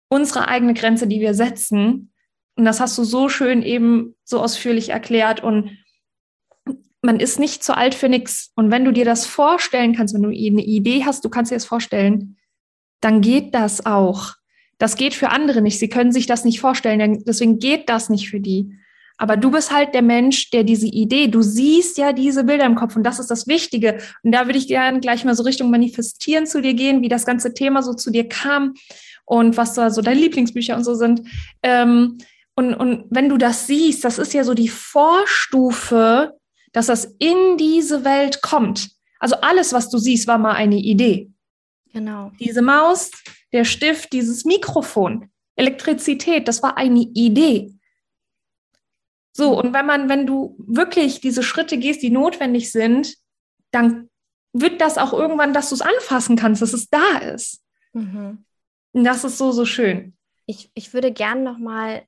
unsere 0.08 0.48
eigene 0.48 0.74
Grenze, 0.74 1.06
die 1.06 1.20
wir 1.20 1.34
setzen. 1.34 2.12
Und 2.56 2.64
das 2.64 2.80
hast 2.80 2.98
du 2.98 3.04
so 3.04 3.28
schön 3.28 3.62
eben 3.62 4.16
so 4.24 4.40
ausführlich 4.40 4.88
erklärt. 4.88 5.42
Und 5.42 5.78
man 7.02 7.20
ist 7.20 7.38
nicht 7.38 7.62
zu 7.62 7.76
alt 7.76 7.94
für 7.94 8.08
nichts. 8.08 8.52
Und 8.56 8.70
wenn 8.70 8.84
du 8.84 8.92
dir 8.92 9.04
das 9.04 9.26
vorstellen 9.26 9.94
kannst, 9.94 10.14
wenn 10.14 10.22
du 10.22 10.28
eine 10.28 10.64
Idee 10.64 11.04
hast, 11.04 11.24
du 11.24 11.28
kannst 11.28 11.50
dir 11.50 11.56
das 11.56 11.64
vorstellen, 11.64 12.36
dann 13.00 13.20
geht 13.20 13.54
das 13.54 13.86
auch. 13.86 14.34
Das 14.78 14.96
geht 14.96 15.14
für 15.14 15.30
andere 15.30 15.60
nicht. 15.60 15.78
Sie 15.78 15.88
können 15.88 16.12
sich 16.12 16.26
das 16.26 16.44
nicht 16.44 16.60
vorstellen. 16.60 17.22
Deswegen 17.26 17.58
geht 17.58 17.88
das 17.88 18.10
nicht 18.10 18.30
für 18.30 18.40
die. 18.40 18.72
Aber 19.16 19.36
du 19.36 19.50
bist 19.50 19.74
halt 19.74 19.94
der 19.94 20.02
Mensch, 20.02 20.50
der 20.50 20.62
diese 20.62 20.86
Idee, 20.86 21.26
du 21.26 21.42
siehst 21.42 21.98
ja 21.98 22.12
diese 22.12 22.44
Bilder 22.44 22.64
im 22.64 22.76
Kopf 22.76 22.94
und 22.94 23.02
das 23.02 23.18
ist 23.18 23.30
das 23.32 23.48
Wichtige. 23.48 23.98
Und 24.22 24.32
da 24.32 24.46
würde 24.46 24.58
ich 24.58 24.68
gerne 24.68 25.00
gleich 25.00 25.24
mal 25.24 25.34
so 25.34 25.42
Richtung 25.42 25.70
Manifestieren 25.70 26.46
zu 26.46 26.62
dir 26.62 26.74
gehen, 26.74 27.02
wie 27.02 27.08
das 27.08 27.26
ganze 27.26 27.52
Thema 27.52 27.82
so 27.82 27.94
zu 27.94 28.12
dir 28.12 28.28
kam 28.28 28.74
und 29.24 29.56
was 29.56 29.74
da 29.74 29.90
so 29.90 30.02
deine 30.02 30.20
Lieblingsbücher 30.20 30.76
und 30.76 30.84
so 30.84 30.94
sind. 30.94 31.22
Ähm, 31.64 32.18
und, 32.54 32.74
und 32.74 33.06
wenn 33.10 33.28
du 33.28 33.38
das 33.38 33.66
siehst, 33.66 34.04
das 34.04 34.18
ist 34.18 34.34
ja 34.34 34.44
so 34.44 34.54
die 34.54 34.68
Vorstufe, 34.68 36.37
dass 36.78 36.86
das 36.86 37.16
in 37.18 37.56
diese 37.56 38.04
Welt 38.04 38.40
kommt. 38.40 38.92
Also 39.18 39.34
alles, 39.40 39.72
was 39.72 39.90
du 39.90 39.98
siehst, 39.98 40.28
war 40.28 40.38
mal 40.38 40.52
eine 40.54 40.76
Idee. 40.76 41.28
Genau. 41.92 42.30
Diese 42.38 42.62
Maus, 42.62 43.10
der 43.52 43.64
Stift, 43.64 44.12
dieses 44.12 44.44
Mikrofon, 44.44 45.28
Elektrizität, 45.56 46.46
das 46.46 46.62
war 46.62 46.76
eine 46.76 47.00
Idee. 47.00 47.74
So, 49.32 49.58
und 49.58 49.72
wenn 49.72 49.86
man, 49.86 50.08
wenn 50.08 50.24
du 50.24 50.54
wirklich 50.56 51.20
diese 51.20 51.42
Schritte 51.42 51.78
gehst, 51.78 52.00
die 52.00 52.10
notwendig 52.10 52.70
sind, 52.70 53.16
dann 53.72 54.08
wird 54.52 54.80
das 54.80 54.98
auch 54.98 55.12
irgendwann, 55.12 55.52
dass 55.52 55.70
du 55.70 55.74
es 55.74 55.80
anfassen 55.80 56.36
kannst, 56.36 56.62
dass 56.62 56.74
es 56.74 56.88
da 56.88 57.18
ist. 57.18 57.60
Mhm. 57.92 58.44
Und 58.92 59.02
das 59.02 59.24
ist 59.24 59.36
so, 59.36 59.50
so 59.50 59.64
schön. 59.64 60.16
Ich, 60.46 60.70
ich 60.74 60.94
würde 60.94 61.10
gerne 61.10 61.42
noch 61.42 61.58
mal 61.58 62.04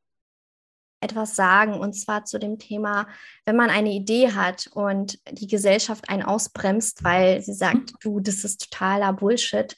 etwas 1.00 1.34
sagen, 1.34 1.74
und 1.74 1.94
zwar 1.94 2.24
zu 2.24 2.38
dem 2.38 2.58
Thema, 2.58 3.08
wenn 3.46 3.56
man 3.56 3.70
eine 3.70 3.90
Idee 3.90 4.32
hat 4.32 4.68
und 4.74 5.18
die 5.30 5.46
Gesellschaft 5.46 6.08
einen 6.08 6.22
ausbremst, 6.22 7.02
weil 7.04 7.42
sie 7.42 7.54
sagt, 7.54 7.92
mhm. 7.92 7.96
du, 8.00 8.20
das 8.20 8.44
ist 8.44 8.70
totaler 8.70 9.12
Bullshit. 9.12 9.76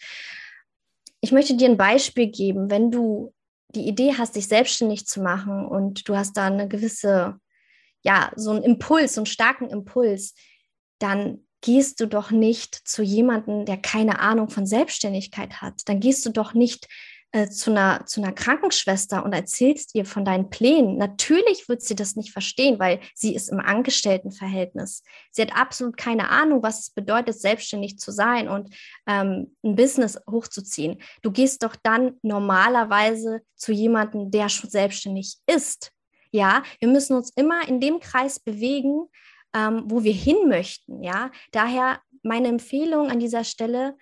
Ich 1.21 1.33
möchte 1.33 1.57
dir 1.57 1.69
ein 1.69 1.77
Beispiel 1.77 2.29
geben, 2.29 2.71
wenn 2.71 2.91
du 2.91 3.33
die 3.75 3.87
Idee 3.87 4.15
hast, 4.19 4.37
dich 4.37 4.49
selbstständig 4.49 5.07
zu 5.07 5.23
machen 5.23 5.65
und 5.65 6.09
du 6.09 6.17
hast 6.17 6.37
da 6.37 6.47
eine 6.47 6.69
gewisse 6.69 7.39
ja, 8.03 8.33
so 8.37 8.51
einen 8.51 8.63
Impuls, 8.63 9.15
so 9.15 9.21
einen 9.21 9.27
starken 9.27 9.71
Impuls, 9.71 10.35
dann 10.99 11.47
gehst 11.61 12.01
du 12.01 12.07
doch 12.07 12.31
nicht 12.31 12.75
zu 12.75 13.03
jemandem, 13.03 13.65
der 13.65 13.77
keine 13.77 14.19
Ahnung 14.19 14.51
von 14.51 14.67
Selbstständigkeit 14.67 15.63
hat. 15.63 15.83
Dann 15.87 16.01
gehst 16.01 16.27
du 16.27 16.31
doch 16.31 16.55
nicht 16.55 16.89
äh, 17.33 17.49
zu, 17.49 17.71
einer, 17.71 18.07
zu 18.07 18.23
einer 18.23 18.33
Krankenschwester 18.33 19.25
und 19.25 19.33
erzählst 19.33 19.95
ihr 19.95 20.05
von 20.05 20.25
deinen 20.25 20.51
Plänen. 20.51 20.97
Natürlich 20.97 21.69
wird 21.69 21.83
sie 21.83 21.97
das 21.97 22.17
nicht 22.17 22.33
verstehen, 22.33 22.79
weil 22.79 23.01
sie 23.15 23.35
ist 23.35 23.49
im 23.49 23.61
Angestelltenverhältnis. 23.61 25.03
Sie 25.31 25.43
hat 25.43 25.55
absolut 25.57 25.97
keine 25.97 26.31
Ahnung, 26.31 26.63
was 26.63 26.81
es 26.81 26.91
bedeutet, 26.91 27.41
selbstständig 27.41 27.99
zu 27.99 28.13
sein 28.13 28.49
und 28.49 28.75
ähm, 29.07 29.57
ein 29.65 29.77
Business 29.77 30.19
hochzuziehen. 30.31 31.03
Du 31.23 31.31
gehst 31.31 31.63
doch 31.63 31.77
dann 31.83 32.19
normalerweise 32.23 33.41
zu 33.57 33.73
jemandem, 33.73 34.31
der 34.31 34.49
schon 34.49 34.71
selbstständig 34.71 35.39
ist 35.47 35.93
ja, 36.33 36.63
wir 36.81 36.89
müssen 36.89 37.15
uns 37.15 37.31
immer 37.37 37.69
in 37.69 37.79
dem 37.79 38.01
Kreis 38.01 38.41
bewegen, 38.41 39.07
ähm, 39.55 39.83
wo 39.87 40.03
wir 40.03 40.15
hin 40.15 40.49
möchten. 40.49 41.03
Ja, 41.03 41.31
daher 41.53 42.01
meine 42.23 42.49
Empfehlung 42.49 43.11
an 43.11 43.21
dieser 43.21 43.45
Stelle, 43.45 43.97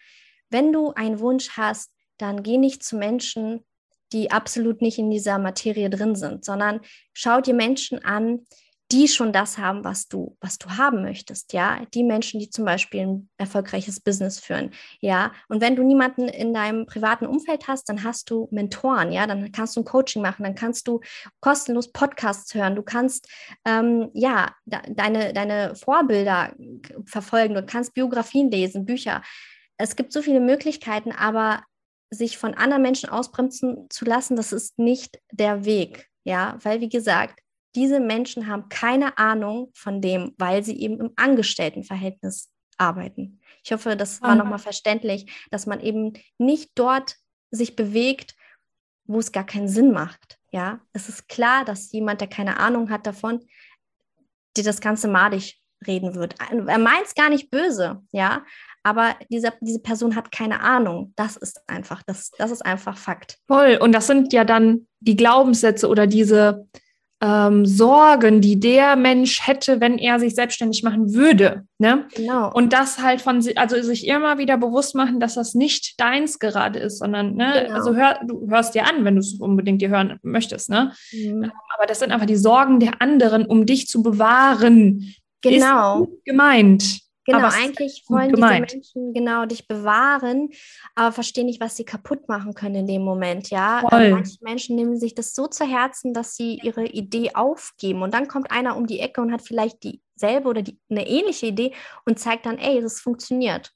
wenn 0.48 0.72
du 0.72 0.92
einen 0.92 1.18
Wunsch 1.18 1.50
hast, 1.56 1.90
dann 2.20 2.42
geh 2.42 2.58
nicht 2.58 2.82
zu 2.82 2.96
Menschen, 2.96 3.64
die 4.12 4.30
absolut 4.30 4.82
nicht 4.82 4.98
in 4.98 5.10
dieser 5.10 5.38
Materie 5.38 5.88
drin 5.90 6.16
sind, 6.16 6.44
sondern 6.44 6.80
schau 7.12 7.40
dir 7.40 7.54
Menschen 7.54 8.04
an, 8.04 8.46
die 8.92 9.06
schon 9.06 9.32
das 9.32 9.56
haben, 9.56 9.84
was 9.84 10.08
du, 10.08 10.36
was 10.40 10.58
du 10.58 10.68
haben 10.70 11.02
möchtest, 11.02 11.52
ja. 11.52 11.84
Die 11.94 12.02
Menschen, 12.02 12.40
die 12.40 12.50
zum 12.50 12.64
Beispiel 12.64 13.00
ein 13.00 13.30
erfolgreiches 13.36 14.00
Business 14.00 14.40
führen, 14.40 14.72
ja. 15.00 15.32
Und 15.48 15.60
wenn 15.60 15.76
du 15.76 15.84
niemanden 15.84 16.28
in 16.28 16.52
deinem 16.52 16.86
privaten 16.86 17.26
Umfeld 17.26 17.68
hast, 17.68 17.88
dann 17.88 18.02
hast 18.02 18.30
du 18.30 18.48
Mentoren, 18.50 19.12
ja. 19.12 19.26
Dann 19.28 19.52
kannst 19.52 19.76
du 19.76 19.80
ein 19.80 19.84
Coaching 19.84 20.22
machen, 20.22 20.42
dann 20.42 20.56
kannst 20.56 20.88
du 20.88 21.00
kostenlos 21.40 21.92
Podcasts 21.92 22.52
hören, 22.54 22.74
du 22.74 22.82
kannst, 22.82 23.28
ähm, 23.64 24.10
ja, 24.12 24.52
de 24.64 24.80
deine, 24.92 25.32
deine 25.32 25.76
Vorbilder 25.76 26.52
verfolgen, 27.04 27.54
du 27.54 27.64
kannst 27.64 27.94
Biografien 27.94 28.50
lesen, 28.50 28.86
Bücher. 28.86 29.22
Es 29.76 29.94
gibt 29.94 30.12
so 30.12 30.20
viele 30.20 30.40
Möglichkeiten, 30.40 31.12
aber 31.12 31.62
sich 32.10 32.38
von 32.38 32.54
anderen 32.54 32.82
Menschen 32.82 33.08
ausbremsen 33.08 33.88
zu 33.88 34.04
lassen, 34.04 34.36
das 34.36 34.52
ist 34.52 34.78
nicht 34.78 35.20
der 35.30 35.64
Weg, 35.64 36.08
ja, 36.24 36.58
weil 36.62 36.80
wie 36.80 36.88
gesagt, 36.88 37.40
diese 37.76 38.00
Menschen 38.00 38.48
haben 38.48 38.68
keine 38.68 39.16
Ahnung 39.18 39.70
von 39.74 40.00
dem, 40.00 40.34
weil 40.38 40.64
sie 40.64 40.80
eben 40.80 40.98
im 40.98 41.12
Angestelltenverhältnis 41.16 42.50
arbeiten. 42.78 43.40
Ich 43.62 43.72
hoffe, 43.72 43.96
das 43.96 44.20
war 44.22 44.34
nochmal 44.34 44.58
verständlich, 44.58 45.30
dass 45.50 45.66
man 45.66 45.80
eben 45.80 46.14
nicht 46.38 46.72
dort 46.74 47.16
sich 47.50 47.76
bewegt, 47.76 48.34
wo 49.04 49.18
es 49.18 49.32
gar 49.32 49.44
keinen 49.44 49.68
Sinn 49.68 49.92
macht. 49.92 50.38
Ja, 50.50 50.80
es 50.92 51.08
ist 51.08 51.28
klar, 51.28 51.64
dass 51.64 51.92
jemand, 51.92 52.20
der 52.20 52.28
keine 52.28 52.58
Ahnung 52.58 52.90
hat 52.90 53.06
davon, 53.06 53.40
dir 54.56 54.64
das 54.64 54.80
Ganze 54.80 55.06
madig 55.06 55.60
reden 55.86 56.14
wird. 56.14 56.34
Er 56.50 56.78
meint 56.78 57.06
es 57.06 57.14
gar 57.14 57.28
nicht 57.28 57.50
böse, 57.50 58.02
ja, 58.12 58.44
aber 58.82 59.14
diese, 59.30 59.52
diese 59.60 59.80
Person 59.80 60.16
hat 60.16 60.32
keine 60.32 60.60
Ahnung. 60.60 61.12
Das 61.16 61.36
ist 61.36 61.60
einfach, 61.66 62.02
das, 62.02 62.30
das 62.38 62.50
ist 62.50 62.64
einfach 62.64 62.96
Fakt. 62.96 63.38
Voll. 63.46 63.78
Und 63.80 63.92
das 63.92 64.06
sind 64.06 64.32
ja 64.32 64.44
dann 64.44 64.86
die 65.00 65.16
Glaubenssätze 65.16 65.88
oder 65.88 66.06
diese 66.06 66.66
ähm, 67.22 67.66
Sorgen, 67.66 68.40
die 68.40 68.58
der 68.58 68.96
Mensch 68.96 69.46
hätte, 69.46 69.80
wenn 69.80 69.98
er 69.98 70.18
sich 70.18 70.34
selbstständig 70.34 70.82
machen 70.82 71.12
würde. 71.12 71.64
Ne? 71.78 72.06
Genau. 72.14 72.50
Und 72.52 72.72
das 72.72 73.02
halt 73.02 73.20
von 73.20 73.44
also 73.56 73.82
sich 73.82 74.06
immer 74.06 74.38
wieder 74.38 74.56
bewusst 74.56 74.94
machen, 74.94 75.20
dass 75.20 75.34
das 75.34 75.54
nicht 75.54 76.00
deins 76.00 76.38
gerade 76.38 76.78
ist, 76.78 76.98
sondern, 76.98 77.34
ne, 77.34 77.64
genau. 77.66 77.74
also 77.74 77.94
hör, 77.94 78.20
du 78.26 78.48
hörst 78.48 78.74
dir 78.74 78.86
an, 78.86 79.04
wenn 79.04 79.16
du 79.16 79.20
es 79.20 79.34
unbedingt 79.34 79.82
dir 79.82 79.90
hören 79.90 80.18
möchtest, 80.22 80.70
ne? 80.70 80.92
Mhm. 81.12 81.44
Ähm, 81.44 81.52
aber 81.76 81.86
das 81.86 81.98
sind 81.98 82.10
einfach 82.10 82.26
die 82.26 82.36
Sorgen 82.36 82.80
der 82.80 83.02
anderen, 83.02 83.44
um 83.44 83.66
dich 83.66 83.86
zu 83.86 84.02
bewahren. 84.02 85.14
Genau. 85.42 86.04
Ist 86.04 86.24
gemeint. 86.24 87.00
Genau, 87.30 87.46
aber 87.46 87.54
eigentlich 87.54 88.04
wollen 88.08 88.32
diese 88.32 88.46
Menschen 88.46 89.14
genau 89.14 89.46
dich 89.46 89.68
bewahren, 89.68 90.50
aber 90.94 91.12
verstehen 91.12 91.46
nicht, 91.46 91.60
was 91.60 91.76
sie 91.76 91.84
kaputt 91.84 92.28
machen 92.28 92.54
können 92.54 92.76
in 92.76 92.86
dem 92.86 93.02
Moment, 93.02 93.50
ja. 93.50 93.80
Voll. 93.88 94.10
Manche 94.10 94.38
Menschen 94.42 94.76
nehmen 94.76 94.98
sich 94.98 95.14
das 95.14 95.34
so 95.34 95.46
zu 95.46 95.64
Herzen, 95.64 96.14
dass 96.14 96.36
sie 96.36 96.60
ihre 96.62 96.86
Idee 96.86 97.34
aufgeben 97.34 98.02
und 98.02 98.14
dann 98.14 98.28
kommt 98.28 98.50
einer 98.50 98.76
um 98.76 98.86
die 98.86 99.00
Ecke 99.00 99.20
und 99.20 99.32
hat 99.32 99.42
vielleicht 99.42 99.82
dieselbe 99.82 100.48
oder 100.48 100.62
die, 100.62 100.78
eine 100.90 101.06
ähnliche 101.06 101.46
Idee 101.46 101.72
und 102.04 102.18
zeigt 102.18 102.46
dann, 102.46 102.58
ey, 102.58 102.80
das 102.80 103.00
funktioniert. 103.00 103.72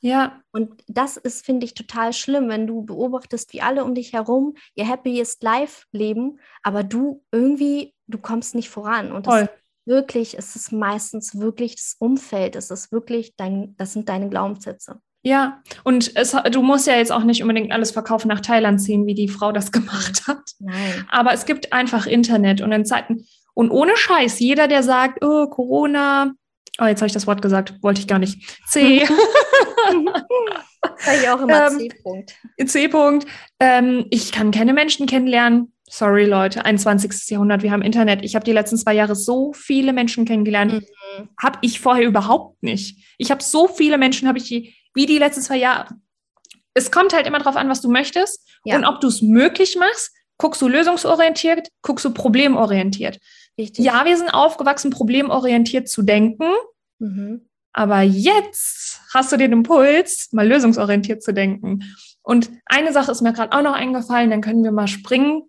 Ja. 0.00 0.40
Und 0.52 0.84
das 0.86 1.16
ist, 1.16 1.44
finde 1.44 1.66
ich, 1.66 1.74
total 1.74 2.12
schlimm, 2.12 2.48
wenn 2.48 2.66
du 2.66 2.82
beobachtest, 2.82 3.52
wie 3.52 3.62
alle 3.62 3.84
um 3.84 3.94
dich 3.94 4.12
herum 4.12 4.54
ihr 4.74 4.86
happiest 4.86 5.42
life 5.42 5.86
leben, 5.92 6.38
aber 6.62 6.84
du 6.84 7.24
irgendwie, 7.32 7.94
du 8.06 8.18
kommst 8.18 8.54
nicht 8.54 8.70
voran. 8.70 9.10
Und 9.10 9.26
das 9.26 9.34
Voll 9.34 9.48
wirklich, 9.88 10.38
es 10.38 10.54
ist 10.54 10.70
meistens 10.70 11.38
wirklich 11.38 11.74
das 11.74 11.96
Umfeld, 11.98 12.54
es 12.54 12.70
ist 12.70 12.92
wirklich 12.92 13.34
dein, 13.36 13.74
das 13.76 13.92
sind 13.92 14.08
deine 14.08 14.28
Glaubenssätze. 14.28 15.00
Ja, 15.22 15.62
und 15.82 16.12
es, 16.14 16.36
du 16.52 16.62
musst 16.62 16.86
ja 16.86 16.96
jetzt 16.96 17.10
auch 17.10 17.24
nicht 17.24 17.42
unbedingt 17.42 17.72
alles 17.72 17.90
verkaufen 17.90 18.28
nach 18.28 18.40
Thailand 18.40 18.80
ziehen, 18.80 19.06
wie 19.06 19.14
die 19.14 19.28
Frau 19.28 19.50
das 19.50 19.72
gemacht 19.72 20.26
hat. 20.28 20.52
Nein. 20.60 21.06
Aber 21.10 21.32
es 21.32 21.44
gibt 21.44 21.72
einfach 21.72 22.06
Internet 22.06 22.60
und 22.60 22.70
in 22.70 22.84
Zeiten, 22.84 23.26
und 23.54 23.70
ohne 23.70 23.96
Scheiß, 23.96 24.38
jeder, 24.38 24.68
der 24.68 24.84
sagt, 24.84 25.24
oh, 25.24 25.48
Corona, 25.48 26.32
oh, 26.80 26.84
jetzt 26.84 27.00
habe 27.00 27.08
ich 27.08 27.12
das 27.12 27.26
Wort 27.26 27.42
gesagt, 27.42 27.74
wollte 27.82 28.00
ich 28.00 28.06
gar 28.06 28.20
nicht. 28.20 28.60
C. 28.68 29.06
Ich 31.20 31.28
auch 31.28 31.40
immer 31.40 31.68
ähm, 31.68 31.78
C-Punkt. 31.78 32.34
C-Punkt. 32.64 33.26
Ähm, 33.58 34.06
ich 34.10 34.32
kann 34.32 34.50
keine 34.50 34.72
Menschen 34.72 35.06
kennenlernen. 35.06 35.72
Sorry, 35.90 36.24
Leute, 36.26 36.64
21. 36.64 37.30
Jahrhundert, 37.30 37.62
wir 37.62 37.70
haben 37.70 37.82
Internet. 37.82 38.22
Ich 38.22 38.34
habe 38.34 38.44
die 38.44 38.52
letzten 38.52 38.76
zwei 38.76 38.94
Jahre 38.94 39.14
so 39.14 39.52
viele 39.52 39.92
Menschen 39.92 40.24
kennengelernt. 40.24 40.72
Mhm. 40.72 41.28
Habe 41.40 41.58
ich 41.62 41.80
vorher 41.80 42.06
überhaupt 42.06 42.62
nicht. 42.62 43.14
Ich 43.16 43.30
habe 43.30 43.42
so 43.42 43.68
viele 43.68 43.98
Menschen, 43.98 44.28
habe 44.28 44.38
ich 44.38 44.44
die, 44.44 44.74
wie 44.94 45.06
die 45.06 45.18
letzten 45.18 45.42
zwei 45.42 45.56
Jahre. 45.56 45.94
Es 46.74 46.90
kommt 46.90 47.14
halt 47.14 47.26
immer 47.26 47.38
darauf 47.38 47.56
an, 47.56 47.68
was 47.68 47.80
du 47.80 47.90
möchtest 47.90 48.46
ja. 48.64 48.76
und 48.76 48.84
ob 48.84 49.00
du 49.00 49.08
es 49.08 49.22
möglich 49.22 49.76
machst. 49.76 50.12
Guckst 50.36 50.62
du 50.62 50.68
lösungsorientiert, 50.68 51.68
guckst 51.82 52.04
du 52.04 52.12
problemorientiert. 52.12 53.18
Richtig. 53.58 53.84
Ja, 53.84 54.04
wir 54.04 54.16
sind 54.16 54.28
aufgewachsen, 54.30 54.90
problemorientiert 54.90 55.88
zu 55.88 56.02
denken. 56.02 56.44
Mhm. 57.00 57.48
Aber 57.72 58.02
jetzt 58.02 59.00
hast 59.12 59.32
du 59.32 59.36
den 59.36 59.52
Impuls, 59.52 60.28
mal 60.32 60.46
lösungsorientiert 60.46 61.22
zu 61.22 61.32
denken. 61.32 61.84
Und 62.22 62.50
eine 62.66 62.92
Sache 62.92 63.10
ist 63.10 63.22
mir 63.22 63.32
gerade 63.32 63.56
auch 63.56 63.62
noch 63.62 63.74
eingefallen, 63.74 64.30
dann 64.30 64.42
können 64.42 64.62
wir 64.62 64.72
mal 64.72 64.86
springen 64.86 65.48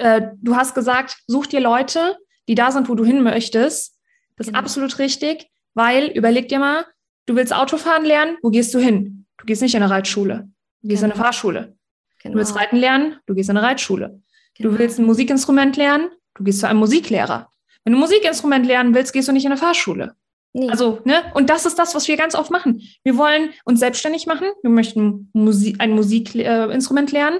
äh, 0.00 0.30
du 0.40 0.56
hast 0.56 0.74
gesagt, 0.74 1.18
such 1.26 1.46
dir 1.46 1.60
Leute, 1.60 2.16
die 2.48 2.54
da 2.54 2.72
sind, 2.72 2.88
wo 2.88 2.94
du 2.94 3.04
hin 3.04 3.22
möchtest. 3.22 3.96
Das 4.36 4.46
genau. 4.46 4.58
ist 4.58 4.64
absolut 4.64 4.98
richtig, 4.98 5.48
weil 5.74 6.06
überleg 6.08 6.48
dir 6.48 6.58
mal, 6.58 6.86
du 7.26 7.36
willst 7.36 7.54
Autofahren 7.54 8.04
lernen, 8.04 8.36
wo 8.42 8.50
gehst 8.50 8.74
du 8.74 8.78
hin? 8.78 9.26
Du 9.38 9.46
gehst 9.46 9.62
nicht 9.62 9.74
in 9.74 9.82
eine 9.82 9.90
Reitschule, 9.90 10.48
du 10.82 10.88
gehst 10.88 11.02
genau. 11.02 11.12
in 11.12 11.12
eine 11.12 11.12
genau. 11.12 11.24
Fahrschule. 11.24 11.76
Genau. 12.22 12.32
Du 12.32 12.38
willst 12.38 12.56
Reiten 12.56 12.76
lernen, 12.76 13.16
du 13.26 13.34
gehst 13.34 13.50
in 13.50 13.56
eine 13.56 13.66
Reitschule. 13.66 14.20
Du 14.58 14.64
genau. 14.64 14.78
willst 14.78 14.98
ein 14.98 15.06
Musikinstrument 15.06 15.76
lernen, 15.76 16.10
du 16.34 16.44
gehst 16.44 16.60
zu 16.60 16.68
einem 16.68 16.80
Musiklehrer. 16.80 17.50
Wenn 17.84 17.92
du 17.92 17.98
ein 17.98 18.00
Musikinstrument 18.00 18.66
lernen 18.66 18.94
willst, 18.94 19.12
gehst 19.12 19.28
du 19.28 19.32
nicht 19.32 19.44
in 19.44 19.52
eine 19.52 19.60
Fahrschule. 19.60 20.14
Nee. 20.52 20.68
Also, 20.68 21.00
ne? 21.04 21.22
Und 21.34 21.48
das 21.48 21.64
ist 21.64 21.78
das, 21.78 21.94
was 21.94 22.08
wir 22.08 22.16
ganz 22.16 22.34
oft 22.34 22.50
machen. 22.50 22.82
Wir 23.04 23.16
wollen 23.16 23.50
uns 23.64 23.78
selbstständig 23.78 24.26
machen. 24.26 24.48
Wir 24.62 24.70
möchten 24.70 25.30
Musik, 25.32 25.76
ein 25.78 25.92
Musikinstrument 25.92 27.10
äh, 27.10 27.14
lernen 27.14 27.38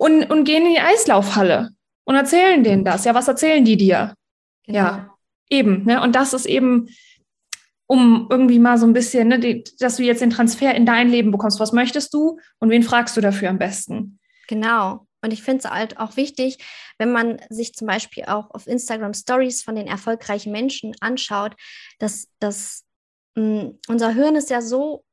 und, 0.00 0.24
und 0.30 0.44
gehen 0.44 0.64
in 0.64 0.72
die 0.72 0.80
Eislaufhalle 0.80 1.72
und 2.04 2.14
erzählen 2.14 2.64
denen 2.64 2.84
das. 2.84 3.04
Ja, 3.04 3.14
was 3.14 3.28
erzählen 3.28 3.62
die 3.62 3.76
dir? 3.76 4.14
Genau. 4.64 4.78
Ja, 4.78 5.14
eben. 5.50 5.84
Ne? 5.84 6.00
Und 6.00 6.16
das 6.16 6.32
ist 6.32 6.46
eben, 6.46 6.88
um 7.86 8.26
irgendwie 8.30 8.58
mal 8.58 8.78
so 8.78 8.86
ein 8.86 8.94
bisschen, 8.94 9.28
ne, 9.28 9.38
die, 9.38 9.62
dass 9.78 9.96
du 9.96 10.02
jetzt 10.02 10.22
den 10.22 10.30
Transfer 10.30 10.74
in 10.74 10.86
dein 10.86 11.10
Leben 11.10 11.30
bekommst. 11.30 11.60
Was 11.60 11.72
möchtest 11.72 12.14
du 12.14 12.38
und 12.60 12.70
wen 12.70 12.82
fragst 12.82 13.14
du 13.14 13.20
dafür 13.20 13.50
am 13.50 13.58
besten? 13.58 14.18
Genau. 14.48 15.06
Und 15.20 15.34
ich 15.34 15.42
finde 15.42 15.64
es 15.64 15.70
halt 15.70 15.98
auch 15.98 16.16
wichtig, 16.16 16.64
wenn 16.96 17.12
man 17.12 17.38
sich 17.50 17.74
zum 17.74 17.86
Beispiel 17.86 18.24
auch 18.24 18.50
auf 18.52 18.66
Instagram 18.66 19.12
Stories 19.12 19.62
von 19.62 19.74
den 19.74 19.86
erfolgreichen 19.86 20.50
Menschen 20.50 20.96
anschaut, 21.00 21.54
dass, 21.98 22.28
dass 22.38 22.86
mh, 23.34 23.64
mm, 23.64 23.78
unser 23.88 24.14
Hirn 24.14 24.34
ist 24.34 24.48
ja 24.48 24.62
so 24.62 25.04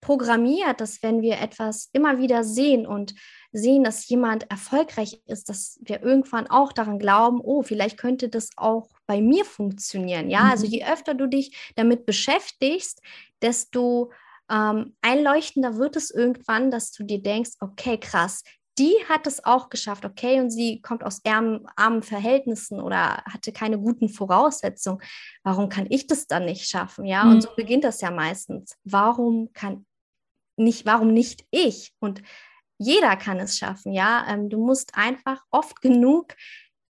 programmiert, 0.00 0.80
dass 0.80 1.02
wenn 1.02 1.20
wir 1.20 1.38
etwas 1.38 1.90
immer 1.92 2.16
wieder 2.16 2.44
sehen 2.44 2.86
und 2.86 3.14
sehen, 3.52 3.84
dass 3.84 4.08
jemand 4.08 4.50
erfolgreich 4.50 5.20
ist, 5.26 5.48
dass 5.48 5.78
wir 5.82 6.02
irgendwann 6.02 6.46
auch 6.46 6.72
daran 6.72 6.98
glauben, 6.98 7.40
oh, 7.40 7.62
vielleicht 7.62 7.98
könnte 7.98 8.28
das 8.28 8.50
auch 8.56 8.88
bei 9.06 9.20
mir 9.20 9.44
funktionieren. 9.44 10.30
Ja, 10.30 10.44
also 10.44 10.48
mhm. 10.48 10.52
also 10.52 10.66
je 10.66 10.84
öfter 10.84 11.14
du 11.14 11.26
dich 11.26 11.72
damit 11.74 12.06
beschäftigst, 12.06 13.00
desto 13.42 14.12
ähm, 14.50 14.94
einleuchtender 15.00 15.76
wird 15.76 15.96
es 15.96 16.10
irgendwann, 16.10 16.70
dass 16.70 16.92
du 16.92 17.04
dir 17.04 17.22
denkst, 17.22 17.52
okay, 17.60 17.98
krass, 17.98 18.42
die 18.78 18.94
hat 19.08 19.26
es 19.26 19.44
auch 19.44 19.68
geschafft, 19.68 20.04
okay, 20.04 20.40
und 20.40 20.50
sie 20.50 20.80
kommt 20.80 21.04
aus 21.04 21.20
armen, 21.24 21.66
armen 21.76 22.02
Verhältnissen 22.02 22.80
oder 22.80 23.22
hatte 23.26 23.52
keine 23.52 23.78
guten 23.78 24.08
Voraussetzungen. 24.08 25.02
Warum 25.42 25.68
kann 25.68 25.86
ich 25.90 26.06
das 26.06 26.26
dann 26.26 26.46
nicht 26.46 26.68
schaffen? 26.68 27.04
Ja, 27.04 27.24
mhm. 27.24 27.32
und 27.32 27.42
so 27.42 27.50
beginnt 27.56 27.84
das 27.84 28.00
ja 28.00 28.10
meistens. 28.10 28.76
Warum 28.84 29.52
kann 29.52 29.86
nicht, 30.56 30.86
warum 30.86 31.12
nicht 31.12 31.44
ich? 31.50 31.92
Und 31.98 32.22
jeder 32.80 33.14
kann 33.16 33.38
es 33.38 33.58
schaffen, 33.58 33.92
ja. 33.92 34.24
Ähm, 34.26 34.48
du 34.48 34.58
musst 34.58 34.94
einfach 34.94 35.44
oft 35.50 35.82
genug 35.82 36.34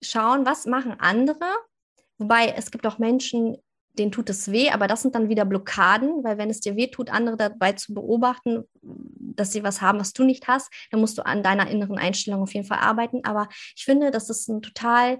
schauen, 0.01 0.45
was 0.45 0.65
machen 0.65 0.95
andere. 0.97 1.45
Wobei 2.17 2.47
es 2.47 2.71
gibt 2.71 2.87
auch 2.87 2.99
Menschen, 2.99 3.57
denen 3.99 4.11
tut 4.11 4.29
es 4.29 4.49
weh, 4.49 4.69
aber 4.69 4.87
das 4.87 5.01
sind 5.01 5.13
dann 5.13 5.27
wieder 5.27 5.43
Blockaden, 5.43 6.23
weil 6.23 6.37
wenn 6.37 6.49
es 6.49 6.61
dir 6.61 6.77
weh 6.77 6.87
tut, 6.87 7.09
andere 7.09 7.35
dabei 7.35 7.73
zu 7.73 7.93
beobachten, 7.93 8.63
dass 8.81 9.51
sie 9.51 9.63
was 9.63 9.81
haben, 9.81 9.99
was 9.99 10.13
du 10.13 10.23
nicht 10.23 10.47
hast, 10.47 10.71
dann 10.89 11.01
musst 11.01 11.17
du 11.17 11.25
an 11.25 11.43
deiner 11.43 11.69
inneren 11.69 11.97
Einstellung 11.97 12.43
auf 12.43 12.53
jeden 12.53 12.65
Fall 12.65 12.79
arbeiten. 12.79 13.25
Aber 13.25 13.49
ich 13.75 13.83
finde, 13.83 14.09
das 14.09 14.29
ist 14.29 14.47
ein 14.47 14.61
total, 14.61 15.19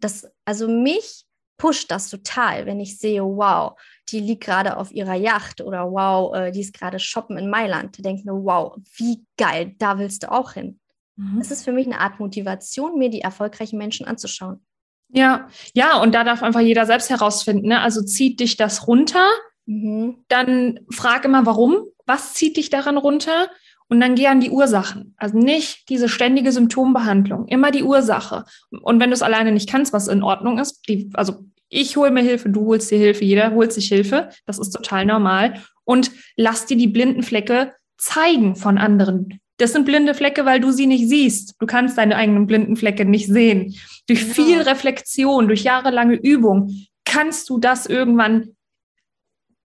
das, 0.00 0.28
also 0.44 0.66
mich 0.66 1.27
pusht 1.58 1.90
das 1.90 2.08
total, 2.08 2.64
wenn 2.64 2.80
ich 2.80 2.98
sehe, 2.98 3.22
wow, 3.22 3.78
die 4.08 4.20
liegt 4.20 4.44
gerade 4.44 4.76
auf 4.76 4.92
ihrer 4.92 5.14
Yacht 5.14 5.60
oder 5.60 5.90
wow, 5.90 6.34
äh, 6.34 6.52
die 6.52 6.60
ist 6.60 6.72
gerade 6.72 6.98
shoppen 6.98 7.36
in 7.36 7.50
Mailand. 7.50 7.98
Da 7.98 8.02
denke 8.02 8.20
ich 8.20 8.24
mir, 8.24 8.32
wow, 8.32 8.76
wie 8.96 9.24
geil, 9.36 9.74
da 9.78 9.98
willst 9.98 10.22
du 10.22 10.32
auch 10.32 10.52
hin. 10.52 10.80
Mhm. 11.16 11.40
Es 11.40 11.50
ist 11.50 11.64
für 11.64 11.72
mich 11.72 11.86
eine 11.86 12.00
Art 12.00 12.20
Motivation, 12.20 12.96
mir 12.96 13.10
die 13.10 13.20
erfolgreichen 13.20 13.76
Menschen 13.76 14.06
anzuschauen. 14.06 14.64
Ja, 15.10 15.48
ja, 15.74 16.00
und 16.00 16.14
da 16.14 16.22
darf 16.22 16.42
einfach 16.42 16.60
jeder 16.60 16.86
selbst 16.86 17.10
herausfinden. 17.10 17.68
Ne? 17.68 17.80
Also 17.80 18.02
zieht 18.02 18.40
dich 18.40 18.56
das 18.56 18.86
runter, 18.86 19.26
mhm. 19.66 20.24
dann 20.28 20.80
frag 20.90 21.24
immer, 21.24 21.44
warum, 21.44 21.86
was 22.06 22.34
zieht 22.34 22.56
dich 22.56 22.70
daran 22.70 22.96
runter? 22.96 23.50
Und 23.88 24.00
dann 24.00 24.14
geh 24.14 24.26
an 24.26 24.40
die 24.40 24.50
Ursachen. 24.50 25.14
Also 25.16 25.38
nicht 25.38 25.88
diese 25.88 26.08
ständige 26.08 26.52
Symptombehandlung, 26.52 27.46
immer 27.46 27.70
die 27.70 27.82
Ursache. 27.82 28.44
Und 28.82 29.00
wenn 29.00 29.10
du 29.10 29.14
es 29.14 29.22
alleine 29.22 29.50
nicht 29.50 29.68
kannst, 29.68 29.92
was 29.92 30.08
in 30.08 30.22
Ordnung 30.22 30.58
ist, 30.58 30.86
die, 30.88 31.10
also 31.14 31.44
ich 31.70 31.96
hole 31.96 32.10
mir 32.10 32.22
Hilfe, 32.22 32.50
du 32.50 32.66
holst 32.66 32.90
dir 32.90 32.98
Hilfe, 32.98 33.24
jeder 33.24 33.52
holt 33.52 33.72
sich 33.72 33.88
Hilfe, 33.88 34.30
das 34.46 34.58
ist 34.58 34.70
total 34.70 35.06
normal. 35.06 35.62
Und 35.84 36.10
lass 36.36 36.66
dir 36.66 36.76
die 36.76 36.86
blinden 36.86 37.22
Flecke 37.22 37.72
zeigen 37.96 38.56
von 38.56 38.78
anderen. 38.78 39.40
Das 39.56 39.72
sind 39.72 39.86
blinde 39.86 40.14
Flecke, 40.14 40.44
weil 40.44 40.60
du 40.60 40.70
sie 40.70 40.86
nicht 40.86 41.08
siehst. 41.08 41.56
Du 41.58 41.66
kannst 41.66 41.98
deine 41.98 42.16
eigenen 42.16 42.46
blinden 42.46 42.76
Flecke 42.76 43.04
nicht 43.04 43.26
sehen. 43.26 43.74
Durch 44.06 44.24
viel 44.24 44.60
Reflexion, 44.60 45.48
durch 45.48 45.64
jahrelange 45.64 46.14
Übung 46.14 46.70
kannst 47.04 47.48
du 47.50 47.58
das 47.58 47.86
irgendwann 47.86 48.50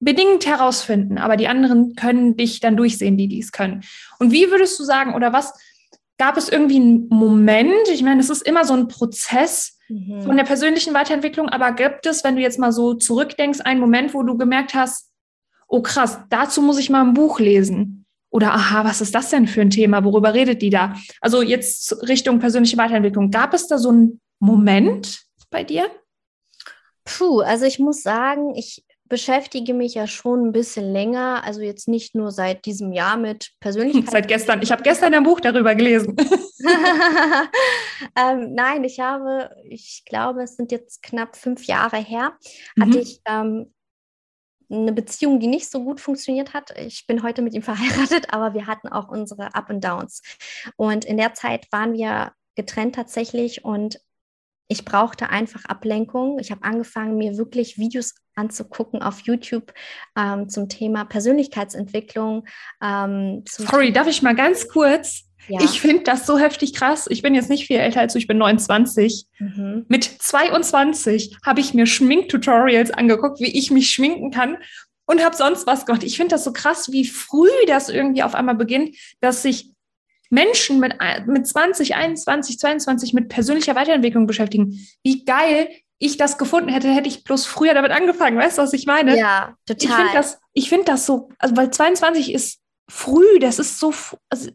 bedingt 0.02 0.46
herausfinden, 0.46 1.18
aber 1.18 1.38
die 1.38 1.48
anderen 1.48 1.96
können 1.96 2.36
dich 2.36 2.60
dann 2.60 2.76
durchsehen, 2.76 3.18
die 3.18 3.28
dies 3.28 3.52
können. 3.52 3.84
Und 4.20 4.32
wie 4.32 4.50
würdest 4.50 4.78
du 4.80 4.84
sagen, 4.84 5.14
oder 5.14 5.32
was 5.32 5.54
gab 6.18 6.38
es 6.38 6.50
irgendwie 6.50 6.78
einen 6.78 7.08
Moment? 7.08 7.88
Ich 7.94 8.02
meine, 8.02 8.20
es 8.20 8.30
ist 8.30 8.42
immer 8.42 8.66
so 8.66 8.74
ein 8.74 8.88
Prozess 8.88 9.78
mhm. 9.88 10.24
von 10.24 10.36
der 10.36 10.44
persönlichen 10.44 10.94
Weiterentwicklung, 10.94 11.50
aber 11.50 11.72
gibt 11.74 12.08
es, 12.08 12.24
wenn 12.24 12.36
du 12.36 12.42
jetzt 12.42 12.60
mal 12.60 12.72
so 12.72 12.96
zurückdenkst, 12.96 13.62
einen 13.62 13.80
Moment, 13.80 14.14
wo 14.14 14.24
du 14.24 14.38
gemerkt 14.38 14.74
hast, 14.74 15.12
oh 15.68 15.82
krass, 15.82 16.20
dazu 16.30 16.62
muss 16.64 16.80
ich 16.80 16.90
mal 16.90 17.02
ein 17.02 17.14
Buch 17.14 17.40
lesen? 17.40 18.06
Oder 18.32 18.54
aha, 18.54 18.84
was 18.86 19.02
ist 19.02 19.14
das 19.14 19.30
denn 19.30 19.46
für 19.46 19.62
ein 19.62 19.70
Thema? 19.70 20.04
Worüber 20.04 20.34
redet 20.34 20.62
die 20.62 20.70
da? 20.70 20.96
Also 21.20 21.42
jetzt 21.42 22.08
Richtung 22.08 22.40
persönliche 22.40 22.78
Weiterentwicklung. 22.78 23.30
Gab 23.30 23.54
es 23.54 23.68
da 23.68 23.78
so 23.78 23.90
einen 23.90 24.22
Moment 24.40 25.24
bei 25.50 25.64
dir? 25.64 25.92
Puh, 27.04 27.42
also 27.42 27.66
ich 27.66 27.78
muss 27.78 28.02
sagen, 28.02 28.56
ich 28.56 28.84
beschäftige 29.12 29.74
mich 29.74 29.96
ja 29.96 30.08
schon 30.08 30.48
ein 30.48 30.52
bisschen 30.54 30.94
länger, 30.94 31.44
also 31.44 31.60
jetzt 31.60 31.90
nicht 31.90 32.16
nur 32.16 32.32
seit 32.32 32.66
diesem 32.66 32.94
Jahr 32.94 33.18
mit 33.18 33.52
Persönlichkeit. 33.60 34.10
Seit 34.12 34.28
gestern. 34.30 34.62
Ich 34.62 34.72
habe 34.72 34.84
gestern 34.84 35.14
ein 35.14 35.24
Buch 35.24 35.42
darüber 35.42 35.76
gelesen. 35.76 36.16
ähm, 38.18 38.54
nein, 38.54 38.86
ich 38.86 39.02
habe, 39.02 39.54
ich 39.66 40.04
glaube, 40.06 40.44
es 40.44 40.56
sind 40.56 40.72
jetzt 40.72 41.04
knapp 41.04 41.36
fünf 41.36 41.66
Jahre 41.66 41.98
her, 41.98 42.38
mhm. 42.78 42.84
hatte 42.84 43.00
ich 43.00 43.20
ähm, 43.26 43.74
eine 44.70 44.94
Beziehung, 44.94 45.42
die 45.42 45.48
nicht 45.48 45.70
so 45.70 45.84
gut 45.84 46.00
funktioniert 46.00 46.54
hat. 46.54 46.72
Ich 46.80 47.06
bin 47.06 47.22
heute 47.22 47.42
mit 47.42 47.54
ihm 47.54 47.64
verheiratet, 47.64 48.34
aber 48.34 48.54
wir 48.54 48.66
hatten 48.66 48.88
auch 48.88 49.10
unsere 49.10 49.56
Up 49.56 49.70
and 49.70 49.84
Downs. 49.84 50.22
Und 50.78 51.04
in 51.04 51.18
der 51.18 51.34
Zeit 51.34 51.70
waren 51.74 51.92
wir 51.92 52.32
getrennt 52.56 52.96
tatsächlich 52.96 53.66
und 53.66 54.00
ich 54.72 54.86
brauchte 54.86 55.30
einfach 55.30 55.66
Ablenkung. 55.66 56.40
Ich 56.40 56.50
habe 56.50 56.64
angefangen, 56.64 57.18
mir 57.18 57.38
wirklich 57.38 57.78
Videos 57.78 58.16
anzugucken 58.36 59.02
auf 59.02 59.20
YouTube 59.20 59.74
ähm, 60.18 60.48
zum 60.48 60.70
Thema 60.70 61.04
Persönlichkeitsentwicklung. 61.04 62.48
Ähm, 62.82 63.44
Sorry, 63.50 63.92
darf 63.92 64.08
ich 64.08 64.22
mal 64.22 64.34
ganz 64.34 64.70
kurz? 64.70 65.26
Ja. 65.50 65.60
Ich 65.62 65.82
finde 65.82 66.04
das 66.04 66.26
so 66.26 66.38
heftig 66.38 66.74
krass. 66.74 67.08
Ich 67.10 67.22
bin 67.22 67.36
jetzt 67.36 67.50
nicht 67.50 67.68
viel 67.68 67.80
älter 67.80 68.00
als 68.00 68.14
du, 68.14 68.20
ich 68.20 68.28
bin 68.28 68.38
29. 68.38 69.26
Mhm. 69.40 69.86
Mit 69.90 70.06
22 70.06 71.36
habe 71.46 71.60
ich 71.60 71.74
mir 71.74 71.86
Schminktutorials 71.86 72.92
angeguckt, 72.92 73.42
wie 73.42 73.58
ich 73.58 73.72
mich 73.72 73.92
schminken 73.92 74.32
kann 74.32 74.58
und 75.06 75.22
habe 75.22 75.36
sonst 75.36 75.68
was 75.68 75.86
gemacht. 75.86 76.04
Ich 76.04 76.16
finde 76.16 76.36
das 76.36 76.46
so 76.46 76.54
krass, 76.54 76.94
wie 76.94 77.06
früh 77.06 77.50
das 77.68 77.90
irgendwie 77.90 78.24
auf 78.24 78.36
einmal 78.36 78.56
beginnt, 78.56 78.96
dass 79.20 79.42
sich 79.42 79.71
Menschen 80.32 80.80
mit, 80.80 80.96
mit 81.28 81.46
20, 81.46 81.96
21, 81.96 82.58
22 82.58 83.14
mit 83.14 83.30
persönlicher 83.30 83.76
Weiterentwicklung 83.76 84.26
beschäftigen. 84.26 84.80
Wie 85.04 85.26
geil 85.26 85.70
ich 86.00 86.18
das 86.18 86.38
gefunden 86.38 86.70
hätte, 86.70 86.90
hätte 86.90 87.08
ich 87.08 87.24
bloß 87.24 87.46
früher 87.46 87.76
damit 87.76 87.92
angefangen. 87.92 88.38
Weißt 88.38 88.58
du, 88.58 88.64
was 88.64 88.74
ich 88.74 88.88
meine? 88.88 89.18
Ja, 89.18 89.56
total. 89.68 89.76
Ich 89.76 89.96
finde 89.96 90.14
das, 90.14 90.40
ich 90.54 90.70
finde 90.70 90.86
das 90.86 91.06
so, 91.06 91.30
also 91.38 91.56
weil 91.56 91.70
22 91.70 92.34
ist 92.34 92.60
früh, 92.90 93.40
das 93.40 93.60
ist 93.60 93.78
so, 93.78 93.94
also, 94.30 94.50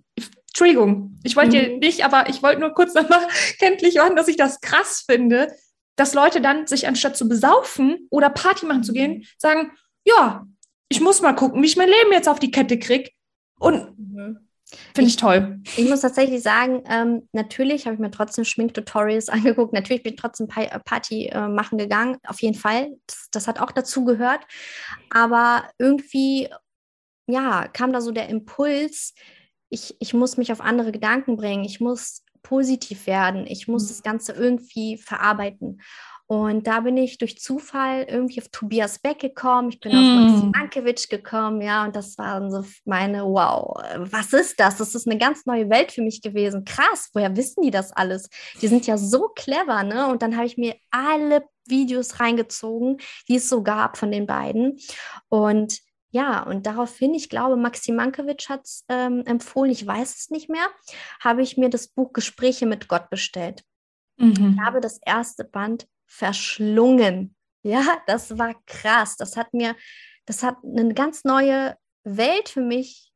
Entschuldigung, 0.49 1.19
ich 1.23 1.37
wollte 1.37 1.71
mhm. 1.71 1.79
nicht, 1.79 2.05
aber 2.05 2.29
ich 2.29 2.43
wollte 2.43 2.61
nur 2.61 2.75
kurz 2.75 2.95
nochmal 2.95 3.29
kenntlich 3.59 3.95
machen, 3.97 4.17
dass 4.17 4.29
ich 4.29 4.37
das 4.37 4.61
krass 4.61 5.05
finde, 5.09 5.55
dass 5.95 6.15
Leute 6.15 6.41
dann 6.41 6.67
sich 6.67 6.89
anstatt 6.89 7.17
zu 7.17 7.29
besaufen 7.29 8.09
oder 8.11 8.31
Party 8.31 8.67
machen 8.67 8.83
zu 8.83 8.93
gehen, 8.93 9.27
sagen, 9.39 9.73
ja, 10.05 10.47
ich 10.89 11.01
muss 11.01 11.21
mal 11.21 11.35
gucken, 11.35 11.63
wie 11.63 11.67
ich 11.67 11.77
mein 11.77 11.89
Leben 11.89 12.13
jetzt 12.13 12.29
auf 12.29 12.39
die 12.39 12.51
Kette 12.51 12.79
kriege. 12.79 13.11
Und 13.59 13.99
mhm. 13.99 14.46
Finde 14.95 15.09
ich, 15.09 15.15
ich, 15.15 15.17
toll. 15.17 15.61
Ich 15.77 15.89
muss 15.89 16.01
tatsächlich 16.01 16.43
sagen, 16.43 16.83
ähm, 16.89 17.29
natürlich 17.33 17.87
habe 17.87 17.95
ich 17.95 18.01
mir 18.01 18.11
trotzdem 18.11 18.45
Schminktutorials 18.45 19.29
angeguckt. 19.31 19.73
Natürlich 19.73 20.03
bin 20.03 20.15
ich 20.15 20.21
trotzdem 20.21 20.49
äh, 20.57 20.79
Party 20.81 21.27
äh, 21.27 21.49
machen 21.49 21.79
gegangen. 21.79 22.19
Auf 22.27 22.43
jeden 22.43 22.57
Fall. 22.57 22.89
Das, 23.07 23.29
das, 23.31 23.49
hat 23.49 23.61
auch 23.61 23.71
dazu 23.71 24.05
gehört. 24.05 24.41
Aber 25.11 25.69
irgendwie, 25.79 26.49
ja, 27.29 27.69
kam 27.69 27.93
da 27.93 28.01
so 28.01 28.11
der 28.11 28.29
Impuls, 28.29 29.15
ich, 29.69 29.97
ich 30.01 30.15
muss 30.15 30.37
mich 30.37 30.53
auf 30.53 30.61
andere 30.61 30.93
Gedanken 30.93 31.37
bringen. 31.37 31.65
Ich 31.65 31.81
muss 31.81 32.25
positiv 32.43 33.07
werden. 33.07 33.47
Ich 33.47 33.69
muss 33.69 33.85
mhm. 33.85 33.89
das 33.89 34.03
Ganze 34.03 34.33
irgendwie 34.33 34.99
verarbeiten. 34.99 35.81
Und 36.29 36.67
da 36.67 36.81
bin 36.81 36.97
ich 36.97 37.19
durch 37.19 37.39
Zufall 37.39 38.05
irgendwie 38.09 38.41
auf 38.41 38.49
Tobias 38.49 38.99
Beck 38.99 39.21
gekommen. 39.21 39.69
Ich 39.69 39.79
bin 39.79 39.93
mm. 39.93 39.95
auf 39.95 40.43
Max 40.43 40.59
Mankiewicz 40.59 41.09
gekommen, 41.09 41.61
ja, 41.61 41.85
und 41.85 41.95
das 41.95 42.19
waren 42.19 42.51
so 42.51 42.65
meine, 42.85 43.25
wow, 43.25 43.81
was 43.99 44.33
ist 44.33 44.59
das? 44.59 44.77
Das 44.77 44.97
ist 44.97 45.07
eine 45.07 45.19
ganz 45.19 45.47
neue 45.47 45.71
Welt 45.71 45.93
für 45.93 46.03
mich 46.03 46.23
gewesen. 46.23 46.65
Krass, 46.65 47.11
woher 47.15 47.37
wissen 47.37 47.63
die 47.63 47.71
das 47.71 47.93
alles? 47.93 48.29
Die 48.61 48.67
sind 48.67 48.87
ja 48.87 48.99
so 48.99 49.29
clever, 49.29 49.85
ne? 49.85 50.09
Und 50.09 50.23
dann 50.23 50.37
habe 50.37 50.47
ich 50.47 50.57
mir 50.57 50.75
alle 50.91 51.45
Videos 51.67 52.19
reingezogen, 52.19 52.99
die 53.29 53.37
es 53.37 53.49
so 53.49 53.63
gab 53.63 53.97
von 53.97 54.11
den 54.11 54.27
beiden. 54.27 54.79
Und 55.29 55.79
ja, 56.11 56.43
und 56.43 56.67
daraufhin, 56.67 57.15
ich 57.15 57.29
glaube, 57.29 57.57
Maxi 57.57 57.93
Mankiewicz 57.93 58.49
hat 58.49 58.65
es 58.65 58.85
ähm, 58.89 59.23
empfohlen, 59.27 59.71
ich 59.71 59.87
weiß 59.87 60.17
es 60.17 60.31
nicht 60.31 60.49
mehr, 60.49 60.69
habe 61.21 61.43
ich 61.43 61.57
mir 61.57 61.69
das 61.69 61.89
Buch 61.89 62.13
Gespräche 62.13 62.67
mit 62.67 62.89
Gott 62.89 63.11
bestellt. 63.11 63.63
Mhm. 64.17 64.57
Ich 64.57 64.65
habe 64.65 64.81
das 64.81 64.99
erste 65.05 65.45
Band 65.45 65.87
verschlungen. 66.07 67.35
Ja, 67.63 68.03
das 68.07 68.39
war 68.39 68.55
krass. 68.67 69.17
Das 69.17 69.37
hat 69.37 69.53
mir, 69.53 69.75
das 70.25 70.43
hat 70.43 70.57
eine 70.63 70.95
ganz 70.95 71.25
neue 71.25 71.77
Welt 72.05 72.49
für 72.49 72.61
mich 72.61 73.13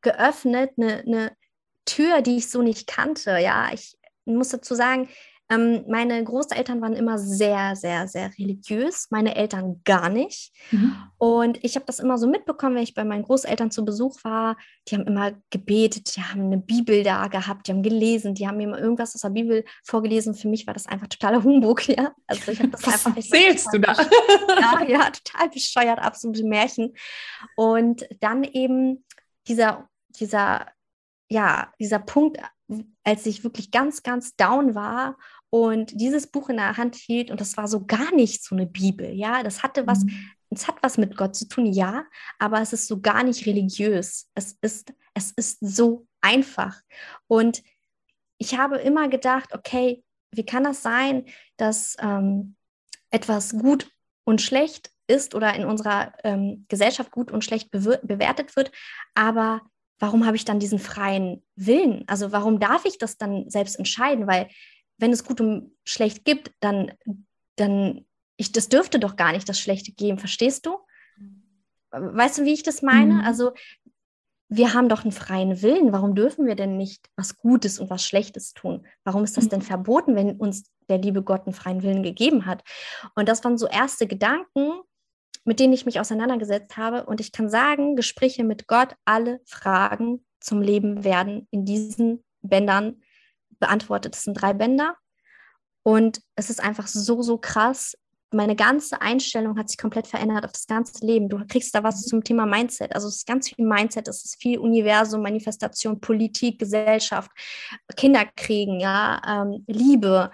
geöffnet, 0.00 0.72
eine, 0.76 0.98
eine 1.00 1.36
Tür, 1.84 2.22
die 2.22 2.38
ich 2.38 2.50
so 2.50 2.62
nicht 2.62 2.86
kannte. 2.86 3.38
Ja, 3.38 3.70
ich 3.72 3.96
muss 4.24 4.50
dazu 4.50 4.74
sagen, 4.74 5.08
ähm, 5.50 5.84
meine 5.88 6.22
Großeltern 6.22 6.82
waren 6.82 6.92
immer 6.92 7.18
sehr, 7.18 7.74
sehr, 7.74 8.06
sehr 8.06 8.30
religiös, 8.38 9.06
meine 9.10 9.34
Eltern 9.34 9.80
gar 9.84 10.10
nicht. 10.10 10.52
Mhm. 10.70 10.94
Und 11.16 11.64
ich 11.64 11.74
habe 11.74 11.86
das 11.86 12.00
immer 12.00 12.18
so 12.18 12.26
mitbekommen, 12.26 12.76
wenn 12.76 12.82
ich 12.82 12.94
bei 12.94 13.04
meinen 13.04 13.22
Großeltern 13.22 13.70
zu 13.70 13.84
Besuch 13.84 14.22
war. 14.24 14.58
Die 14.86 14.94
haben 14.94 15.06
immer 15.06 15.32
gebetet, 15.48 16.14
die 16.16 16.22
haben 16.22 16.42
eine 16.42 16.58
Bibel 16.58 17.02
da 17.02 17.28
gehabt, 17.28 17.66
die 17.66 17.72
haben 17.72 17.82
gelesen, 17.82 18.34
die 18.34 18.46
haben 18.46 18.58
mir 18.58 18.64
immer 18.64 18.78
irgendwas 18.78 19.14
aus 19.14 19.22
der 19.22 19.30
Bibel 19.30 19.64
vorgelesen. 19.84 20.34
Für 20.34 20.48
mich 20.48 20.66
war 20.66 20.74
das 20.74 20.86
einfach 20.86 21.06
totaler 21.06 21.42
Humbug, 21.42 21.88
ja. 21.88 22.12
Also 22.26 22.52
ich 22.52 22.58
habe 22.58 22.68
das 22.68 22.86
Was 22.86 23.06
einfach. 23.06 23.16
Erzählst 23.16 23.68
du 23.72 23.78
da? 23.78 23.94
ja, 24.60 24.84
ja, 24.86 25.10
total 25.10 25.48
bescheuert, 25.48 25.98
absolute 25.98 26.44
Märchen. 26.44 26.94
Und 27.56 28.06
dann 28.20 28.44
eben 28.44 29.02
dieser, 29.46 29.88
dieser, 30.10 30.66
ja, 31.30 31.72
dieser 31.80 32.00
Punkt, 32.00 32.38
als 33.02 33.24
ich 33.24 33.44
wirklich 33.44 33.70
ganz, 33.70 34.02
ganz 34.02 34.36
down 34.36 34.74
war 34.74 35.16
und 35.50 35.98
dieses 36.00 36.26
Buch 36.26 36.48
in 36.48 36.56
der 36.56 36.76
Hand 36.76 36.94
hielt 36.94 37.30
und 37.30 37.40
das 37.40 37.56
war 37.56 37.68
so 37.68 37.86
gar 37.86 38.14
nicht 38.14 38.44
so 38.44 38.54
eine 38.54 38.66
Bibel, 38.66 39.10
ja, 39.10 39.42
das 39.42 39.62
hatte 39.62 39.86
was, 39.86 40.04
mhm. 40.04 40.30
es 40.50 40.68
hat 40.68 40.76
was 40.82 40.98
mit 40.98 41.16
Gott 41.16 41.36
zu 41.36 41.48
tun, 41.48 41.66
ja, 41.66 42.04
aber 42.38 42.60
es 42.60 42.72
ist 42.72 42.86
so 42.86 43.00
gar 43.00 43.22
nicht 43.22 43.46
religiös. 43.46 44.28
Es 44.34 44.58
ist, 44.60 44.92
es 45.14 45.32
ist 45.32 45.58
so 45.60 46.06
einfach. 46.20 46.80
Und 47.26 47.62
ich 48.38 48.58
habe 48.58 48.78
immer 48.78 49.08
gedacht, 49.08 49.54
okay, 49.54 50.04
wie 50.32 50.44
kann 50.44 50.64
das 50.64 50.82
sein, 50.82 51.24
dass 51.56 51.96
ähm, 52.00 52.56
etwas 53.10 53.52
gut 53.52 53.90
und 54.24 54.42
schlecht 54.42 54.92
ist 55.06 55.34
oder 55.34 55.54
in 55.54 55.64
unserer 55.64 56.12
ähm, 56.22 56.66
Gesellschaft 56.68 57.10
gut 57.10 57.30
und 57.30 57.42
schlecht 57.42 57.70
bewertet 57.70 58.56
wird, 58.56 58.70
aber 59.14 59.62
warum 59.98 60.26
habe 60.26 60.36
ich 60.36 60.44
dann 60.44 60.60
diesen 60.60 60.78
freien 60.78 61.42
Willen? 61.56 62.04
Also 62.06 62.30
warum 62.30 62.60
darf 62.60 62.84
ich 62.84 62.98
das 62.98 63.16
dann 63.16 63.48
selbst 63.50 63.78
entscheiden? 63.78 64.26
Weil 64.26 64.48
wenn 64.98 65.12
es 65.12 65.24
gut 65.24 65.40
und 65.40 65.72
schlecht 65.84 66.24
gibt, 66.24 66.52
dann, 66.60 66.92
dann, 67.56 68.04
ich, 68.36 68.52
das 68.52 68.68
dürfte 68.68 68.98
doch 68.98 69.16
gar 69.16 69.32
nicht 69.32 69.48
das 69.48 69.58
Schlechte 69.58 69.92
geben, 69.92 70.18
verstehst 70.18 70.66
du? 70.66 70.78
Weißt 71.90 72.38
du, 72.38 72.44
wie 72.44 72.52
ich 72.52 72.62
das 72.62 72.82
meine? 72.82 73.14
Mhm. 73.14 73.20
Also, 73.20 73.52
wir 74.50 74.72
haben 74.74 74.88
doch 74.88 75.02
einen 75.02 75.12
freien 75.12 75.62
Willen. 75.62 75.92
Warum 75.92 76.14
dürfen 76.14 76.46
wir 76.46 76.54
denn 76.54 76.76
nicht 76.76 77.08
was 77.16 77.36
Gutes 77.36 77.78
und 77.78 77.90
was 77.90 78.04
Schlechtes 78.04 78.54
tun? 78.54 78.86
Warum 79.04 79.24
ist 79.24 79.36
das 79.36 79.44
mhm. 79.44 79.50
denn 79.50 79.62
verboten, 79.62 80.16
wenn 80.16 80.36
uns 80.36 80.64
der 80.88 80.98
liebe 80.98 81.22
Gott 81.22 81.46
einen 81.46 81.54
freien 81.54 81.82
Willen 81.82 82.02
gegeben 82.02 82.46
hat? 82.46 82.62
Und 83.14 83.28
das 83.28 83.44
waren 83.44 83.58
so 83.58 83.66
erste 83.66 84.06
Gedanken, 84.06 84.80
mit 85.44 85.60
denen 85.60 85.72
ich 85.72 85.86
mich 85.86 86.00
auseinandergesetzt 86.00 86.76
habe. 86.76 87.06
Und 87.06 87.20
ich 87.20 87.32
kann 87.32 87.50
sagen, 87.50 87.94
Gespräche 87.94 88.44
mit 88.44 88.66
Gott, 88.66 88.94
alle 89.04 89.40
Fragen 89.44 90.24
zum 90.40 90.62
Leben 90.62 91.04
werden 91.04 91.46
in 91.50 91.64
diesen 91.64 92.24
Bändern 92.42 93.02
beantwortet. 93.58 94.14
Das 94.14 94.24
sind 94.24 94.34
drei 94.34 94.52
Bänder. 94.52 94.96
Und 95.82 96.20
es 96.36 96.50
ist 96.50 96.62
einfach 96.62 96.86
so, 96.86 97.22
so 97.22 97.38
krass. 97.38 97.96
Meine 98.30 98.56
ganze 98.56 99.00
Einstellung 99.00 99.58
hat 99.58 99.70
sich 99.70 99.78
komplett 99.78 100.06
verändert 100.06 100.44
auf 100.44 100.52
das 100.52 100.66
ganze 100.66 101.04
Leben. 101.06 101.30
Du 101.30 101.42
kriegst 101.46 101.74
da 101.74 101.82
was 101.82 102.02
zum 102.02 102.22
Thema 102.22 102.44
Mindset. 102.44 102.94
Also 102.94 103.08
es 103.08 103.16
ist 103.16 103.26
ganz 103.26 103.48
viel 103.48 103.64
Mindset, 103.64 104.06
es 104.06 104.22
ist 104.22 104.40
viel 104.40 104.58
Universum, 104.58 105.22
Manifestation, 105.22 105.98
Politik, 105.98 106.58
Gesellschaft, 106.58 107.30
Kinderkriegen, 107.96 108.80
ja, 108.80 109.22
ähm, 109.26 109.64
Liebe, 109.66 110.30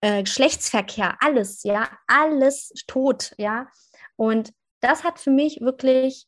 äh, 0.00 0.24
Geschlechtsverkehr, 0.24 1.16
alles, 1.20 1.62
ja, 1.62 1.88
alles 2.08 2.72
tot, 2.88 3.32
ja. 3.38 3.68
Und 4.16 4.52
das 4.80 5.04
hat 5.04 5.20
für 5.20 5.30
mich 5.30 5.60
wirklich, 5.60 6.26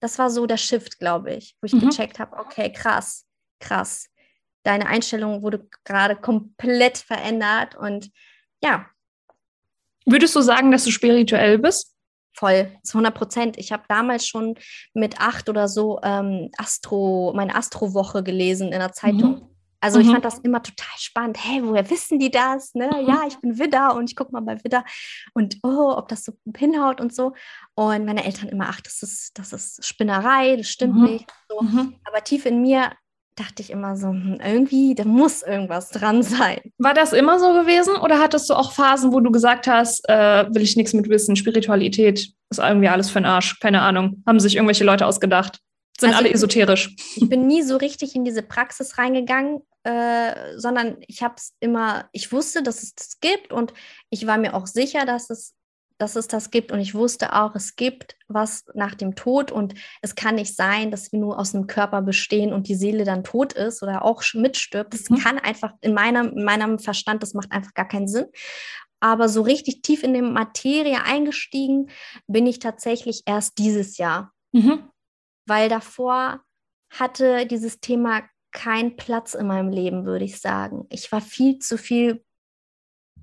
das 0.00 0.18
war 0.18 0.30
so 0.30 0.46
der 0.46 0.56
Shift, 0.56 0.98
glaube 0.98 1.34
ich, 1.34 1.56
wo 1.60 1.66
ich 1.66 1.74
mhm. 1.74 1.90
gecheckt 1.90 2.18
habe, 2.18 2.38
okay, 2.38 2.72
krass, 2.72 3.26
krass 3.60 4.08
deine 4.64 4.86
Einstellung 4.86 5.42
wurde 5.42 5.68
gerade 5.84 6.16
komplett 6.16 6.98
verändert 6.98 7.76
und 7.76 8.10
ja. 8.62 8.86
Würdest 10.06 10.34
du 10.34 10.40
sagen, 10.40 10.70
dass 10.70 10.84
du 10.84 10.90
spirituell 10.90 11.58
bist? 11.58 11.94
Voll, 12.36 12.72
zu 12.82 12.98
100 12.98 13.14
Prozent. 13.14 13.58
Ich 13.58 13.70
habe 13.70 13.84
damals 13.88 14.26
schon 14.26 14.56
mit 14.92 15.20
acht 15.20 15.48
oder 15.48 15.68
so 15.68 16.00
ähm, 16.02 16.50
Astro, 16.58 17.32
meine 17.34 17.54
Astrowoche 17.54 18.24
gelesen 18.24 18.72
in 18.72 18.80
der 18.80 18.92
Zeitung. 18.92 19.30
Mhm. 19.30 19.54
Also 19.84 20.00
ich 20.00 20.06
mhm. 20.06 20.12
fand 20.12 20.24
das 20.24 20.38
immer 20.38 20.62
total 20.62 20.96
spannend. 20.96 21.36
Hey, 21.38 21.62
woher 21.62 21.88
wissen 21.90 22.18
die 22.18 22.30
das? 22.30 22.74
Ne? 22.74 22.86
Mhm. 22.86 23.06
Ja, 23.06 23.24
ich 23.28 23.36
bin 23.36 23.58
Widder 23.58 23.94
und 23.94 24.10
ich 24.10 24.16
gucke 24.16 24.32
mal 24.32 24.40
bei 24.40 24.64
Widder 24.64 24.82
und 25.34 25.58
oh, 25.62 25.92
ob 25.94 26.08
das 26.08 26.24
so 26.24 26.32
hinhaut 26.56 27.02
und 27.02 27.14
so. 27.14 27.34
Und 27.74 28.06
meine 28.06 28.24
Eltern 28.24 28.48
immer, 28.48 28.68
ach, 28.70 28.80
das 28.80 29.02
ist, 29.02 29.38
das 29.38 29.52
ist 29.52 29.84
Spinnerei, 29.84 30.56
das 30.56 30.68
stimmt 30.68 30.96
mhm. 30.96 31.04
nicht. 31.04 31.32
So. 31.50 31.60
Mhm. 31.60 31.96
Aber 32.04 32.24
tief 32.24 32.46
in 32.46 32.62
mir 32.62 32.92
dachte 33.36 33.62
ich 33.62 33.70
immer 33.70 33.96
so, 33.96 34.08
hm, 34.08 34.38
irgendwie, 34.44 34.94
da 34.94 35.04
muss 35.04 35.42
irgendwas 35.42 35.90
dran 35.90 36.22
sein. 36.22 36.60
War 36.78 36.94
das 36.94 37.12
immer 37.12 37.38
so 37.38 37.52
gewesen 37.52 37.96
oder 37.96 38.20
hattest 38.20 38.48
du 38.48 38.54
auch 38.54 38.72
Phasen, 38.72 39.12
wo 39.12 39.20
du 39.20 39.30
gesagt 39.30 39.66
hast, 39.66 40.08
äh, 40.08 40.46
will 40.54 40.62
ich 40.62 40.76
nichts 40.76 40.92
mit 40.92 41.08
wissen, 41.08 41.36
Spiritualität 41.36 42.32
ist 42.50 42.58
irgendwie 42.58 42.88
alles 42.88 43.10
für 43.10 43.20
den 43.20 43.26
Arsch, 43.26 43.58
keine 43.60 43.82
Ahnung, 43.82 44.22
haben 44.26 44.38
sich 44.38 44.56
irgendwelche 44.56 44.84
Leute 44.84 45.06
ausgedacht? 45.06 45.58
Sind 45.98 46.10
also 46.10 46.20
alle 46.20 46.34
esoterisch. 46.34 46.94
Ich 47.16 47.28
bin 47.28 47.46
nie 47.46 47.62
so 47.62 47.76
richtig 47.76 48.14
in 48.16 48.24
diese 48.24 48.42
Praxis 48.42 48.98
reingegangen, 48.98 49.60
äh, 49.84 50.56
sondern 50.56 50.96
ich 51.06 51.22
habe 51.22 51.34
es 51.36 51.54
immer, 51.60 52.08
ich 52.12 52.32
wusste, 52.32 52.62
dass 52.62 52.82
es 52.82 52.94
das 52.94 53.20
gibt 53.20 53.52
und 53.52 53.72
ich 54.10 54.26
war 54.26 54.38
mir 54.38 54.54
auch 54.54 54.66
sicher, 54.66 55.06
dass 55.06 55.30
es 55.30 55.54
dass 55.98 56.16
es 56.16 56.26
das 56.26 56.50
gibt 56.50 56.72
und 56.72 56.80
ich 56.80 56.94
wusste 56.94 57.34
auch, 57.34 57.54
es 57.54 57.76
gibt 57.76 58.16
was 58.26 58.64
nach 58.74 58.94
dem 58.94 59.14
Tod 59.14 59.52
und 59.52 59.74
es 60.02 60.14
kann 60.14 60.34
nicht 60.34 60.56
sein, 60.56 60.90
dass 60.90 61.12
wir 61.12 61.20
nur 61.20 61.38
aus 61.38 61.54
einem 61.54 61.66
Körper 61.66 62.02
bestehen 62.02 62.52
und 62.52 62.68
die 62.68 62.74
Seele 62.74 63.04
dann 63.04 63.22
tot 63.22 63.52
ist 63.52 63.82
oder 63.82 64.04
auch 64.04 64.22
mitstirbt. 64.34 64.92
Das 64.92 65.08
mhm. 65.08 65.18
kann 65.18 65.38
einfach 65.38 65.72
in 65.80 65.94
meinem, 65.94 66.36
in 66.36 66.44
meinem 66.44 66.78
Verstand, 66.78 67.22
das 67.22 67.34
macht 67.34 67.52
einfach 67.52 67.74
gar 67.74 67.86
keinen 67.86 68.08
Sinn. 68.08 68.26
Aber 69.00 69.28
so 69.28 69.42
richtig 69.42 69.82
tief 69.82 70.02
in 70.02 70.14
die 70.14 70.22
Materie 70.22 71.02
eingestiegen 71.04 71.90
bin 72.26 72.46
ich 72.46 72.58
tatsächlich 72.58 73.22
erst 73.26 73.58
dieses 73.58 73.98
Jahr, 73.98 74.32
mhm. 74.52 74.88
weil 75.46 75.68
davor 75.68 76.40
hatte 76.90 77.46
dieses 77.46 77.80
Thema 77.80 78.22
keinen 78.50 78.96
Platz 78.96 79.34
in 79.34 79.46
meinem 79.46 79.68
Leben, 79.68 80.06
würde 80.06 80.24
ich 80.24 80.40
sagen. 80.40 80.86
Ich 80.88 81.10
war 81.12 81.20
viel 81.20 81.58
zu 81.58 81.76
viel 81.76 82.24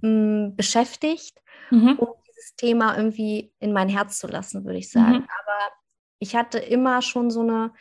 mh, 0.01 0.09
hm, 0.09 0.55
beschäftigt, 0.55 1.41
mhm. 1.71 1.97
um 1.97 2.09
dieses 2.41 2.55
Thema 2.55 2.97
irgendwie 2.97 3.53
in 3.59 3.73
mein 3.73 3.89
Herz 3.89 4.19
zu 4.19 4.27
lassen, 4.27 4.65
würde 4.65 4.79
ich 4.79 4.89
sagen. 4.89 5.19
Mhm. 5.19 5.27
Aber 5.39 5.73
ich 6.19 6.35
hatte 6.35 6.59
immer 6.59 7.01
schon 7.01 7.29
so 7.29 7.41
eine, 7.41 7.73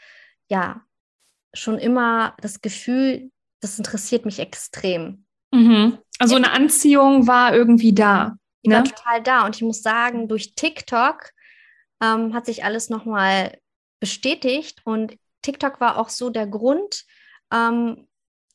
ja, 0.49 0.83
schon 1.53 1.79
immer 1.79 2.37
das 2.41 2.61
Gefühl, 2.61 3.31
das 3.61 3.79
interessiert 3.79 4.25
mich 4.25 4.39
extrem. 4.39 5.25
Mhm. 5.53 5.99
Also 6.19 6.37
eine 6.37 6.53
Anziehung 6.53 7.27
war 7.27 7.55
irgendwie 7.55 7.93
da. 7.93 8.37
Die 8.65 8.71
ne? 8.71 8.77
war 8.77 8.85
total 8.85 9.23
da. 9.23 9.47
Und 9.47 9.57
ich 9.57 9.63
muss 9.63 9.83
sagen, 9.83 10.29
durch 10.29 10.55
TikTok 10.55 11.31
ähm, 12.03 12.35
hat 12.35 12.47
sich 12.47 12.65
alles 12.65 12.91
nochmal 12.91 13.59
bestätigt. 14.01 14.81
Und 14.85 15.17
TikTok 15.43 15.81
war 15.81 15.99
auch 15.99 16.09
so 16.09 16.31
der 16.31 16.47
Grund, 16.47 17.05
ähm, 17.53 18.07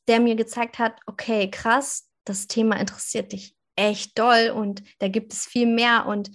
der 0.08 0.20
mir 0.20 0.36
gezeigt 0.36 0.80
hat, 0.80 1.00
okay, 1.06 1.50
krass, 1.50 2.08
das 2.24 2.48
Thema 2.48 2.80
interessiert 2.80 3.34
dich 3.34 3.55
echt 3.76 4.18
doll 4.18 4.52
und 4.56 4.84
da 5.00 5.08
gibt 5.08 5.34
es 5.34 5.46
viel 5.46 5.68
mehr 5.68 6.06
und 6.06 6.32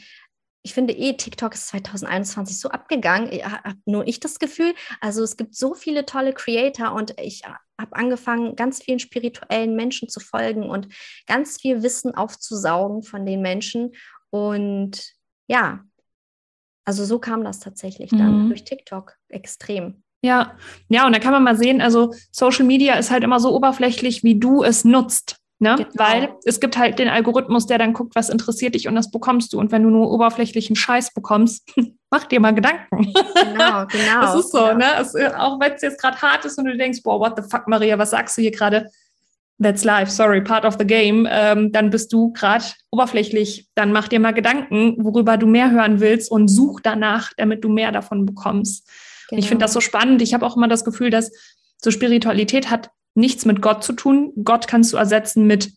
ich 0.63 0.75
finde 0.75 0.93
eh, 0.93 1.15
TikTok 1.15 1.55
ist 1.55 1.69
2021 1.69 2.59
so 2.59 2.69
abgegangen. 2.69 3.31
Habe 3.31 3.79
nur 3.87 4.07
ich 4.07 4.21
das 4.21 4.39
Gefühl. 4.39 4.75
Also 5.01 5.23
es 5.23 5.39
gibt 5.39 5.55
so 5.55 5.75
viele 5.75 6.05
tolle 6.05 6.35
Creator 6.35 6.93
und 6.93 7.19
ich 7.19 7.45
habe 7.45 7.97
angefangen, 7.97 8.57
ganz 8.57 8.83
vielen 8.83 8.99
spirituellen 8.99 9.75
Menschen 9.75 10.09
zu 10.11 10.21
folgen 10.21 10.69
und 10.69 10.89
ganz 11.27 11.59
viel 11.59 11.83
Wissen 11.83 12.15
aufzusaugen 12.15 13.03
von 13.03 13.25
den 13.25 13.41
Menschen. 13.41 13.93
Und 14.29 15.15
ja, 15.47 15.81
also 16.85 17.05
so 17.05 17.19
kam 17.19 17.43
das 17.43 17.61
tatsächlich 17.61 18.11
dann 18.11 18.45
mhm. 18.45 18.49
durch 18.49 18.65
TikTok 18.65 19.17
extrem. 19.29 20.03
Ja, 20.23 20.59
ja, 20.89 21.07
und 21.07 21.15
da 21.15 21.19
kann 21.19 21.33
man 21.33 21.43
mal 21.43 21.57
sehen, 21.57 21.81
also 21.81 22.13
Social 22.31 22.67
Media 22.67 22.95
ist 22.97 23.11
halt 23.11 23.25
immer 23.25 23.41
so 23.41 23.55
oberflächlich, 23.55 24.23
wie 24.23 24.39
du 24.39 24.63
es 24.63 24.85
nutzt. 24.85 25.40
Ne? 25.63 25.77
Genau. 25.77 25.89
Weil 25.95 26.35
es 26.45 26.59
gibt 26.59 26.79
halt 26.79 26.99
den 26.99 27.09
Algorithmus, 27.09 27.67
der 27.67 27.77
dann 27.77 27.93
guckt, 27.93 28.15
was 28.15 28.31
interessiert 28.31 28.75
dich 28.75 28.89
und 28.89 28.95
das 28.95 29.11
bekommst 29.11 29.53
du. 29.53 29.59
Und 29.59 29.71
wenn 29.73 29.83
du 29.83 29.91
nur 29.91 30.11
oberflächlichen 30.11 30.75
Scheiß 30.75 31.13
bekommst, 31.13 31.71
mach 32.11 32.25
dir 32.25 32.41
mal 32.41 32.55
Gedanken. 32.55 33.13
Genau, 33.13 33.85
genau. 33.91 34.21
Das 34.23 34.35
ist 34.37 34.53
so, 34.53 34.59
genau. 34.59 34.79
ne? 34.79 34.87
Es, 34.99 35.15
auch 35.15 35.61
wenn 35.61 35.73
es 35.73 35.83
jetzt 35.83 36.01
gerade 36.01 36.21
hart 36.23 36.47
ist 36.47 36.59
und 36.59 36.65
du 36.65 36.75
denkst, 36.79 37.03
boah, 37.03 37.21
what 37.21 37.35
the 37.37 37.43
fuck, 37.43 37.69
Maria, 37.69 37.99
was 37.99 38.11
sagst 38.11 38.39
du 38.39 38.43
hier 38.43 38.53
gerade? 38.53 38.91
That's 39.63 39.85
life, 39.85 40.11
sorry, 40.11 40.41
part 40.41 40.65
of 40.65 40.77
the 40.79 40.87
game. 40.87 41.29
Ähm, 41.31 41.71
dann 41.73 41.91
bist 41.91 42.11
du 42.15 42.33
gerade 42.33 42.65
oberflächlich. 42.91 43.69
Dann 43.75 43.93
mach 43.93 44.09
dir 44.09 44.19
mal 44.19 44.33
Gedanken, 44.33 44.97
worüber 45.05 45.37
du 45.37 45.47
mehr 45.47 45.71
hören 45.71 46.01
willst 46.01 46.31
und 46.31 46.49
such 46.49 46.81
danach, 46.83 47.33
damit 47.37 47.63
du 47.65 47.69
mehr 47.69 47.93
davon 47.93 48.25
bekommst. 48.25 48.89
Genau. 49.29 49.39
Ich 49.39 49.49
finde 49.49 49.65
das 49.65 49.75
so 49.75 49.81
spannend. 49.81 50.23
Ich 50.23 50.33
habe 50.33 50.47
auch 50.47 50.57
immer 50.57 50.69
das 50.69 50.87
Gefühl, 50.87 51.11
dass 51.11 51.31
so 51.77 51.91
Spiritualität 51.91 52.71
hat 52.71 52.89
nichts 53.15 53.45
mit 53.45 53.63
Gott 53.63 53.85
zu 53.85 53.93
tun. 53.93 54.33
Gott 54.45 54.69
kannst 54.69 54.93
du 54.93 54.97
ersetzen 54.97 55.47
mit 55.47 55.73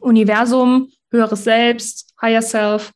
Universum, 0.00 0.88
höheres 1.10 1.44
Selbst, 1.44 2.12
Higher 2.20 2.42
Self, 2.42 2.92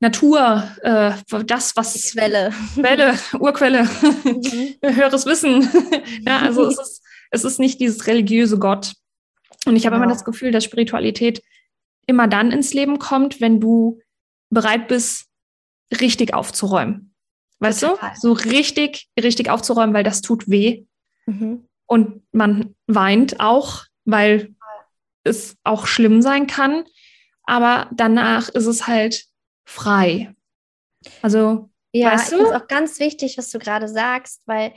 Natur, 0.00 0.70
äh, 0.82 1.12
das, 1.44 1.76
was. 1.76 2.12
Quelle. 2.12 2.52
Quelle, 2.74 3.18
Urquelle, 3.38 3.84
mhm. 3.84 4.74
höheres 4.82 5.26
Wissen. 5.26 5.68
ja, 6.26 6.38
also 6.38 6.66
es 6.66 6.78
ist, 6.78 7.02
es 7.30 7.44
ist 7.44 7.58
nicht 7.60 7.80
dieses 7.80 8.06
religiöse 8.06 8.58
Gott. 8.58 8.94
Und 9.66 9.76
ich 9.76 9.84
habe 9.84 9.96
genau. 9.96 10.06
immer 10.06 10.14
das 10.14 10.24
Gefühl, 10.24 10.52
dass 10.52 10.64
Spiritualität 10.64 11.42
immer 12.06 12.28
dann 12.28 12.50
ins 12.50 12.72
Leben 12.72 12.98
kommt, 12.98 13.42
wenn 13.42 13.60
du 13.60 14.00
bereit 14.48 14.88
bist, 14.88 15.26
richtig 16.00 16.32
aufzuräumen. 16.32 17.14
Weißt 17.58 17.82
Total. 17.82 18.12
du? 18.14 18.20
So 18.20 18.32
richtig, 18.32 19.08
richtig 19.22 19.50
aufzuräumen, 19.50 19.94
weil 19.94 20.04
das 20.04 20.22
tut 20.22 20.48
weh. 20.48 20.86
Mhm. 21.26 21.68
Und 21.90 22.22
man 22.30 22.76
weint 22.86 23.40
auch, 23.40 23.84
weil 24.04 24.54
es 25.24 25.56
auch 25.64 25.88
schlimm 25.88 26.22
sein 26.22 26.46
kann. 26.46 26.84
Aber 27.42 27.90
danach 27.92 28.48
ist 28.48 28.66
es 28.66 28.86
halt 28.86 29.24
frei. 29.64 30.32
Also, 31.20 31.68
ja, 31.92 32.12
weißt 32.12 32.32
du? 32.32 32.44
ist 32.44 32.52
auch 32.52 32.68
ganz 32.68 33.00
wichtig, 33.00 33.36
was 33.38 33.50
du 33.50 33.58
gerade 33.58 33.88
sagst, 33.88 34.42
weil 34.46 34.72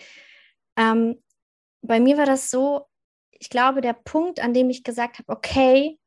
ähm, 0.75 1.21
bei 1.83 1.99
mir 1.99 2.17
war 2.17 2.25
das 2.25 2.49
so, 2.49 2.87
ich 3.29 3.51
glaube, 3.51 3.81
der 3.81 3.93
Punkt, 3.93 4.39
an 4.39 4.55
dem 4.55 4.71
ich 4.71 4.83
gesagt 4.83 5.19
habe, 5.19 5.31
okay, 5.31 5.99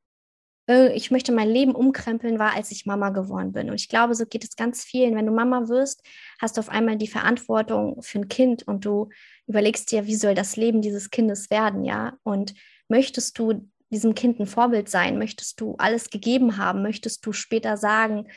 äh, 0.69 0.93
ich 0.95 1.11
möchte 1.11 1.33
mein 1.33 1.49
Leben 1.49 1.75
umkrempeln, 1.75 2.39
war, 2.39 2.55
als 2.55 2.71
ich 2.71 2.87
Mama 2.87 3.11
geworden 3.11 3.53
bin. 3.53 3.71
Und 3.71 3.77
ich 3.77 3.89
glaube, 3.89 4.15
so 4.15 4.27
geht 4.27 4.45
es 4.45 4.57
ganz 4.57 4.85
vielen. 4.85 5.15
Wenn 5.17 5.27
du 5.27 5.33
Mama 5.33 5.69
wirst, 5.69 6.03
hast 6.41 6.57
du 6.57 6.61
auf 6.61 6.69
einmal 6.69 6.97
die 6.97 7.07
Verantwortung 7.09 8.03
für 8.03 8.19
ein 8.19 8.29
Kind 8.29 8.67
und 8.67 8.85
du 8.85 9.09
überlegst 9.47 9.91
dir, 9.93 10.07
wie 10.07 10.17
soll 10.17 10.35
das 10.35 10.57
Leben 10.57 10.83
dieses 10.83 11.11
Kindes 11.11 11.51
werden, 11.51 11.85
ja? 11.85 12.19
Und 12.23 12.55
möchtest 12.89 13.39
du 13.39 13.69
diesem 13.91 14.15
Kind 14.15 14.41
ein 14.41 14.47
Vorbild 14.47 14.89
sein? 14.89 15.19
Möchtest 15.19 15.61
du 15.61 15.77
alles 15.79 16.11
gegeben 16.11 16.57
haben? 16.57 16.83
Möchtest 16.83 17.25
du 17.25 17.33
später 17.33 17.77
sagen, 17.77 18.29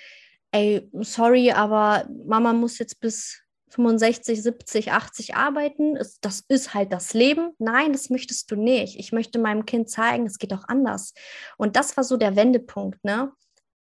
ey, 0.52 0.90
sorry, 0.94 1.52
aber 1.52 2.08
Mama 2.26 2.54
muss 2.54 2.80
jetzt 2.80 3.00
bis 3.00 3.42
65, 3.70 4.42
70, 4.42 4.92
80 4.92 5.36
arbeiten. 5.36 5.98
Das 6.22 6.44
ist 6.48 6.74
halt 6.74 6.92
das 6.92 7.14
Leben. 7.14 7.52
Nein, 7.60 7.94
das 7.94 8.10
möchtest 8.10 8.50
du 8.52 8.56
nicht. 8.56 9.00
Ich 9.00 9.12
möchte 9.12 9.40
meinem 9.40 9.66
Kind 9.66 9.90
zeigen, 9.90 10.26
es 10.26 10.38
geht 10.40 10.54
auch 10.54 10.68
anders. 10.68 11.14
Und 11.58 11.76
das 11.76 11.96
war 11.98 12.04
so 12.04 12.18
der 12.18 12.36
Wendepunkt, 12.36 13.04
ne? 13.04 13.32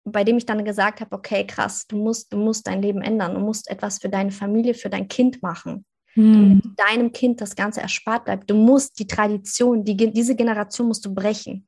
bei 0.07 0.23
dem 0.23 0.37
ich 0.37 0.45
dann 0.45 0.63
gesagt 0.63 1.01
habe, 1.01 1.15
okay, 1.15 1.47
krass, 1.47 1.87
du 1.87 1.97
musst, 1.97 2.31
du 2.31 2.37
musst 2.37 2.67
dein 2.67 2.81
Leben 2.81 3.01
ändern, 3.01 3.33
du 3.33 3.39
musst 3.39 3.69
etwas 3.71 3.97
für 3.97 4.09
deine 4.09 4.31
Familie, 4.31 4.75
für 4.75 4.89
dein 4.89 5.07
Kind 5.07 5.41
machen 5.41 5.83
damit 6.15 6.63
hm. 6.63 6.75
deinem 6.77 7.11
Kind 7.11 7.41
das 7.41 7.55
Ganze 7.55 7.81
erspart 7.81 8.25
bleibt. 8.25 8.49
Du 8.49 8.55
musst 8.55 8.99
die 8.99 9.07
Tradition, 9.07 9.83
die, 9.83 9.95
diese 9.95 10.35
Generation 10.35 10.87
musst 10.87 11.05
du 11.05 11.13
brechen. 11.13 11.67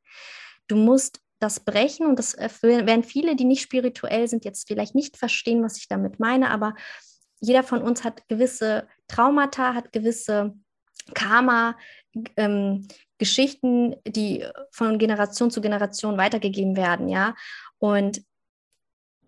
Du 0.68 0.76
musst 0.76 1.20
das 1.40 1.60
brechen 1.60 2.08
und 2.08 2.18
das 2.18 2.34
äh, 2.34 2.50
werden 2.62 3.04
viele, 3.04 3.36
die 3.36 3.46
nicht 3.46 3.62
spirituell 3.62 4.28
sind, 4.28 4.46
jetzt 4.46 4.68
vielleicht 4.68 4.96
nicht 4.96 5.18
verstehen, 5.18 5.64
was 5.64 5.78
ich 5.78 5.88
damit 5.88 6.20
meine, 6.20 6.50
aber 6.50 6.76
jeder 7.40 7.64
von 7.64 7.82
uns 7.82 8.04
hat 8.04 8.28
gewisse 8.28 8.88
Traumata, 9.08 9.74
hat 9.74 9.92
gewisse 9.92 10.54
Karma, 11.14 11.78
ähm, 12.36 12.88
Geschichten, 13.18 13.96
die 14.08 14.46
von 14.72 14.98
Generation 14.98 15.52
zu 15.52 15.62
Generation 15.62 16.18
weitergegeben 16.18 16.76
werden, 16.76 17.08
ja. 17.08 17.36
Und 17.80 18.22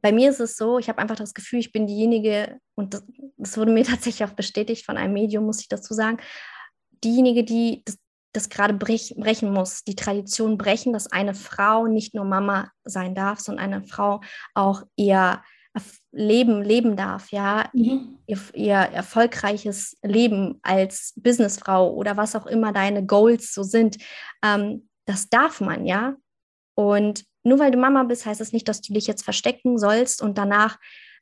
bei 0.02 0.12
mir 0.12 0.30
ist 0.30 0.40
es 0.40 0.58
so, 0.58 0.80
ich 0.80 0.90
habe 0.90 1.00
einfach 1.00 1.16
das 1.16 1.34
Gefühl, 1.34 1.60
ich 1.60 1.72
bin 1.72 1.88
diejenige, 1.88 2.60
und 2.76 2.94
das, 2.94 3.04
das, 3.38 3.58
wurde 3.58 3.72
mir 3.72 3.84
tatsächlich 3.86 4.28
auch 4.28 4.34
bestätigt 4.34 4.86
von 4.86 4.98
einem 4.98 5.14
Medium, 5.14 5.46
muss 5.46 5.62
ich 5.62 5.68
dazu 5.68 5.94
sagen, 5.94 6.18
diejenige, 7.04 7.44
die 7.44 7.84
das, 7.86 7.98
das 8.34 8.50
gerade 8.50 8.74
brech, 8.74 9.16
brechen 9.18 9.52
muss, 9.52 9.84
die 9.84 9.96
Tradition 9.96 10.58
brechen, 10.58 10.94
dass 10.94 11.12
eine 11.12 11.34
Frau 11.34 11.88
nicht 11.88 12.14
nur 12.14 12.26
Mama 12.26 12.72
sein 12.84 13.16
darf, 13.16 13.40
sondern 13.40 13.66
eine 13.74 13.84
Frau 13.84 14.22
auch 14.54 14.84
ihr 14.96 15.42
Leben 16.12 16.64
leben 16.64 16.96
darf, 16.96 17.32
ja, 17.32 17.70
mhm. 17.74 18.18
ihr, 18.26 18.40
ihr, 18.54 18.76
erfolgreiches 18.76 19.98
Leben 20.02 20.60
als 20.64 21.14
Businessfrau 21.18 21.94
oder 21.94 22.18
was 22.18 22.36
auch 22.36 22.48
immer 22.48 22.74
deine 22.74 23.06
Goals 23.06 23.54
so 23.54 23.64
sind, 23.64 23.98
ähm, 24.44 24.90
das 25.06 25.30
darf 25.30 25.62
man, 25.62 25.86
ja. 25.86 26.16
Und 26.76 27.26
nur 27.44 27.60
weil 27.60 27.72
du 27.72 27.78
Mama 27.78 28.04
bist, 28.04 28.26
heißt 28.26 28.42
das 28.42 28.54
nicht, 28.54 28.68
dass 28.68 28.82
du 28.82 28.94
dich 28.94 29.08
jetzt 29.08 29.24
verstecken 29.24 29.78
sollst 29.78 30.22
und 30.22 30.38
danach 30.38 30.78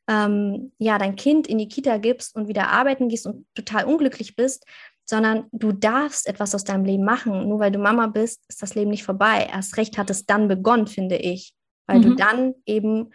ähm, 0.08 0.72
ja 0.78 0.98
dein 0.98 1.16
Kind 1.16 1.48
in 1.48 1.58
die 1.58 1.68
Kita 1.68 1.98
gibst 1.98 2.36
und 2.36 2.48
wieder 2.48 2.70
arbeiten 2.70 3.10
gehst 3.10 3.28
und 3.28 3.46
total 3.54 3.86
unglücklich 3.86 4.36
bist, 4.36 4.66
sondern 5.06 5.46
du 5.52 5.72
darfst 5.72 6.28
etwas 6.28 6.54
aus 6.56 6.64
deinem 6.64 6.86
Leben 6.86 7.04
machen. 7.04 7.48
Nur 7.48 7.60
weil 7.60 7.72
du 7.72 7.80
Mama 7.80 8.08
bist, 8.08 8.44
ist 8.48 8.62
das 8.62 8.76
Leben 8.76 8.92
nicht 8.92 9.04
vorbei. 9.04 9.48
Erst 9.52 9.78
recht 9.78 9.98
hat 9.98 10.10
es 10.10 10.26
dann 10.26 10.48
begonnen, 10.48 10.88
finde 10.88 11.18
ich, 11.18 11.54
weil 11.88 12.00
mhm. 12.00 12.04
du 12.04 12.16
dann 12.16 12.54
eben 12.66 13.12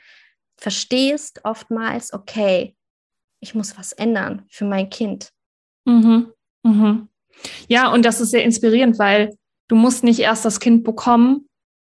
verstehst 0.62 1.40
oftmals, 1.42 2.12
okay, 2.12 2.76
ich 3.40 3.54
muss 3.54 3.76
was 3.76 3.92
ändern 3.92 4.44
für 4.48 4.64
mein 4.64 4.88
Kind. 4.88 5.32
Mhm. 5.84 6.28
Mhm. 6.62 7.08
Ja, 7.66 7.92
und 7.92 8.04
das 8.04 8.20
ist 8.20 8.30
sehr 8.30 8.44
inspirierend, 8.44 8.96
weil 9.00 9.36
du 9.66 9.74
musst 9.74 10.04
nicht 10.04 10.20
erst 10.20 10.44
das 10.44 10.60
Kind 10.60 10.84
bekommen, 10.84 11.48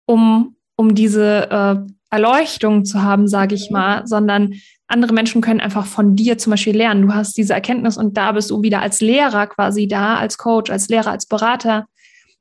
um, 0.05 0.55
um 0.75 0.93
diese 0.93 1.49
äh, 1.49 1.91
Erleuchtung 2.11 2.85
zu 2.85 3.01
haben, 3.01 3.27
sage 3.27 3.55
ich 3.55 3.71
mhm. 3.71 3.73
mal, 3.73 4.07
sondern 4.07 4.53
andere 4.87 5.13
Menschen 5.13 5.41
können 5.41 5.61
einfach 5.61 5.87
von 5.87 6.15
dir 6.15 6.37
zum 6.37 6.51
Beispiel 6.51 6.77
lernen. 6.77 7.07
Du 7.07 7.13
hast 7.15 7.37
diese 7.37 7.53
Erkenntnis 7.53 7.97
und 7.97 8.17
da 8.17 8.31
bist 8.33 8.51
du 8.51 8.61
wieder 8.61 8.81
als 8.81 9.01
Lehrer 9.01 9.47
quasi 9.47 9.87
da, 9.87 10.17
als 10.17 10.37
Coach, 10.37 10.69
als 10.69 10.89
Lehrer, 10.89 11.09
als 11.09 11.25
Berater 11.25 11.87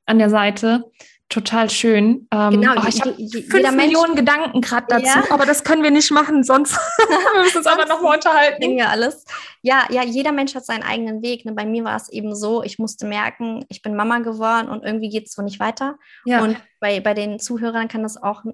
an 0.04 0.18
der 0.18 0.28
Seite. 0.28 0.84
Total 1.30 1.68
schön. 1.68 2.26
Ähm, 2.32 2.52
genau, 2.52 2.72
oh, 2.76 2.88
ich 2.88 3.02
habe 3.02 3.14
fünf 3.14 3.72
Millionen 3.72 4.14
Gedanken 4.14 4.62
gerade 4.62 4.86
dazu, 4.88 5.04
ja. 5.04 5.24
aber 5.30 5.44
das 5.44 5.62
können 5.62 5.82
wir 5.82 5.90
nicht 5.90 6.10
machen, 6.10 6.42
sonst 6.42 6.74
wir 6.98 7.42
müssen 7.42 7.58
uns 7.58 7.66
aber 7.66 7.84
nochmal 7.84 8.16
unterhalten. 8.16 8.78
Ja, 8.78 8.88
alles. 8.88 9.26
Ja, 9.60 9.84
ja, 9.90 10.02
jeder 10.02 10.32
Mensch 10.32 10.54
hat 10.54 10.64
seinen 10.64 10.82
eigenen 10.82 11.20
Weg. 11.20 11.44
Ne? 11.44 11.52
Bei 11.52 11.66
mir 11.66 11.84
war 11.84 11.96
es 11.96 12.08
eben 12.08 12.34
so, 12.34 12.62
ich 12.62 12.78
musste 12.78 13.06
merken, 13.06 13.66
ich 13.68 13.82
bin 13.82 13.94
Mama 13.94 14.20
geworden 14.20 14.70
und 14.70 14.84
irgendwie 14.84 15.10
geht 15.10 15.26
es 15.26 15.32
so 15.32 15.42
nicht 15.42 15.60
weiter. 15.60 15.98
Ja. 16.24 16.42
Und 16.42 16.56
bei, 16.80 17.00
bei 17.00 17.12
den 17.12 17.38
Zuhörern 17.38 17.88
kann 17.88 18.02
das 18.02 18.16
auch 18.16 18.44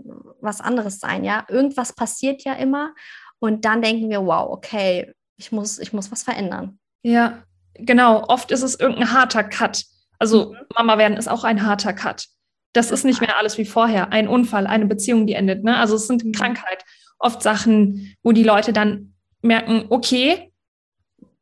was 0.40 0.60
anderes 0.60 0.98
sein, 0.98 1.22
ja. 1.22 1.44
Irgendwas 1.48 1.92
passiert 1.92 2.42
ja 2.42 2.54
immer 2.54 2.92
und 3.38 3.64
dann 3.64 3.82
denken 3.82 4.10
wir, 4.10 4.26
wow, 4.26 4.50
okay, 4.50 5.14
ich 5.36 5.52
muss, 5.52 5.78
ich 5.78 5.92
muss 5.92 6.10
was 6.10 6.24
verändern. 6.24 6.80
Ja, 7.02 7.44
genau. 7.74 8.24
Oft 8.26 8.50
ist 8.50 8.62
es 8.62 8.78
irgendein 8.80 9.12
harter 9.12 9.44
Cut. 9.44 9.84
Also 10.18 10.52
mhm. 10.52 10.58
Mama 10.76 10.98
werden 10.98 11.16
ist 11.16 11.28
auch 11.28 11.44
ein 11.44 11.64
harter 11.64 11.92
Cut. 11.92 12.26
Das 12.74 12.90
ist 12.90 13.04
nicht 13.04 13.22
mehr 13.22 13.38
alles 13.38 13.56
wie 13.56 13.64
vorher. 13.64 14.12
Ein 14.12 14.28
Unfall, 14.28 14.66
eine 14.66 14.84
Beziehung, 14.84 15.26
die 15.26 15.32
endet. 15.32 15.64
Ne? 15.64 15.76
Also 15.78 15.94
es 15.94 16.06
sind 16.06 16.24
mhm. 16.24 16.32
Krankheit. 16.32 16.84
Oft 17.18 17.42
Sachen, 17.42 18.14
wo 18.22 18.32
die 18.32 18.42
Leute 18.42 18.74
dann 18.74 19.14
merken, 19.40 19.86
okay, 19.88 20.52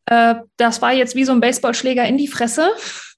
äh, 0.07 0.37
das 0.57 0.81
war 0.81 0.93
jetzt 0.93 1.17
wie 1.17 1.25
so 1.25 1.33
ein 1.33 1.41
Baseballschläger 1.41 2.05
in 2.05 2.19
die 2.19 2.29
Fresse. 2.29 2.71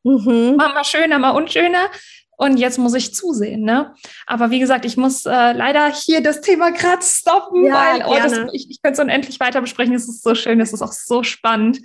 Mhm. 0.04 0.56
Mal 0.56 0.84
schöner, 0.84 1.18
mal 1.18 1.30
unschöner. 1.30 1.90
Und 2.36 2.56
jetzt 2.56 2.78
muss 2.78 2.94
ich 2.94 3.14
zusehen, 3.14 3.62
ne? 3.62 3.94
Aber 4.26 4.50
wie 4.50 4.58
gesagt, 4.58 4.84
ich 4.84 4.96
muss 4.96 5.24
äh, 5.24 5.52
leider 5.52 5.92
hier 5.92 6.20
das 6.20 6.40
Thema 6.40 6.70
gerade 6.70 7.02
stoppen, 7.02 7.64
ja, 7.64 7.74
weil 7.74 8.04
oh, 8.06 8.16
das, 8.16 8.52
ich, 8.52 8.70
ich 8.70 8.82
könnte 8.82 8.94
es 8.94 9.04
unendlich 9.04 9.38
weiter 9.38 9.60
besprechen. 9.60 9.94
Es 9.94 10.08
ist 10.08 10.22
so 10.22 10.34
schön, 10.34 10.60
es 10.60 10.72
ist 10.72 10.82
auch 10.82 10.92
so 10.92 11.22
spannend. 11.22 11.80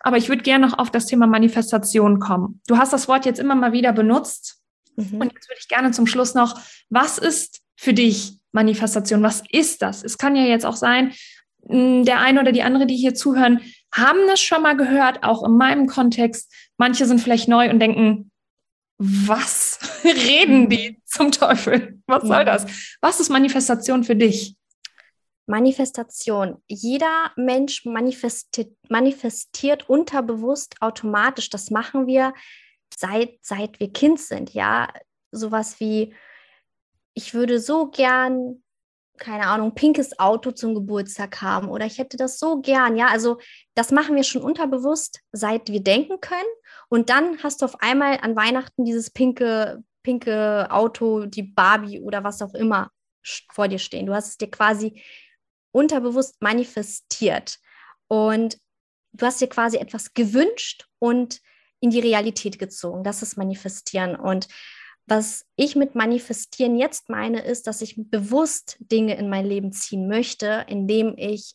Aber 0.00 0.18
ich 0.18 0.28
würde 0.28 0.42
gerne 0.42 0.66
noch 0.66 0.78
auf 0.78 0.90
das 0.90 1.06
Thema 1.06 1.26
Manifestation 1.26 2.20
kommen. 2.20 2.60
Du 2.66 2.76
hast 2.76 2.92
das 2.92 3.08
Wort 3.08 3.24
jetzt 3.24 3.40
immer 3.40 3.54
mal 3.54 3.72
wieder 3.72 3.92
benutzt. 3.92 4.57
Mhm. 4.98 5.20
Und 5.20 5.32
jetzt 5.32 5.48
würde 5.48 5.60
ich 5.60 5.68
gerne 5.68 5.92
zum 5.92 6.06
Schluss 6.06 6.34
noch, 6.34 6.60
was 6.90 7.18
ist 7.18 7.60
für 7.76 7.94
dich 7.94 8.38
Manifestation? 8.52 9.22
Was 9.22 9.42
ist 9.50 9.82
das? 9.82 10.02
Es 10.02 10.18
kann 10.18 10.34
ja 10.34 10.44
jetzt 10.44 10.66
auch 10.66 10.76
sein, 10.76 11.12
hm, 11.68 12.04
der 12.04 12.20
eine 12.20 12.40
oder 12.40 12.52
die 12.52 12.62
andere, 12.62 12.86
die 12.86 12.96
hier 12.96 13.14
zuhören, 13.14 13.60
haben 13.94 14.18
das 14.26 14.40
schon 14.40 14.62
mal 14.62 14.76
gehört, 14.76 15.22
auch 15.22 15.44
in 15.44 15.56
meinem 15.56 15.86
Kontext. 15.86 16.52
Manche 16.76 17.06
sind 17.06 17.20
vielleicht 17.20 17.48
neu 17.48 17.70
und 17.70 17.78
denken, 17.78 18.30
was 18.98 19.78
reden 20.04 20.68
die 20.68 21.00
zum 21.04 21.30
Teufel? 21.30 22.00
Was 22.06 22.24
soll 22.24 22.44
das? 22.44 22.66
Was 23.00 23.20
ist 23.20 23.28
Manifestation 23.28 24.02
für 24.02 24.16
dich? 24.16 24.56
Manifestation. 25.46 26.60
Jeder 26.66 27.32
Mensch 27.36 27.84
manifestiert, 27.86 28.72
manifestiert 28.88 29.88
unterbewusst 29.88 30.74
automatisch. 30.80 31.48
Das 31.48 31.70
machen 31.70 32.06
wir 32.06 32.34
seit, 32.96 33.38
seit 33.42 33.80
wir 33.80 33.92
Kind 33.92 34.20
sind, 34.20 34.54
ja. 34.54 34.88
Sowas 35.30 35.80
wie, 35.80 36.14
ich 37.14 37.34
würde 37.34 37.60
so 37.60 37.88
gern, 37.90 38.62
keine 39.18 39.48
Ahnung, 39.48 39.74
pinkes 39.74 40.18
Auto 40.18 40.52
zum 40.52 40.74
Geburtstag 40.74 41.42
haben 41.42 41.68
oder 41.68 41.84
ich 41.86 41.98
hätte 41.98 42.16
das 42.16 42.38
so 42.38 42.60
gern, 42.60 42.96
ja. 42.96 43.08
Also 43.08 43.38
das 43.74 43.90
machen 43.90 44.16
wir 44.16 44.24
schon 44.24 44.42
unterbewusst, 44.42 45.20
seit 45.32 45.68
wir 45.70 45.82
denken 45.82 46.20
können. 46.20 46.48
Und 46.88 47.10
dann 47.10 47.42
hast 47.42 47.60
du 47.60 47.66
auf 47.66 47.80
einmal 47.80 48.18
an 48.22 48.36
Weihnachten 48.36 48.84
dieses 48.84 49.10
pinke, 49.10 49.82
pinke 50.02 50.68
Auto, 50.70 51.26
die 51.26 51.42
Barbie 51.42 52.00
oder 52.00 52.24
was 52.24 52.42
auch 52.42 52.54
immer 52.54 52.90
vor 53.52 53.68
dir 53.68 53.78
stehen. 53.78 54.06
Du 54.06 54.14
hast 54.14 54.28
es 54.28 54.36
dir 54.38 54.50
quasi 54.50 55.02
unterbewusst 55.72 56.40
manifestiert. 56.40 57.58
Und 58.08 58.58
du 59.12 59.26
hast 59.26 59.40
dir 59.40 59.48
quasi 59.48 59.76
etwas 59.76 60.14
gewünscht 60.14 60.86
und 60.98 61.40
in 61.80 61.90
die 61.90 62.00
Realität 62.00 62.58
gezogen. 62.58 63.04
Das 63.04 63.22
ist 63.22 63.36
Manifestieren. 63.36 64.16
Und 64.16 64.48
was 65.06 65.46
ich 65.56 65.74
mit 65.74 65.94
Manifestieren 65.94 66.76
jetzt 66.76 67.08
meine, 67.08 67.40
ist, 67.40 67.66
dass 67.66 67.80
ich 67.80 67.94
bewusst 67.96 68.76
Dinge 68.80 69.16
in 69.16 69.28
mein 69.28 69.46
Leben 69.46 69.72
ziehen 69.72 70.08
möchte, 70.08 70.66
indem 70.68 71.14
ich 71.16 71.54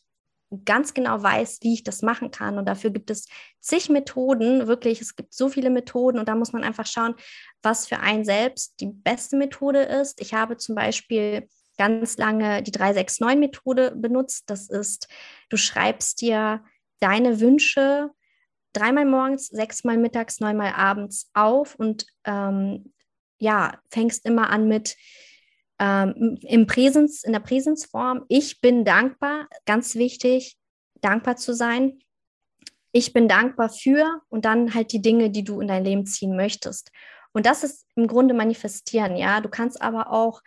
ganz 0.64 0.94
genau 0.94 1.22
weiß, 1.22 1.58
wie 1.62 1.74
ich 1.74 1.84
das 1.84 2.02
machen 2.02 2.30
kann. 2.30 2.58
Und 2.58 2.66
dafür 2.66 2.90
gibt 2.90 3.10
es 3.10 3.26
zig 3.60 3.88
Methoden, 3.88 4.66
wirklich, 4.66 5.00
es 5.00 5.16
gibt 5.16 5.34
so 5.34 5.48
viele 5.48 5.70
Methoden 5.70 6.18
und 6.18 6.28
da 6.28 6.34
muss 6.34 6.52
man 6.52 6.64
einfach 6.64 6.86
schauen, 6.86 7.14
was 7.62 7.86
für 7.86 8.00
einen 8.00 8.24
selbst 8.24 8.74
die 8.80 8.86
beste 8.86 9.36
Methode 9.36 9.82
ist. 9.82 10.20
Ich 10.20 10.34
habe 10.34 10.56
zum 10.56 10.74
Beispiel 10.74 11.48
ganz 11.76 12.16
lange 12.18 12.62
die 12.62 12.72
369-Methode 12.72 13.94
benutzt. 13.96 14.44
Das 14.46 14.68
ist, 14.68 15.08
du 15.48 15.56
schreibst 15.56 16.20
dir 16.20 16.62
deine 17.00 17.40
Wünsche 17.40 18.10
dreimal 18.74 19.06
morgens, 19.06 19.48
sechsmal 19.48 19.96
mittags, 19.96 20.40
neunmal 20.40 20.72
abends 20.74 21.30
auf 21.32 21.74
und 21.76 22.06
ähm, 22.24 22.92
ja, 23.38 23.78
fängst 23.90 24.26
immer 24.26 24.50
an 24.50 24.68
mit 24.68 24.96
ähm, 25.78 26.38
im 26.42 26.66
Präsens, 26.66 27.24
in 27.24 27.32
der 27.32 27.40
Präsensform. 27.40 28.24
Ich 28.28 28.60
bin 28.60 28.84
dankbar, 28.84 29.48
ganz 29.66 29.94
wichtig, 29.94 30.56
dankbar 31.00 31.36
zu 31.36 31.54
sein. 31.54 32.00
Ich 32.92 33.12
bin 33.12 33.28
dankbar 33.28 33.70
für 33.70 34.22
und 34.28 34.44
dann 34.44 34.74
halt 34.74 34.92
die 34.92 35.02
Dinge, 35.02 35.30
die 35.30 35.42
du 35.42 35.60
in 35.60 35.68
dein 35.68 35.84
Leben 35.84 36.06
ziehen 36.06 36.36
möchtest. 36.36 36.90
Und 37.32 37.46
das 37.46 37.64
ist 37.64 37.86
im 37.96 38.06
Grunde 38.06 38.34
manifestieren, 38.34 39.16
ja. 39.16 39.40
Du 39.40 39.48
kannst 39.48 39.82
aber 39.82 40.12
auch 40.12 40.40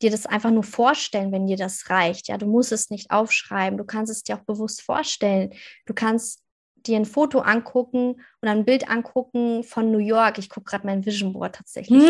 dir 0.00 0.10
das 0.10 0.26
einfach 0.26 0.50
nur 0.50 0.64
vorstellen, 0.64 1.32
wenn 1.32 1.46
dir 1.46 1.56
das 1.56 1.88
reicht. 1.90 2.28
Ja, 2.28 2.38
du 2.38 2.46
musst 2.46 2.72
es 2.72 2.90
nicht 2.90 3.10
aufschreiben. 3.10 3.78
Du 3.78 3.84
kannst 3.84 4.10
es 4.10 4.22
dir 4.22 4.36
auch 4.36 4.44
bewusst 4.44 4.82
vorstellen. 4.82 5.52
Du 5.86 5.94
kannst 5.94 6.41
dir 6.86 6.96
ein 6.96 7.04
Foto 7.04 7.40
angucken 7.40 8.22
und 8.40 8.48
ein 8.48 8.64
Bild 8.64 8.88
angucken 8.88 9.64
von 9.64 9.90
New 9.90 9.98
York. 9.98 10.38
Ich 10.38 10.48
gucke 10.48 10.70
gerade 10.70 10.86
mein 10.86 11.04
Vision 11.04 11.32
Board 11.32 11.54
tatsächlich. 11.56 12.02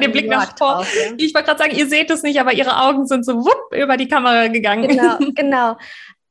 Der 0.00 0.08
Blick 0.12 0.28
nach 0.28 0.56
vor. 0.56 0.82
Ja. 0.82 1.12
Ich 1.16 1.34
wollte 1.34 1.46
gerade 1.46 1.58
sagen, 1.58 1.76
ihr 1.76 1.86
seht 1.88 2.10
es 2.10 2.22
nicht, 2.22 2.40
aber 2.40 2.52
ihre 2.52 2.82
Augen 2.82 3.06
sind 3.06 3.24
so 3.24 3.36
wupp 3.36 3.74
über 3.74 3.96
die 3.96 4.08
Kamera 4.08 4.48
gegangen. 4.48 4.88
Genau, 4.88 5.18
genau. 5.34 5.76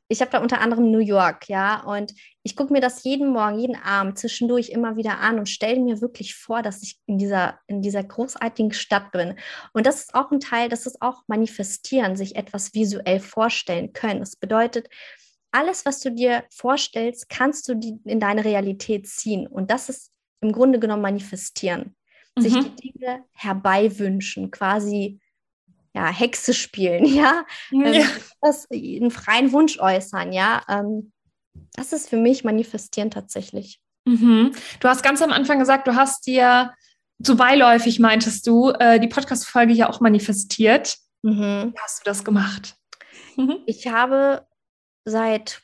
Ich 0.08 0.20
habe 0.20 0.30
da 0.30 0.40
unter 0.40 0.60
anderem 0.60 0.90
New 0.90 0.98
York, 0.98 1.48
ja, 1.48 1.80
und 1.84 2.12
ich 2.42 2.54
gucke 2.54 2.70
mir 2.70 2.82
das 2.82 3.02
jeden 3.02 3.32
Morgen, 3.32 3.58
jeden 3.58 3.76
Abend 3.76 4.18
zwischendurch 4.18 4.68
immer 4.68 4.96
wieder 4.96 5.20
an 5.20 5.38
und 5.38 5.48
stelle 5.48 5.80
mir 5.80 6.02
wirklich 6.02 6.34
vor, 6.34 6.60
dass 6.60 6.82
ich 6.82 6.98
in 7.06 7.16
dieser, 7.16 7.58
in 7.66 7.80
dieser 7.80 8.04
großartigen 8.04 8.72
Stadt 8.72 9.10
bin. 9.12 9.36
Und 9.72 9.86
das 9.86 10.00
ist 10.00 10.14
auch 10.14 10.30
ein 10.30 10.40
Teil, 10.40 10.68
das 10.68 10.84
ist 10.84 11.00
auch 11.00 11.22
manifestieren, 11.28 12.16
sich 12.16 12.36
etwas 12.36 12.74
visuell 12.74 13.20
vorstellen 13.20 13.94
können. 13.94 14.20
Das 14.20 14.36
bedeutet, 14.36 14.88
alles, 15.52 15.84
was 15.84 16.00
du 16.00 16.10
dir 16.10 16.44
vorstellst, 16.50 17.28
kannst 17.28 17.68
du 17.68 17.74
die 17.74 17.98
in 18.04 18.20
deine 18.20 18.44
Realität 18.44 19.06
ziehen. 19.06 19.46
Und 19.46 19.70
das 19.70 19.88
ist 19.88 20.10
im 20.40 20.52
Grunde 20.52 20.80
genommen 20.80 21.02
manifestieren. 21.02 21.94
Mhm. 22.36 22.42
Sich 22.42 22.54
die 22.54 22.92
Dinge 22.92 23.24
herbeiwünschen, 23.32 24.50
quasi 24.50 25.20
ja, 25.94 26.08
Hexe 26.08 26.54
spielen, 26.54 27.04
ja. 27.14 27.44
ja. 27.70 27.86
Ähm, 27.86 28.06
das, 28.40 28.66
einen 28.70 29.10
freien 29.10 29.52
Wunsch 29.52 29.78
äußern, 29.78 30.32
ja. 30.32 30.62
Ähm, 30.68 31.12
das 31.74 31.92
ist 31.92 32.08
für 32.08 32.16
mich 32.16 32.44
manifestieren 32.44 33.10
tatsächlich. 33.10 33.80
Mhm. 34.04 34.52
Du 34.80 34.88
hast 34.88 35.02
ganz 35.02 35.22
am 35.22 35.32
Anfang 35.32 35.58
gesagt, 35.58 35.86
du 35.86 35.94
hast 35.94 36.26
dir 36.26 36.72
so 37.18 37.36
beiläufig, 37.36 38.00
meintest 38.00 38.46
du, 38.46 38.70
äh, 38.70 38.98
die 38.98 39.08
Podcast-Folge 39.08 39.72
ja 39.72 39.88
auch 39.88 40.00
manifestiert. 40.00 40.96
Mhm. 41.22 41.72
Wie 41.74 41.80
hast 41.80 42.00
du 42.00 42.04
das 42.04 42.24
gemacht? 42.24 42.76
Mhm. 43.36 43.58
Ich 43.66 43.86
habe 43.86 44.46
seit, 45.04 45.62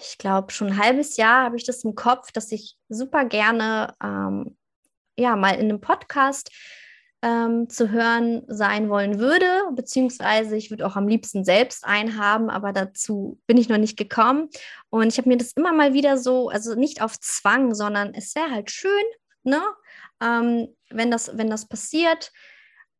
ich 0.00 0.18
glaube, 0.18 0.52
schon 0.52 0.68
ein 0.68 0.78
halbes 0.78 1.16
Jahr 1.16 1.44
habe 1.44 1.56
ich 1.56 1.64
das 1.64 1.84
im 1.84 1.94
Kopf, 1.94 2.32
dass 2.32 2.52
ich 2.52 2.76
super 2.88 3.24
gerne 3.24 3.94
ähm, 4.02 4.56
ja 5.16 5.36
mal 5.36 5.54
in 5.54 5.70
einem 5.70 5.80
Podcast 5.80 6.50
ähm, 7.22 7.68
zu 7.68 7.90
hören 7.90 8.42
sein 8.48 8.88
wollen 8.88 9.18
würde, 9.18 9.46
beziehungsweise 9.74 10.56
ich 10.56 10.70
würde 10.70 10.86
auch 10.86 10.96
am 10.96 11.06
liebsten 11.06 11.44
selbst 11.44 11.84
einen 11.84 12.18
haben, 12.18 12.50
aber 12.50 12.72
dazu 12.72 13.40
bin 13.46 13.56
ich 13.56 13.68
noch 13.68 13.78
nicht 13.78 13.96
gekommen. 13.96 14.48
Und 14.90 15.06
ich 15.06 15.18
habe 15.18 15.28
mir 15.28 15.36
das 15.36 15.52
immer 15.52 15.72
mal 15.72 15.94
wieder 15.94 16.18
so, 16.18 16.48
also 16.48 16.74
nicht 16.74 17.00
auf 17.00 17.18
Zwang, 17.20 17.74
sondern 17.74 18.12
es 18.14 18.34
wäre 18.34 18.50
halt 18.50 18.70
schön, 18.70 18.90
ne? 19.44 19.62
Ähm, 20.20 20.68
wenn, 20.90 21.10
das, 21.10 21.36
wenn 21.36 21.48
das 21.48 21.66
passiert, 21.66 22.32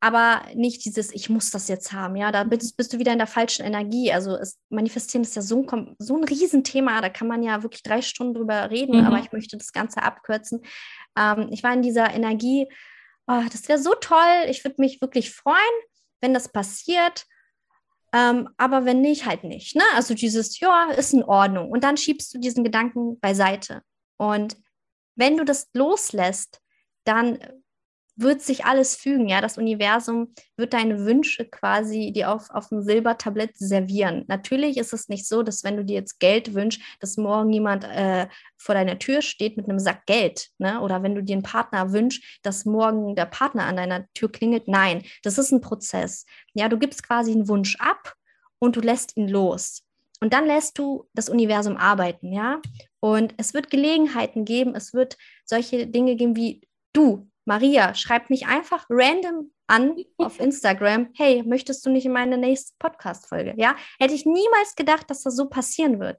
aber 0.03 0.43
nicht 0.57 0.85
dieses, 0.85 1.13
ich 1.13 1.31
muss 1.31 1.53
das 1.53 1.69
jetzt 1.69 1.93
haben, 1.93 2.17
ja, 2.17 2.33
da 2.33 2.43
bist, 2.43 2.77
bist 2.77 2.93
du 2.93 2.99
wieder 2.99 3.13
in 3.13 3.19
der 3.19 3.29
falschen 3.29 3.65
Energie. 3.65 4.13
Also 4.13 4.35
es, 4.35 4.59
manifestieren 4.69 5.23
ist 5.23 5.37
ja 5.37 5.43
so 5.43 5.65
ein, 5.65 5.95
so 5.97 6.17
ein 6.17 6.25
Riesenthema, 6.25 7.01
da 7.01 7.09
kann 7.09 7.29
man 7.29 7.45
ja 7.45 7.63
wirklich 7.63 7.85
drei 7.85 8.03
Stunden 8.03 8.35
drüber 8.35 8.69
reden, 8.69 8.99
mhm. 8.99 9.07
aber 9.07 9.21
ich 9.21 9.31
möchte 9.31 9.57
das 9.57 9.73
Ganze 9.73 10.03
abkürzen. 10.03 10.65
Ähm, 11.17 11.51
ich 11.53 11.63
war 11.63 11.73
in 11.73 11.83
dieser 11.83 12.13
Energie, 12.13 12.67
oh, 13.29 13.43
das 13.53 13.69
wäre 13.69 13.79
so 13.79 13.95
toll, 13.95 14.49
ich 14.49 14.65
würde 14.65 14.81
mich 14.81 15.01
wirklich 15.01 15.31
freuen, 15.31 15.57
wenn 16.21 16.35
das 16.35 16.49
passiert. 16.49 17.25
Ähm, 18.13 18.49
aber 18.57 18.85
wenn 18.85 19.03
nicht, 19.03 19.25
halt 19.25 19.45
nicht. 19.45 19.77
Ne? 19.77 19.85
Also 19.95 20.15
dieses, 20.15 20.59
ja, 20.59 20.91
ist 20.91 21.15
in 21.15 21.23
Ordnung. 21.23 21.71
Und 21.71 21.85
dann 21.85 21.97
schiebst 21.97 22.35
du 22.35 22.41
diesen 22.41 22.65
Gedanken 22.65 23.21
beiseite. 23.21 23.83
Und 24.17 24.57
wenn 25.15 25.37
du 25.37 25.45
das 25.45 25.71
loslässt, 25.75 26.61
dann 27.05 27.39
wird 28.17 28.43
sich 28.43 28.65
alles 28.65 28.95
fügen, 28.97 29.29
ja. 29.29 29.41
Das 29.41 29.59
Universum 29.59 30.35
wird 30.57 30.75
deine 30.75 31.05
Wünsche 31.05 31.47
quasi 31.47 32.13
dir 32.13 32.31
auf, 32.31 32.51
auf 32.51 32.69
dem 32.69 32.83
Silbertablett 32.83 33.57
servieren. 33.57 34.25
Natürlich 34.29 34.77
ist 34.77 34.93
es 34.93 35.09
nicht 35.09 35.27
so, 35.27 35.43
dass 35.43 35.65
wenn 35.65 35.77
du 35.77 35.85
dir 35.85 35.95
jetzt 35.95 36.21
Geld 36.21 36.55
wünschst, 36.55 36.83
dass 37.01 37.17
morgen 37.17 37.53
jemand 37.53 37.85
äh, 37.85 38.29
vor 38.59 38.75
deiner 38.75 38.99
Tür 38.99 39.23
steht 39.23 39.57
mit 39.57 39.69
einem 39.69 39.79
Sack 39.79 40.07
Geld, 40.07 40.51
ne? 40.59 40.81
Oder 40.81 41.03
wenn 41.03 41.15
du 41.15 41.23
dir 41.23 41.35
einen 41.35 41.43
Partner 41.43 41.93
wünschst, 41.93 42.23
dass 42.43 42.65
morgen 42.65 43.17
der 43.17 43.27
Partner 43.27 43.65
an 43.65 43.77
deiner 43.77 44.07
Tür 44.15 44.31
klingelt. 44.31 44.69
Nein, 44.69 45.03
das 45.23 45.39
ist 45.39 45.53
ein 45.53 45.61
Prozess. 45.61 46.27
Ja, 46.55 46.69
du 46.69 46.79
gibst 46.79 47.07
quasi 47.07 47.33
einen 47.33 47.49
Wunsch 47.49 47.77
ab 47.77 48.15
und 48.59 48.77
du 48.77 48.81
lässt 48.81 49.17
ihn 49.17 49.29
los. 49.29 49.83
Und 50.21 50.33
dann 50.33 50.47
lässt 50.47 50.79
du 50.79 51.09
das 51.15 51.29
Universum 51.29 51.77
arbeiten, 51.77 52.33
ja. 52.33 52.61
Und 53.01 53.35
es 53.39 53.55
wird 53.55 53.71
Gelegenheiten 53.71 54.45
geben, 54.45 54.77
es 54.77 54.95
wird 54.95 55.17
solche 55.45 55.89
Dinge 55.89 56.15
geben 56.15 56.37
wie 56.37 56.61
du, 56.93 57.29
Maria, 57.45 57.95
schreib 57.95 58.31
mich 58.31 58.47
einfach 58.47 58.87
random 58.89 59.51
an 59.67 59.97
auf 60.19 60.41
Instagram. 60.41 61.11
Hey, 61.15 61.43
möchtest 61.43 61.85
du 61.85 61.91
nicht 61.91 62.07
in 62.07 62.13
meine 62.13 62.39
nächste 62.39 62.75
Podcast-Folge? 62.79 63.55
Ja, 63.57 63.77
hätte 63.99 64.15
ich 64.15 64.27
niemals 64.27 64.75
gedacht, 64.77 65.11
dass 65.11 65.23
das 65.23 65.37
so 65.37 65.49
passieren 65.49 65.99
wird. 65.99 66.19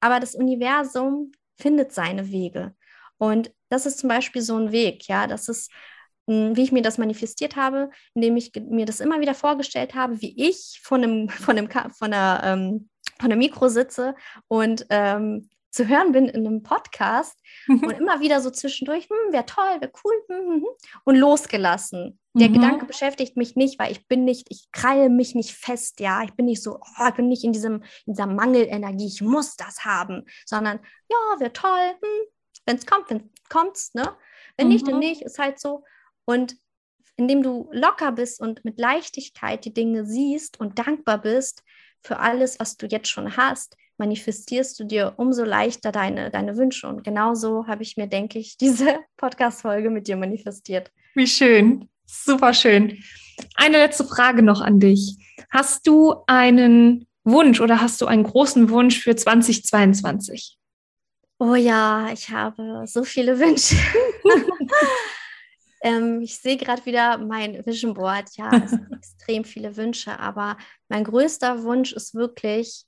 Aber 0.00 0.20
das 0.20 0.34
Universum 0.34 1.32
findet 1.56 1.92
seine 1.92 2.30
Wege. 2.30 2.74
Und 3.18 3.52
das 3.68 3.86
ist 3.86 3.98
zum 3.98 4.08
Beispiel 4.08 4.42
so 4.42 4.56
ein 4.56 4.72
Weg, 4.72 5.08
ja, 5.08 5.26
das 5.26 5.48
ist, 5.48 5.70
hm, 6.28 6.56
wie 6.56 6.62
ich 6.62 6.72
mir 6.72 6.82
das 6.82 6.98
manifestiert 6.98 7.56
habe, 7.56 7.90
indem 8.14 8.36
ich 8.36 8.52
mir 8.54 8.86
das 8.86 9.00
immer 9.00 9.20
wieder 9.20 9.34
vorgestellt 9.34 9.94
habe, 9.94 10.20
wie 10.20 10.34
ich 10.36 10.80
von 10.82 11.02
einem, 11.02 11.28
von 11.30 11.56
einem, 11.56 11.70
von 11.70 12.12
einer, 12.12 12.42
ähm, 12.44 12.88
von 13.18 13.30
einem 13.30 13.38
Mikro 13.38 13.68
sitze 13.68 14.14
und 14.48 14.86
ähm, 14.90 15.48
zu 15.74 15.88
hören 15.88 16.12
bin 16.12 16.26
in 16.28 16.46
einem 16.46 16.62
Podcast 16.62 17.38
und 17.68 17.90
immer 17.90 18.20
wieder 18.20 18.40
so 18.40 18.50
zwischendurch, 18.50 19.08
hm, 19.08 19.32
wäre 19.32 19.44
toll, 19.44 19.80
wäre 19.80 19.92
cool, 20.04 20.14
hm, 20.28 20.36
hm, 20.36 20.54
hm, 20.62 20.66
und 21.04 21.16
losgelassen. 21.16 22.20
Der 22.36 22.48
mhm. 22.48 22.54
Gedanke 22.54 22.86
beschäftigt 22.86 23.36
mich 23.36 23.56
nicht, 23.56 23.78
weil 23.78 23.92
ich 23.92 24.06
bin 24.06 24.24
nicht, 24.24 24.46
ich 24.50 24.68
kreie 24.72 25.08
mich 25.08 25.34
nicht 25.34 25.52
fest, 25.52 26.00
ja, 26.00 26.22
ich 26.22 26.32
bin 26.34 26.46
nicht 26.46 26.62
so, 26.62 26.78
oh, 26.80 27.08
ich 27.08 27.14
bin 27.14 27.28
nicht 27.28 27.44
in, 27.44 27.52
diesem, 27.52 27.82
in 28.06 28.14
dieser 28.14 28.26
Mangelenergie, 28.26 29.06
ich 29.06 29.20
muss 29.20 29.56
das 29.56 29.84
haben, 29.84 30.24
sondern 30.46 30.78
ja, 31.08 31.40
wäre 31.40 31.52
toll, 31.52 31.90
hm, 31.90 32.26
wenn 32.66 32.76
es 32.76 32.86
kommt, 32.86 33.10
wenn 33.10 33.18
es 33.18 33.48
kommt, 33.48 33.78
ne? 33.94 34.16
Wenn 34.56 34.68
mhm. 34.68 34.72
nicht, 34.72 34.86
dann 34.86 34.94
mhm. 34.94 35.00
nicht, 35.00 35.22
ist 35.22 35.38
halt 35.38 35.60
so. 35.60 35.84
Und 36.24 36.56
indem 37.16 37.42
du 37.42 37.68
locker 37.72 38.12
bist 38.12 38.40
und 38.40 38.64
mit 38.64 38.78
Leichtigkeit 38.78 39.64
die 39.64 39.74
Dinge 39.74 40.06
siehst 40.06 40.58
und 40.58 40.78
dankbar 40.78 41.20
bist 41.20 41.62
für 42.00 42.18
alles, 42.18 42.58
was 42.60 42.76
du 42.76 42.86
jetzt 42.86 43.08
schon 43.08 43.36
hast, 43.36 43.76
manifestierst 43.98 44.78
du 44.78 44.84
dir 44.84 45.14
umso 45.16 45.44
leichter 45.44 45.92
deine, 45.92 46.30
deine 46.30 46.56
Wünsche. 46.56 46.88
Und 46.88 47.04
genauso 47.04 47.66
habe 47.66 47.82
ich 47.82 47.96
mir, 47.96 48.06
denke 48.06 48.38
ich, 48.38 48.56
diese 48.60 48.98
Podcast-Folge 49.16 49.90
mit 49.90 50.08
dir 50.08 50.16
manifestiert. 50.16 50.90
Wie 51.14 51.26
schön. 51.26 51.88
Super 52.06 52.52
schön. 52.52 52.98
Eine 53.56 53.78
letzte 53.78 54.04
Frage 54.04 54.42
noch 54.42 54.60
an 54.60 54.78
dich. 54.78 55.16
Hast 55.50 55.86
du 55.86 56.14
einen 56.26 57.06
Wunsch 57.24 57.60
oder 57.60 57.80
hast 57.80 58.00
du 58.00 58.06
einen 58.06 58.24
großen 58.24 58.68
Wunsch 58.68 59.00
für 59.00 59.16
2022? 59.16 60.58
Oh 61.38 61.54
ja, 61.54 62.10
ich 62.12 62.30
habe 62.30 62.84
so 62.86 63.02
viele 63.02 63.38
Wünsche. 63.38 63.76
ähm, 65.82 66.20
ich 66.22 66.38
sehe 66.38 66.56
gerade 66.56 66.84
wieder 66.86 67.18
mein 67.18 67.64
Vision 67.66 67.94
Board. 67.94 68.28
Ja, 68.36 68.50
es 68.64 68.70
sind 68.70 68.92
extrem 68.92 69.44
viele 69.44 69.76
Wünsche, 69.76 70.18
aber 70.18 70.56
mein 70.88 71.04
größter 71.04 71.62
Wunsch 71.64 71.92
ist 71.92 72.14
wirklich, 72.14 72.84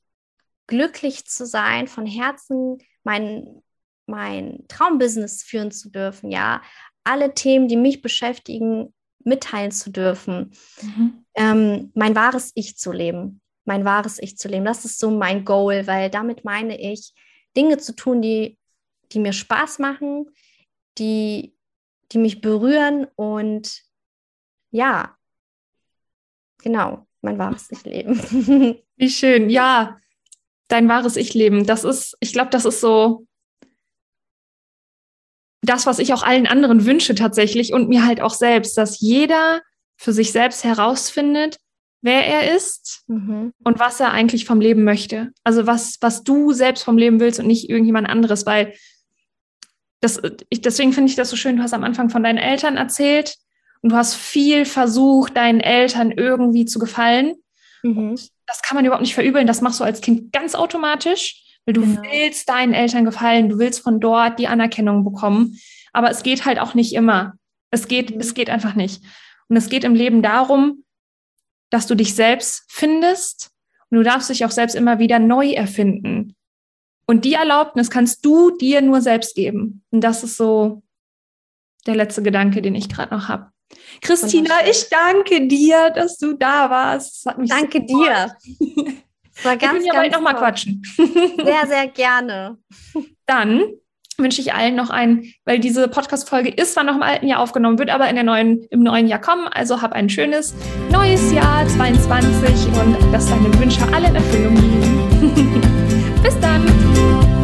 glücklich 0.66 1.26
zu 1.26 1.46
sein, 1.46 1.88
von 1.88 2.06
Herzen 2.06 2.78
mein, 3.04 3.62
mein 4.06 4.64
Traumbusiness 4.68 5.42
führen 5.42 5.70
zu 5.70 5.90
dürfen, 5.90 6.30
ja, 6.30 6.62
alle 7.04 7.34
Themen, 7.34 7.68
die 7.68 7.76
mich 7.76 8.02
beschäftigen, 8.02 8.92
mitteilen 9.20 9.70
zu 9.70 9.90
dürfen, 9.90 10.52
mhm. 10.82 11.24
ähm, 11.34 11.92
mein 11.94 12.14
wahres 12.14 12.52
Ich 12.54 12.76
zu 12.76 12.92
leben, 12.92 13.40
mein 13.64 13.84
wahres 13.84 14.18
Ich 14.20 14.38
zu 14.38 14.48
leben. 14.48 14.64
Das 14.64 14.84
ist 14.84 14.98
so 14.98 15.10
mein 15.10 15.44
Goal, 15.44 15.86
weil 15.86 16.10
damit 16.10 16.44
meine 16.44 16.80
ich, 16.80 17.12
Dinge 17.56 17.78
zu 17.78 17.94
tun, 17.94 18.22
die, 18.22 18.58
die 19.12 19.18
mir 19.18 19.32
Spaß 19.32 19.78
machen, 19.78 20.26
die, 20.98 21.54
die 22.12 22.18
mich 22.18 22.40
berühren 22.40 23.06
und 23.16 23.82
ja, 24.70 25.16
genau, 26.58 27.06
mein 27.20 27.38
wahres 27.38 27.70
Ich 27.70 27.84
leben. 27.84 28.18
Wie 28.96 29.10
schön, 29.10 29.48
ja 29.50 29.98
dein 30.68 30.88
wahres 30.88 31.16
Ich 31.16 31.34
leben. 31.34 31.66
Das 31.66 31.84
ist, 31.84 32.16
ich 32.20 32.32
glaube, 32.32 32.50
das 32.50 32.64
ist 32.64 32.80
so 32.80 33.26
das, 35.62 35.86
was 35.86 35.98
ich 35.98 36.12
auch 36.12 36.22
allen 36.22 36.46
anderen 36.46 36.86
wünsche 36.86 37.14
tatsächlich 37.14 37.72
und 37.72 37.88
mir 37.88 38.06
halt 38.06 38.20
auch 38.20 38.34
selbst, 38.34 38.78
dass 38.78 39.00
jeder 39.00 39.62
für 39.96 40.12
sich 40.12 40.30
selbst 40.32 40.64
herausfindet, 40.64 41.58
wer 42.02 42.24
er 42.24 42.54
ist 42.54 43.02
mhm. 43.08 43.52
und 43.64 43.78
was 43.78 43.98
er 43.98 44.12
eigentlich 44.12 44.44
vom 44.44 44.60
Leben 44.60 44.84
möchte. 44.84 45.32
Also 45.42 45.66
was, 45.66 45.96
was 46.00 46.22
du 46.22 46.52
selbst 46.52 46.84
vom 46.84 46.98
Leben 46.98 47.18
willst 47.18 47.40
und 47.40 47.46
nicht 47.46 47.68
irgendjemand 47.68 48.08
anderes, 48.08 48.46
weil 48.46 48.74
das, 50.00 50.20
ich, 50.50 50.60
deswegen 50.60 50.92
finde 50.92 51.10
ich 51.10 51.16
das 51.16 51.30
so 51.30 51.36
schön, 51.36 51.56
du 51.56 51.62
hast 51.62 51.74
am 51.74 51.84
Anfang 51.84 52.10
von 52.10 52.22
deinen 52.22 52.38
Eltern 52.38 52.76
erzählt 52.76 53.36
und 53.80 53.90
du 53.90 53.96
hast 53.96 54.14
viel 54.14 54.66
versucht, 54.66 55.36
deinen 55.36 55.60
Eltern 55.60 56.12
irgendwie 56.12 56.66
zu 56.66 56.78
gefallen. 56.78 57.34
Mhm 57.82 58.16
das 58.46 58.62
kann 58.62 58.76
man 58.76 58.84
überhaupt 58.84 59.02
nicht 59.02 59.14
verübeln. 59.14 59.46
Das 59.46 59.60
machst 59.60 59.80
du 59.80 59.84
als 59.84 60.00
Kind 60.00 60.32
ganz 60.32 60.54
automatisch, 60.54 61.58
weil 61.64 61.74
du 61.74 61.82
genau. 61.82 62.02
willst 62.02 62.48
deinen 62.48 62.74
Eltern 62.74 63.04
gefallen, 63.04 63.48
du 63.48 63.58
willst 63.58 63.80
von 63.80 64.00
dort 64.00 64.38
die 64.38 64.48
Anerkennung 64.48 65.04
bekommen. 65.04 65.58
Aber 65.92 66.10
es 66.10 66.22
geht 66.22 66.44
halt 66.44 66.58
auch 66.58 66.74
nicht 66.74 66.94
immer. 66.94 67.34
Es 67.70 67.88
geht, 67.88 68.14
mhm. 68.14 68.20
es 68.20 68.34
geht 68.34 68.50
einfach 68.50 68.74
nicht. 68.74 69.02
Und 69.48 69.56
es 69.56 69.68
geht 69.68 69.84
im 69.84 69.94
Leben 69.94 70.22
darum, 70.22 70.84
dass 71.70 71.86
du 71.86 71.94
dich 71.94 72.14
selbst 72.14 72.64
findest 72.68 73.50
und 73.90 73.98
du 73.98 74.04
darfst 74.04 74.30
dich 74.30 74.44
auch 74.44 74.50
selbst 74.50 74.74
immer 74.74 74.98
wieder 74.98 75.18
neu 75.18 75.50
erfinden. 75.50 76.36
Und 77.06 77.24
die 77.24 77.34
Erlaubnis 77.34 77.90
kannst 77.90 78.24
du 78.24 78.56
dir 78.56 78.82
nur 78.82 79.00
selbst 79.00 79.34
geben. 79.36 79.84
Und 79.90 80.02
das 80.02 80.24
ist 80.24 80.36
so 80.36 80.82
der 81.86 81.94
letzte 81.94 82.22
Gedanke, 82.22 82.62
den 82.62 82.74
ich 82.74 82.88
gerade 82.88 83.14
noch 83.14 83.28
habe. 83.28 83.50
Christina, 84.00 84.54
ich 84.68 84.88
danke 84.88 85.46
dir, 85.46 85.90
dass 85.90 86.18
du 86.18 86.34
da 86.34 86.70
warst. 86.70 87.26
danke 87.26 87.84
so 87.86 88.04
dir. 88.04 88.36
War 89.42 89.56
ganz, 89.56 89.84
Wir 89.84 89.92
können 89.92 90.04
ja 90.04 90.18
nochmal 90.18 90.36
quatschen. 90.36 90.82
Sehr, 90.96 91.66
sehr 91.66 91.88
gerne. 91.88 92.58
Dann 93.26 93.64
wünsche 94.18 94.40
ich 94.40 94.54
allen 94.54 94.74
noch 94.74 94.88
einen, 94.88 95.30
weil 95.44 95.58
diese 95.58 95.88
Podcast-Folge 95.88 96.48
ist 96.48 96.72
zwar 96.72 96.84
noch 96.84 96.94
im 96.94 97.02
alten 97.02 97.26
Jahr 97.26 97.40
aufgenommen, 97.40 97.78
wird 97.78 97.90
aber 97.90 98.08
in 98.08 98.14
der 98.14 98.24
neuen, 98.24 98.64
im 98.70 98.82
neuen 98.82 99.06
Jahr 99.08 99.20
kommen. 99.20 99.46
Also 99.48 99.82
hab 99.82 99.92
ein 99.92 100.08
schönes 100.08 100.54
neues 100.90 101.32
Jahr 101.32 101.66
22 101.68 102.66
und 102.80 103.12
dass 103.12 103.28
deine 103.28 103.52
Wünsche 103.58 103.82
alle 103.92 104.08
in 104.08 104.14
Erfüllung 104.14 104.54
gehen. 104.54 106.16
Bis 106.22 106.38
dann. 106.40 107.35